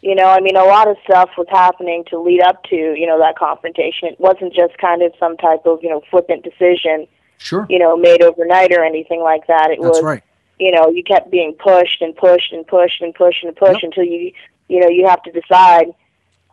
[0.02, 3.06] you know i mean a lot of stuff was happening to lead up to you
[3.06, 7.06] know that confrontation it wasn't just kind of some type of you know flippant decision
[7.42, 10.22] sure you know made overnight or anything like that it That's was right
[10.62, 13.90] you know, you kept being pushed and pushed and pushed and pushed and pushed yep.
[13.90, 14.32] until you,
[14.68, 15.86] you know, you have to decide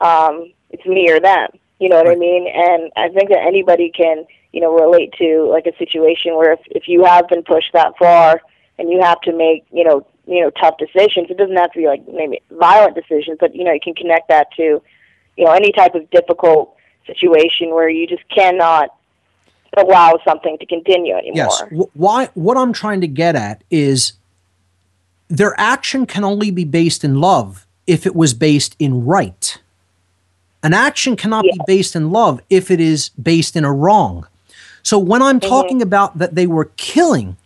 [0.02, 1.49] um, it's me or them.
[1.80, 2.18] You know what right.
[2.18, 2.48] I mean?
[2.48, 6.60] And I think that anybody can, you know, relate to like a situation where if
[6.72, 8.41] if you have been pushed that far
[8.80, 11.28] and you have to make, you know, you know, tough decisions.
[11.30, 14.30] It doesn't have to be like maybe violent decisions, but you know, you can connect
[14.30, 14.82] that to,
[15.38, 16.76] you know, any type of difficult
[17.06, 18.90] situation where you just cannot
[19.78, 21.36] allow something to continue anymore.
[21.36, 21.64] Yes.
[21.94, 22.30] Why?
[22.34, 24.14] What I'm trying to get at is
[25.28, 29.58] their action can only be based in love if it was based in right.
[30.62, 31.54] An action cannot yeah.
[31.54, 34.28] be based in love if it is based in a wrong.
[34.84, 35.50] So when I'm mm-hmm.
[35.50, 37.38] talking about that they were killing,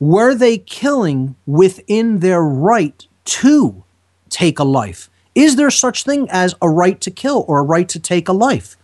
[0.00, 3.84] were they killing within their right to
[4.30, 5.10] take a life?
[5.34, 8.32] Is there such thing as a right to kill or a right to take a
[8.32, 8.76] life?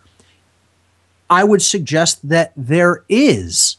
[1.29, 3.77] I would suggest that there is.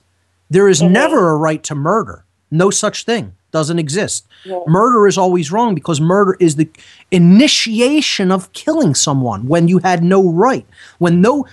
[0.51, 0.93] There is mm-hmm.
[0.93, 2.25] never a right to murder.
[2.51, 3.35] No such thing.
[3.53, 4.27] Doesn't exist.
[4.45, 4.61] Yeah.
[4.67, 6.69] Murder is always wrong because murder is the
[7.11, 10.67] initiation of killing someone when you had no right.
[10.99, 11.47] When no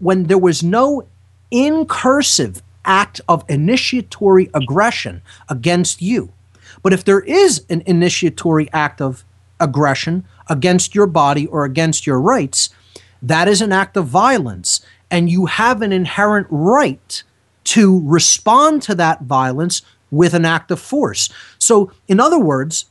[0.00, 1.06] when there was no
[1.50, 6.32] incursive act of initiatory aggression against you.
[6.82, 9.24] But if there is an initiatory act of
[9.58, 12.70] aggression against your body or against your rights,
[13.22, 14.80] that is an act of violence
[15.10, 17.22] and you have an inherent right
[17.64, 21.28] to respond to that violence with an act of force.
[21.58, 22.86] So, in other words,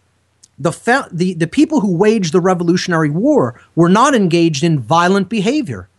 [0.60, 5.30] the, fa- the, the people who waged the Revolutionary War were not engaged in violent
[5.30, 5.90] behavior.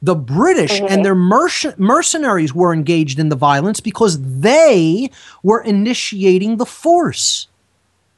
[0.00, 0.92] The British mm-hmm.
[0.92, 5.10] and their merc- mercenaries were engaged in the violence because they
[5.42, 7.48] were initiating the force.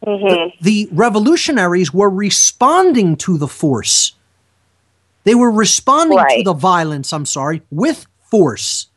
[0.06, 0.62] Mm-hmm.
[0.62, 4.12] The, the revolutionaries were responding to the force.
[5.24, 6.38] They were responding right.
[6.38, 8.88] to the violence, I'm sorry, with force.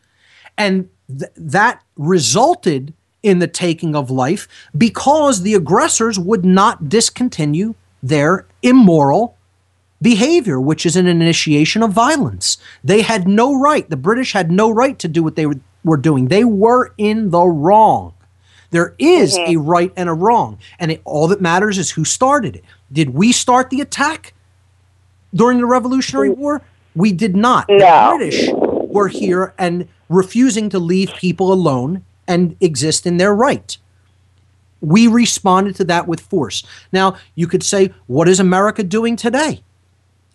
[0.58, 4.48] And th- that resulted in the taking of life
[4.78, 9.38] because the aggressors would not discontinue their immoral
[10.02, 12.58] behavior, which is an initiation of violence.
[12.84, 15.48] They had no right, the British had no right to do what they
[15.84, 16.28] were doing.
[16.28, 18.14] They were in the wrong.
[18.72, 19.54] There is mm-hmm.
[19.54, 22.64] a right and a wrong, and it, all that matters is who started it.
[22.92, 24.33] Did we start the attack?
[25.34, 26.38] During the Revolutionary mm.
[26.38, 26.62] War?
[26.96, 27.66] We did not.
[27.70, 27.78] No.
[27.78, 33.78] The British were here and refusing to leave people alone and exist in their right.
[34.82, 36.64] We responded to that with force.
[36.92, 39.64] Now, you could say, what is America doing today?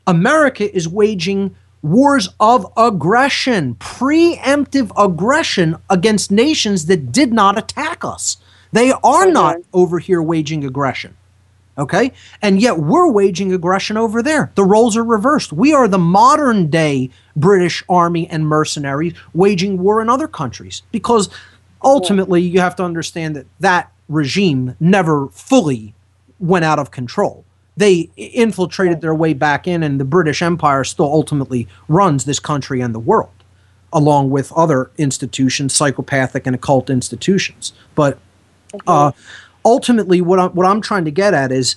[0.07, 8.39] America is waging wars of aggression, preemptive aggression against nations that did not attack us.
[8.73, 9.33] They are mm-hmm.
[9.33, 11.17] not over here waging aggression.
[11.79, 12.13] Okay?
[12.43, 14.51] And yet we're waging aggression over there.
[14.57, 15.53] The roles are reversed.
[15.53, 21.29] We are the modern day British army and mercenaries waging war in other countries because
[21.83, 25.95] ultimately you have to understand that that regime never fully
[26.41, 27.45] went out of control.
[27.77, 32.81] They infiltrated their way back in, and the British Empire still ultimately runs this country
[32.81, 33.31] and the world,
[33.93, 37.73] along with other institutions, psychopathic and occult institutions.
[37.95, 38.19] But
[38.87, 39.13] uh,
[39.69, 41.77] ultimately what I'm, what I'm trying to get at is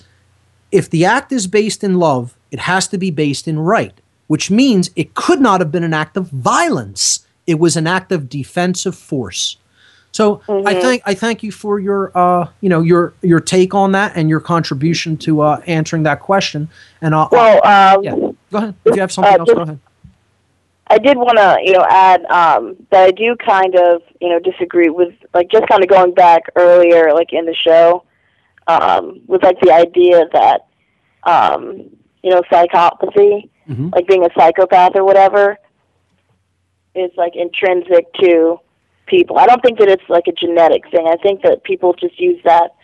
[0.72, 3.92] if the act is based in love, it has to be based in right,
[4.26, 7.26] which means it could not have been an act of violence.
[7.46, 9.58] It was an act of defensive force.
[10.12, 10.66] So mm-hmm.
[10.66, 14.12] I thank I thank you for your uh, you know your your take on that
[14.14, 16.68] and your contribution to uh, answering that question.
[17.00, 18.14] And I'll, well, um, yeah,
[18.50, 18.74] go ahead.
[18.84, 19.78] If you have something uh, else, go ahead.
[20.88, 24.38] I did want to, you know, add um, that I do kind of, you know,
[24.38, 28.04] disagree with, like, just kind of going back earlier, like in the show,
[28.66, 30.66] um, with like the idea that,
[31.24, 31.88] um,
[32.22, 33.88] you know, psychopathy, mm-hmm.
[33.92, 35.56] like being a psychopath or whatever.
[36.94, 38.58] is like intrinsic to
[39.06, 39.38] people.
[39.38, 41.06] I don't think that it's like a genetic thing.
[41.08, 42.74] I think that people just use that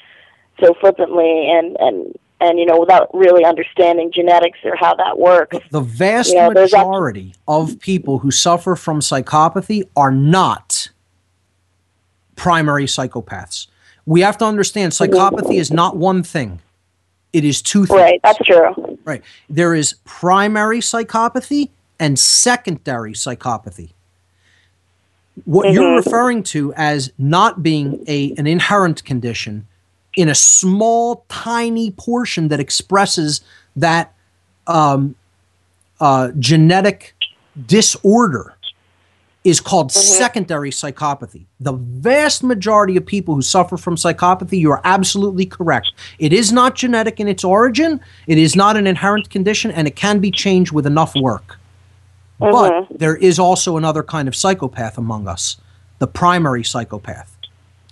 [0.60, 5.56] so flippantly and and and you know without really understanding genetics or how that works.
[5.70, 10.90] The vast You know, there's actually- majority of people who suffer from psychopathy are not
[12.36, 13.66] primary psychopaths.
[14.06, 16.60] We have to understand psychopathy is not one thing.
[17.32, 18.01] It is two things.
[18.01, 18.98] Right, that's true.
[19.05, 19.23] Right.
[19.51, 21.69] There is primary psychopathy
[22.01, 23.90] and secondary psychopathy.
[25.44, 26.09] What you're mm-hmm.
[26.09, 29.67] referring to as not being a an inherent condition
[30.18, 33.40] in a small, tiny portion that expresses
[33.76, 34.12] that
[34.66, 35.14] um,
[36.00, 37.14] uh, genetic
[37.68, 38.56] disorder
[39.44, 41.44] is called secondary psychopathy.
[41.60, 45.92] The vast majority of people who suffer from psychopathy, you are absolutely correct.
[46.18, 49.94] It is not genetic in its origin, it is not an inherent condition, and it
[49.94, 51.60] can be changed with enough work.
[52.40, 55.58] But there is also another kind of psychopath among us,
[56.00, 57.38] the primary psychopath.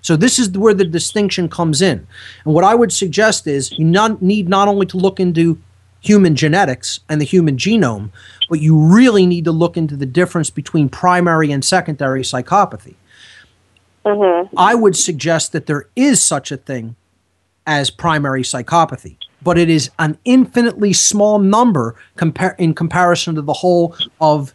[0.06, 2.06] So this is where the distinction comes in.
[2.44, 5.60] And what I would suggest is you not, need not only to look into
[5.98, 8.10] human genetics and the human genome,
[8.48, 12.94] but you really need to look into the difference between primary and secondary psychopathy.
[14.04, 14.56] Mm-hmm.
[14.56, 16.94] I would suggest that there is such a thing
[17.66, 23.54] as primary psychopathy, but it is an infinitely small number compar- in comparison to the
[23.54, 24.54] whole of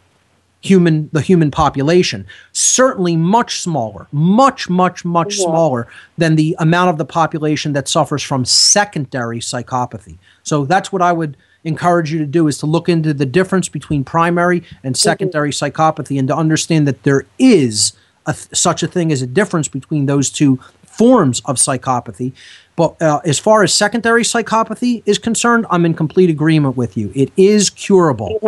[0.62, 2.26] human the human population.
[2.52, 8.22] Certainly much smaller much much much smaller than the amount of the population that suffers
[8.22, 10.18] from secondary psychopathy.
[10.42, 13.68] So that's what i would encourage you to do is to look into the difference
[13.68, 17.92] between primary and secondary psychopathy and to understand that there is
[18.26, 22.32] a such a thing as a difference between those two forms of psychopathy.
[22.76, 27.12] But uh, as far as secondary psychopathy is concerned i'm in complete agreement with you.
[27.14, 28.38] It is curable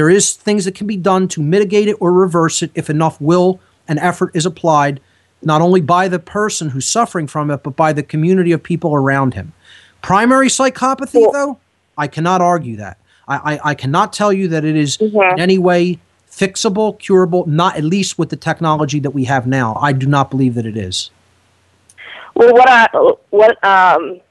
[0.00, 3.20] there is things that can be done to mitigate it or reverse it if enough
[3.20, 4.98] will and effort is applied,
[5.42, 8.94] not only by the person who's suffering from it, but by the community of people
[8.94, 9.52] around him.
[10.00, 11.58] Primary psychopathy, though,
[11.98, 12.96] I cannot argue that.
[13.28, 15.98] I, I, I cannot tell you that it is in any way
[16.30, 19.74] fixable, curable, not at least with the technology that we have now.
[19.82, 21.10] I do not believe that it is.
[22.34, 22.88] Well, what I
[23.28, 24.22] what um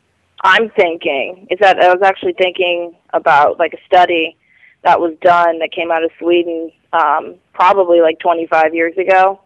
[0.41, 4.35] I'm thinking is that I was actually thinking about like a study
[4.83, 9.41] that was done that came out of Sweden um, probably like 25 years ago.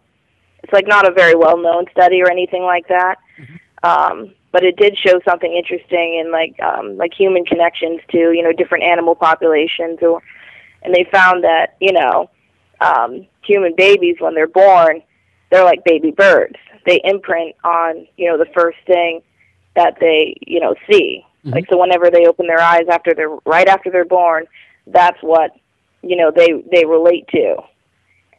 [0.62, 3.16] It's like not a very well known study or anything like that,
[3.82, 8.42] um, but it did show something interesting in like um, like human connections to you
[8.42, 10.22] know different animal populations, or
[10.82, 12.30] and they found that you know
[12.80, 15.02] um, human babies when they're born
[15.54, 16.56] they're like baby birds.
[16.84, 19.22] They imprint on you know the first thing
[19.76, 21.24] that they you know see.
[21.44, 24.46] Like so, whenever they open their eyes after they're right after they're born,
[24.86, 25.52] that's what
[26.02, 27.56] you know they they relate to.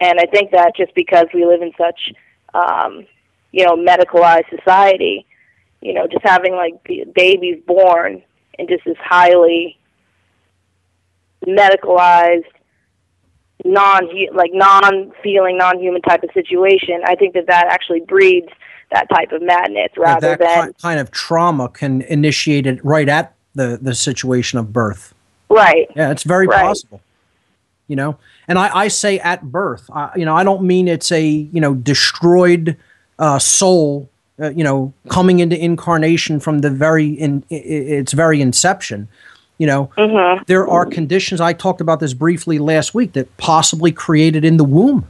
[0.01, 2.13] And I think that just because we live in such
[2.53, 3.05] um,
[3.51, 5.25] you know medicalized society,
[5.81, 8.21] you know, just having like b- babies born
[8.57, 9.77] in just this highly
[11.45, 12.43] medicalized
[13.63, 18.47] non like non feeling non human type of situation i think that that actually breeds
[18.91, 23.09] that type of madness rather that than ki- kind of trauma can initiate it right
[23.09, 25.13] at the, the situation of birth.
[25.49, 26.61] Right Yeah, it's very Right.
[26.65, 27.01] possible.
[27.87, 28.17] You know,
[28.47, 29.87] and I, I say at birth.
[29.93, 32.77] I, you know, I don't mean it's a you know destroyed
[33.19, 34.09] uh, soul.
[34.41, 39.07] Uh, you know, coming into incarnation from the very in its very inception.
[39.59, 39.89] You know,
[40.47, 41.39] there are conditions.
[41.39, 45.07] I talked about this briefly last week that possibly created in the womb,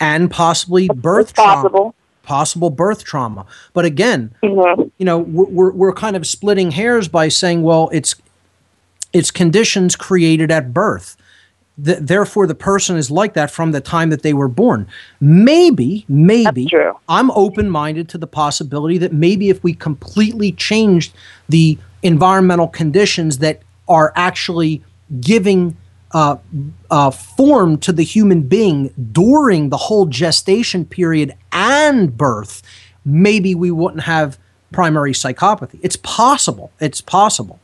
[0.00, 1.94] and possibly birth it's trauma possible
[2.24, 3.46] possible birth trauma.
[3.72, 4.90] But again, Mhm.
[4.98, 8.14] you know, we're, we're, we're kind of splitting hairs by saying, well, it's
[9.12, 11.16] it's conditions created at birth.
[11.82, 14.86] Th- therefore, the person is like that from the time that they were born.
[15.20, 16.66] Maybe, maybe,
[17.08, 21.14] I'm open minded to the possibility that maybe if we completely changed
[21.48, 24.82] the environmental conditions that are actually
[25.20, 25.76] giving
[26.12, 26.36] uh,
[26.90, 32.62] uh, form to the human being during the whole gestation period and birth,
[33.04, 34.38] maybe we wouldn't have
[34.72, 35.78] primary psychopathy.
[35.82, 36.70] It's possible.
[36.80, 37.60] It's possible.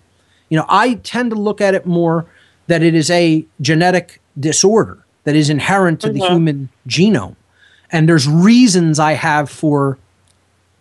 [0.49, 2.27] You know, I tend to look at it more
[2.67, 7.37] that it is a genetic disorder that is inherent to the human genome.
[7.91, 9.99] And there's reasons I have for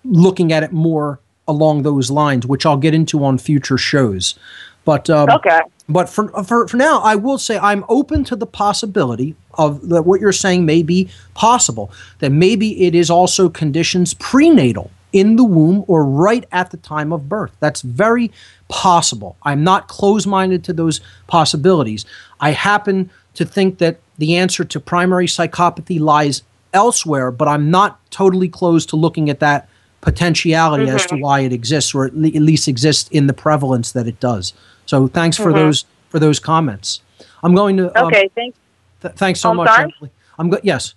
[0.03, 4.37] looking at it more along those lines, which I'll get into on future shows.
[4.85, 8.45] But um, okay but for, for, for now, I will say I'm open to the
[8.45, 11.91] possibility of that what you're saying may be possible.
[12.19, 17.13] That maybe it is also conditions prenatal in the womb or right at the time
[17.13, 17.51] of birth.
[17.59, 18.31] That's very
[18.67, 19.37] possible.
[19.43, 22.05] I'm not closed minded to those possibilities.
[22.39, 27.99] I happen to think that the answer to primary psychopathy lies elsewhere, but I'm not
[28.11, 29.69] totally closed to looking at that
[30.01, 30.95] potentiality mm-hmm.
[30.95, 34.07] as to why it exists, or at, le- at, least exists in the prevalence that
[34.07, 34.53] it does.
[34.85, 35.55] So thanks for mm-hmm.
[35.55, 37.01] those for those comments.
[37.43, 37.97] I'm going to.
[37.99, 38.57] Um, okay, thanks.
[39.01, 39.69] Th- thanks so I'm much.
[39.69, 40.11] Sorry?
[40.39, 40.61] I'm good.
[40.63, 40.93] Yes.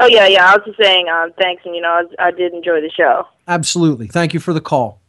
[0.00, 0.50] Oh yeah, yeah.
[0.50, 3.26] I was just saying um, thanks, and you know, I, I did enjoy the show.
[3.48, 4.08] Absolutely.
[4.08, 5.00] Thank you for the call.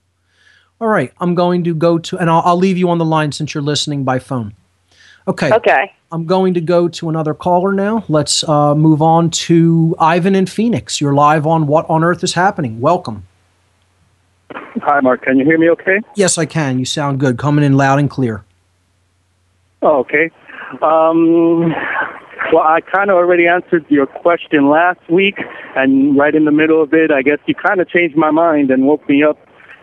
[0.79, 3.31] All right, I'm going to go to, and I'll, I'll leave you on the line
[3.31, 4.53] since you're listening by phone.
[5.27, 5.51] Okay.
[5.51, 5.91] Okay.
[6.11, 8.03] I'm going to go to another caller now.
[8.07, 11.01] Let's uh, move on to Ivan in Phoenix.
[11.01, 12.79] You're live on What on Earth is Happening.
[12.79, 13.25] Welcome.
[14.51, 15.23] Hi, Mark.
[15.23, 15.99] Can you hear me okay?
[16.15, 16.77] Yes, I can.
[16.77, 17.37] You sound good.
[17.37, 18.45] Coming in loud and clear.
[19.81, 20.29] Oh, okay.
[20.81, 21.73] Um,
[22.53, 25.39] well, I kind of already answered your question last week,
[25.75, 28.69] and right in the middle of it, I guess you kind of changed my mind
[28.71, 29.39] and woke me up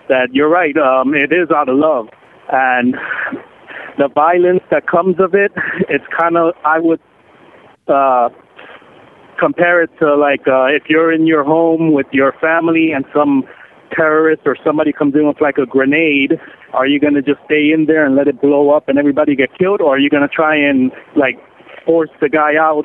[0.09, 0.77] that you're right.
[0.77, 2.09] Um, it is out of love,
[2.53, 2.95] and
[3.99, 5.53] the violence that comes of it,
[5.89, 7.01] it's kind of I would
[7.89, 8.29] uh,
[9.39, 13.45] compare it to like uh, if you're in your home with your family and some
[13.95, 16.41] terrorist or somebody comes in with like a grenade,
[16.73, 19.37] are you going to just stay in there and let it blow up and everybody
[19.37, 21.39] get killed, or are you going to try and like
[21.85, 22.85] force the guy out,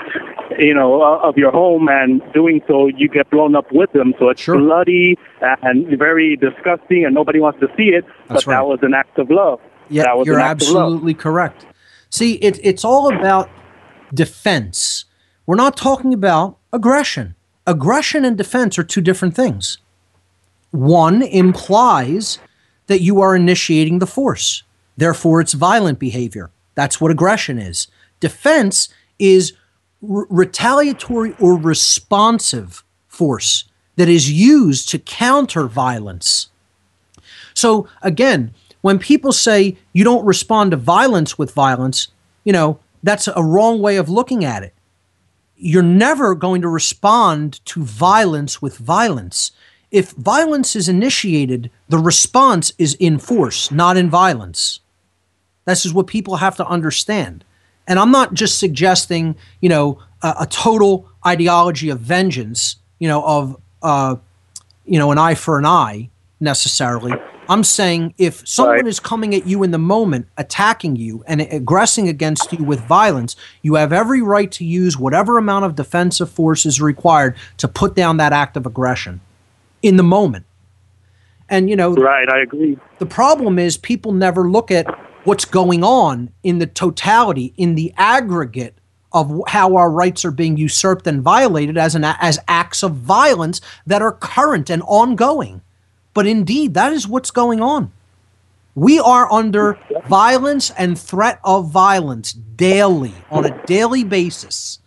[0.57, 4.13] you know, of your home, and doing so, you get blown up with them.
[4.19, 4.57] So it's sure.
[4.57, 8.05] bloody and very disgusting, and nobody wants to see it.
[8.27, 8.55] That's but right.
[8.57, 9.59] that was an act of love.
[9.89, 11.65] Yeah, you're absolutely correct.
[12.09, 13.49] See, it, it's all about
[14.13, 15.05] defense.
[15.45, 17.35] We're not talking about aggression.
[17.65, 19.77] Aggression and defense are two different things.
[20.71, 22.39] One implies
[22.87, 24.63] that you are initiating the force,
[24.97, 26.51] therefore, it's violent behavior.
[26.75, 27.87] That's what aggression is.
[28.19, 29.53] Defense is
[30.03, 33.65] r- retaliatory or responsive force
[33.95, 36.49] that is used to counter violence.
[37.53, 42.07] So, again, when people say you don't respond to violence with violence,
[42.45, 44.73] you know, that's a wrong way of looking at it.
[45.57, 49.51] You're never going to respond to violence with violence.
[49.91, 54.79] If violence is initiated, the response is in force, not in violence.
[55.65, 57.43] This is what people have to understand.
[57.89, 63.23] And I'm not just suggesting, you know, a, a total ideology of vengeance, you know,
[63.25, 64.15] of, uh,
[64.85, 66.09] you know, an eye for an eye
[66.39, 67.11] necessarily.
[67.49, 68.87] I'm saying if someone right.
[68.87, 73.35] is coming at you in the moment, attacking you and aggressing against you with violence,
[73.63, 77.95] you have every right to use whatever amount of defensive force is required to put
[77.95, 79.19] down that act of aggression
[79.81, 80.45] in the moment.
[81.49, 82.77] And, you know, right, I agree.
[82.99, 84.85] The problem is people never look at
[85.29, 88.73] what's going on in the totality, in the aggregate
[89.13, 93.61] of how our rights are being usurped and violated as an as acts of violence
[93.85, 95.61] that are current and ongoing.
[96.15, 97.91] But indeed, that is what's going on.
[98.73, 99.77] We are under
[100.07, 104.79] violence and threat of violence daily, on a daily basis.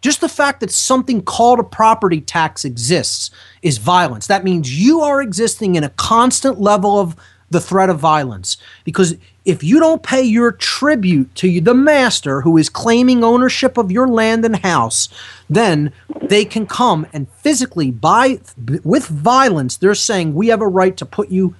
[0.00, 3.30] Just the fact that something called a property tax exists
[3.60, 4.28] is violence.
[4.28, 7.16] That means you are existing in a constant level of
[7.50, 8.56] the threat of violence.
[8.84, 9.16] Because
[9.48, 14.06] if you don't pay your tribute to the master who is claiming ownership of your
[14.06, 15.08] land and house,
[15.48, 18.40] then they can come and physically, by
[18.84, 21.54] with violence, they're saying we have a right to put you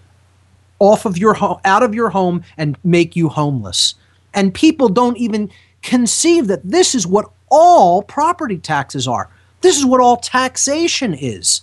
[0.78, 3.94] off of your home, out of your home, and make you homeless.
[4.34, 5.50] And people don't even
[5.80, 9.30] conceive that this is what all property taxes are.
[9.62, 11.62] This is what all taxation is.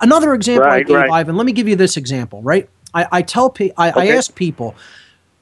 [0.00, 1.10] Another example right, I gave, right.
[1.10, 1.36] Ivan.
[1.36, 2.42] Let me give you this example.
[2.42, 4.12] Right, I, I tell pe- I, okay.
[4.12, 4.76] I ask people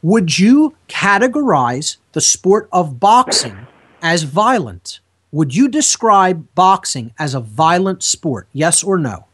[0.05, 3.67] would you categorize the sport of boxing
[4.03, 5.01] as violent?
[5.33, 8.47] Would you describe boxing as a violent sport?
[8.53, 9.25] Yes or no?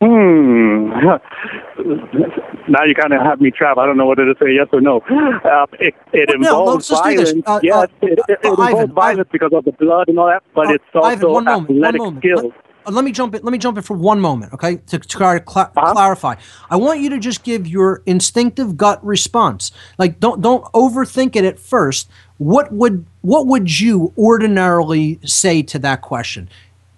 [0.00, 0.88] Hmm.
[2.70, 3.78] now you kind of have me trapped.
[3.78, 5.02] I don't know whether to say yes or no.
[5.44, 7.34] Uh, it it well, involves no, violence.
[7.44, 10.18] Uh, yes, uh, it, it, it Ivan, involves violence Ivan, because of the blood and
[10.18, 12.24] all that, but uh, it's also Ivan, one moment, athletic one moment.
[12.24, 12.42] skills.
[12.44, 13.42] Let, let me jump in.
[13.42, 14.76] Let me jump in for one moment, okay?
[14.76, 15.92] To, to try to cl- Uh-huh.
[15.92, 16.34] clarify,
[16.70, 19.72] I want you to just give your instinctive gut response.
[19.98, 22.08] Like, don't don't overthink it at first.
[22.38, 26.48] What would what would you ordinarily say to that question?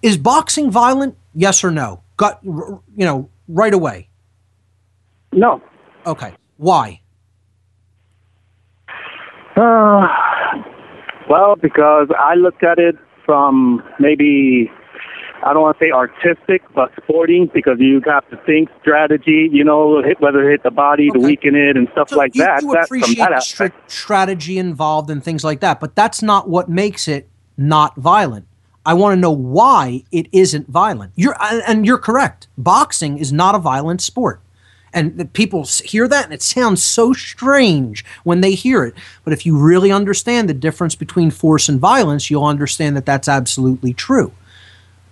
[0.01, 1.15] Is boxing violent?
[1.35, 2.01] Yes or no?
[2.17, 4.07] Gut, r- you know, right away.
[5.31, 5.61] No.
[6.05, 6.33] Okay.
[6.57, 7.01] Why?
[9.55, 10.07] Uh,
[11.29, 12.95] well, because I looked at it
[13.25, 14.71] from maybe
[15.45, 19.49] I don't want to say artistic, but sporting because you have to think strategy.
[19.51, 22.35] You know, hit, whether it hit the body to weaken it and stuff So like
[22.35, 22.61] you, that.
[22.61, 26.21] You That's from appreciate that the stri- strategy involved and things like that, but that's
[26.21, 28.47] not what makes it not violent.
[28.85, 31.13] I want to know why it isn't violent.
[31.15, 32.47] You're and and you're correct.
[32.57, 34.41] Boxing is not a violent sport.
[34.95, 38.93] And the people hear that, and it sounds so strange when they hear it.
[39.23, 43.27] But if you really understand the difference between force and violence, you'll understand that that's
[43.27, 44.31] absolutely true.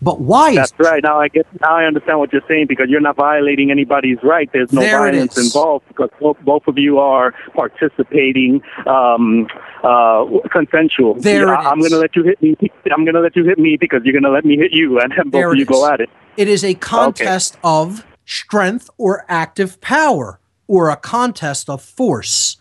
[0.01, 1.03] But why That's right.
[1.03, 1.45] Now I get.
[1.61, 4.49] Now I understand what you're saying because you're not violating anybody's right.
[4.51, 9.47] There's no There violence involved because both, both of you are participating um,
[9.83, 11.15] uh, consensual.
[11.15, 12.57] There I, I'm going to let you hit me.
[12.91, 14.99] I'm going to let you hit me because you're going to let me hit you,
[14.99, 16.09] and then both There of you go at it.
[16.35, 22.57] It is a contest of strength or active power, or a contest of force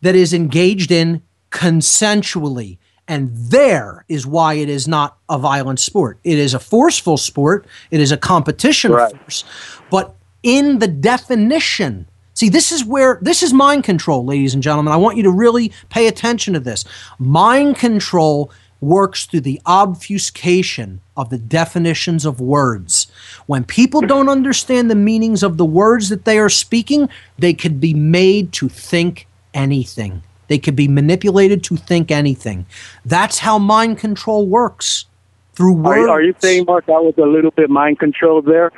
[0.00, 1.22] that is engaged in
[1.52, 2.78] consensually.
[3.06, 6.18] And there is why it is not a violent sport.
[6.24, 9.12] It is a forceful sport, it is a competition Right.
[9.12, 9.44] of force.
[9.90, 14.92] But in the definition, see, this is where this is mind control, ladies and gentlemen.
[14.92, 16.84] I want you to really pay attention to this.
[17.18, 18.50] Mind control
[18.80, 23.06] works through the obfuscation of the definitions of words.
[23.46, 27.08] When people don't understand the meanings of the words that they are speaking,
[27.38, 30.22] they could be made to think anything.
[30.48, 32.66] They could be manipulated to think anything.
[33.04, 35.06] That's how mind control works
[35.54, 35.98] through Are, words.
[36.00, 38.72] you- are you saying, Mark, that was a little bit mind control there?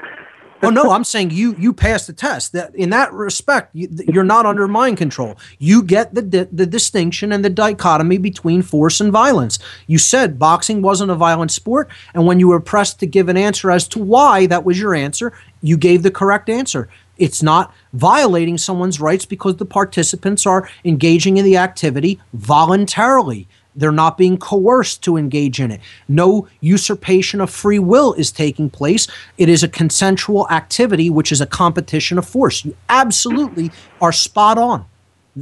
[0.63, 2.53] Oh no, I'm saying you you passed the test.
[2.55, 5.37] That in that respect, you, you're not under mind control.
[5.59, 9.59] You get the di- the distinction and the dichotomy between force and violence.
[9.87, 13.37] You said boxing wasn't a violent sport, and when you were pressed to give an
[13.37, 15.31] answer as to why that was your answer,
[15.61, 16.89] you gave the correct answer.
[17.19, 23.49] It's not violating someone's rights because the participants are engaging in the activity voluntarily.
[23.79, 25.81] They're not being coerced to engage in it.
[26.09, 29.07] No usurpation of free will is taking place.
[29.37, 32.65] It is a consensual activity, which is a competition of force.
[32.65, 33.71] You absolutely
[34.01, 34.87] are spot on.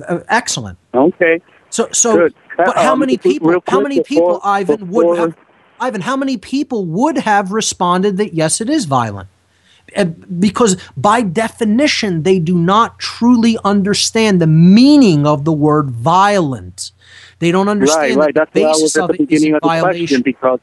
[0.09, 0.79] Uh, excellent.
[0.93, 1.41] Okay.
[1.71, 2.35] So, so, Good.
[2.57, 3.55] but how Um, many people?
[3.69, 5.35] How many before- people, Ivan, would before- have?
[5.81, 9.29] Ivan, how many people would have responded that yes, it is violent?
[9.97, 16.93] Uh, Because by definition, they do not truly understand the meaning of the word violent.
[17.39, 18.35] They don't understand Right, right.
[18.35, 20.61] That's the why I was at the beginning of the question because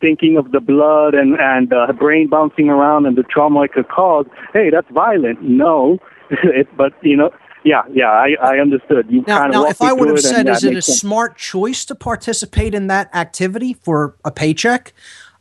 [0.00, 3.88] thinking of the blood and and uh, brain bouncing around and the trauma it could
[3.88, 4.26] cause.
[4.52, 5.42] Hey, that's violent.
[5.42, 5.98] No,
[6.30, 7.30] it, but you know,
[7.64, 8.10] yeah, yeah.
[8.10, 9.06] I I understood.
[9.08, 11.00] You Now, kind of now if I would have said, is it a sense.
[11.00, 14.92] smart choice to participate in that activity for a paycheck?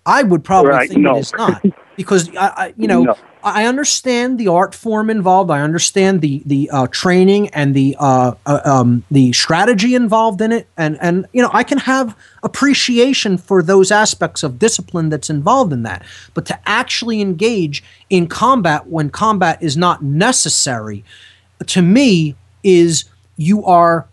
[0.06, 1.16] I would probably Right, think no.
[1.16, 1.64] it is not
[1.96, 3.16] because I, I you know, No.
[3.46, 5.52] I understand the art form involved.
[5.52, 10.52] I understand the the uh, training and the uh, uh, um, the strategy involved in
[10.52, 15.30] it, and and you know, I can have appreciation for those aspects of discipline that's
[15.30, 16.04] involved in that.
[16.34, 21.04] But to actually engage in combat when combat is not necessary,
[21.68, 23.06] to me, is
[23.38, 24.08] you are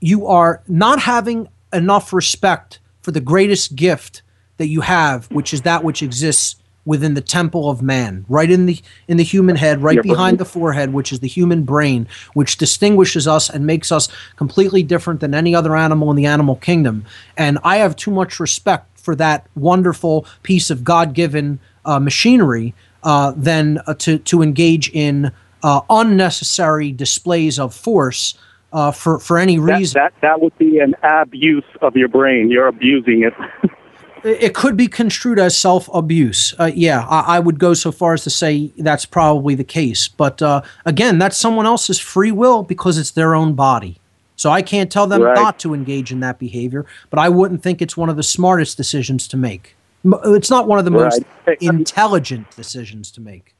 [0.00, 4.20] you are not having enough respect for the greatest gift
[4.58, 8.66] that you have, which is that which exists within the temple of man, right in
[8.66, 12.56] the in the human head, right behind the forehead, which is the human brain, which
[12.56, 17.04] distinguishes us and makes us completely different than any other animal in the animal kingdom.
[17.36, 23.32] And I have too much respect for that wonderful piece of God-given uh, machinery uh,
[23.36, 25.32] than uh, to to engage in
[25.62, 28.38] uh, unnecessary displays of force
[28.72, 30.00] uh, for for any That, reason.
[30.00, 32.50] that that would be an abuse of your brain.
[32.50, 33.34] You're abusing it.
[34.24, 36.54] It could be construed as self abuse.
[36.58, 40.08] Uh, yeah, I, I would go so far as to say that's probably the case.
[40.08, 43.98] But uh, again, that's someone else's free will because it's their own body.
[44.36, 45.34] So I can't tell them Right.
[45.34, 48.76] not to engage in that behavior, but I wouldn't think it's one of the smartest
[48.76, 49.76] decisions to make.
[50.04, 51.58] It's not one of the most Right.
[51.60, 53.54] intelligent decisions to make.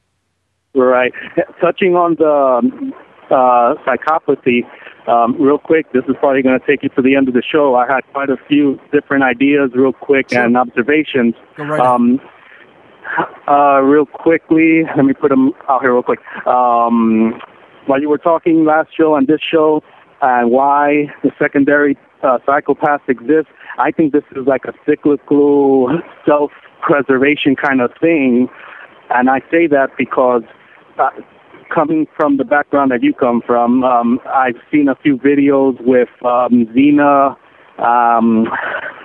[0.74, 1.12] Right.
[1.60, 2.94] Touching on the um,
[3.30, 4.62] uh, psychopathy,
[5.06, 7.42] um, real quick, this is probably going to take you to the end of the
[7.42, 7.74] show.
[7.74, 10.42] I had quite a few different ideas, real quick, Sure.
[10.44, 11.34] and observations.
[11.56, 11.80] Go right.
[11.80, 12.20] Um,
[13.48, 16.20] uh, real quickly, let me put them out here real quick.
[16.46, 17.40] Um,
[17.86, 19.82] while you were talking last show and this show,
[20.20, 23.48] and why the secondary uh, psychopaths exist,
[23.78, 25.88] I think this is like a cyclical
[26.24, 28.48] self-preservation kind of thing.
[29.10, 30.42] And I say that because
[30.98, 31.10] uh,
[31.72, 36.08] coming from the background that you come from, um, I've seen a few videos with
[36.24, 37.36] um, Zeena
[37.78, 38.46] um,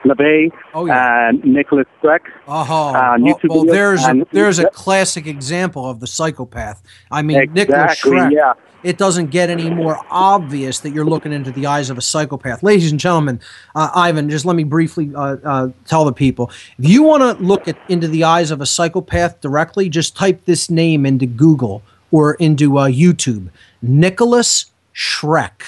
[0.05, 1.29] LaVey Oh, yeah.
[1.29, 2.19] and Nicholas Schreck.
[2.47, 6.81] Oh, on well, YouTube well, videos there's a, there's a classic example of the psychopath.
[7.11, 8.31] I mean, Nicholas Exactly, Schreck.
[8.33, 8.53] yeah.
[8.83, 12.61] It doesn't get any more obvious that you're looking into the eyes of a psychopath.
[12.61, 13.41] Ladies and gentlemen,
[13.73, 17.43] uh, Ivan, just let me briefly uh, uh, tell the people: if you want to
[17.43, 21.81] look at into the eyes of a psychopath directly, just type this name into Google
[22.11, 23.49] or into uh, YouTube.
[23.81, 25.61] Nicholas Schreck.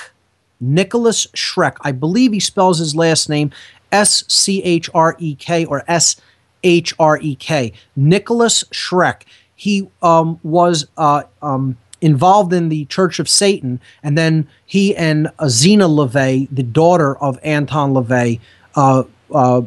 [0.60, 1.78] Nicholas Schreck.
[1.82, 3.52] I believe he spells his last name
[3.92, 6.20] S C H R E K or S
[6.64, 7.74] H R E K.
[7.96, 9.24] Nicholas Schreck.
[9.56, 15.30] He um, was uh, um, involved in the Church of Satan, and then he and
[15.42, 18.40] Zeena LaVey, the daughter of Anton LaVey,
[18.76, 19.04] uh,
[19.34, 19.62] uh,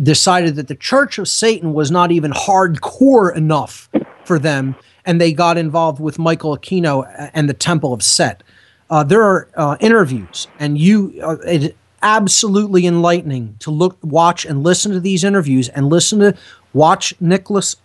[0.00, 3.88] decided that the Church of Satan was not even hardcore enough
[4.24, 8.42] for them, and they got involved with Michael Aquino and the Temple of Set.
[8.90, 14.62] Uh, there are uh, interviews, and you uh, it absolutely enlightening to look, watch, and
[14.62, 16.36] listen to these interviews, and listen to
[16.72, 17.76] watch Nicholas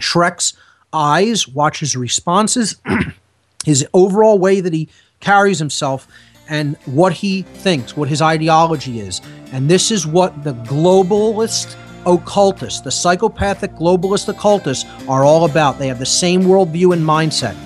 [0.00, 0.54] Schreck's
[0.92, 2.76] eyes, watch his responses,
[3.64, 4.88] his overall way that he
[5.20, 6.08] carries himself,
[6.48, 9.20] and what he thinks, what his ideology is.
[9.52, 15.78] And this is what the globalist occultists, the psychopathic globalist occultists, are all about.
[15.78, 17.56] They have the same worldview and mindset.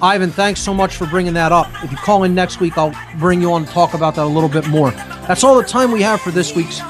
[0.00, 1.68] Ivan, thanks so much for bringing that up.
[1.84, 4.26] If you call in next week, I'll bring you on to talk about that a
[4.26, 4.90] little bit more.
[5.28, 6.80] That's all the time we have for this week's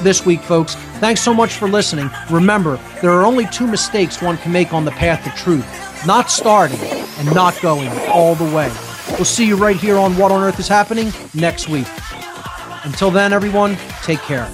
[0.00, 0.74] this week, folks.
[0.98, 2.10] Thanks so much for listening.
[2.30, 5.64] Remember, there are only two mistakes one can make on the path to truth
[6.06, 8.72] not starting and not going all the way.
[9.12, 11.86] We'll see you right here on What on Earth is Happening next week.
[12.84, 14.50] Until then, everyone, take care.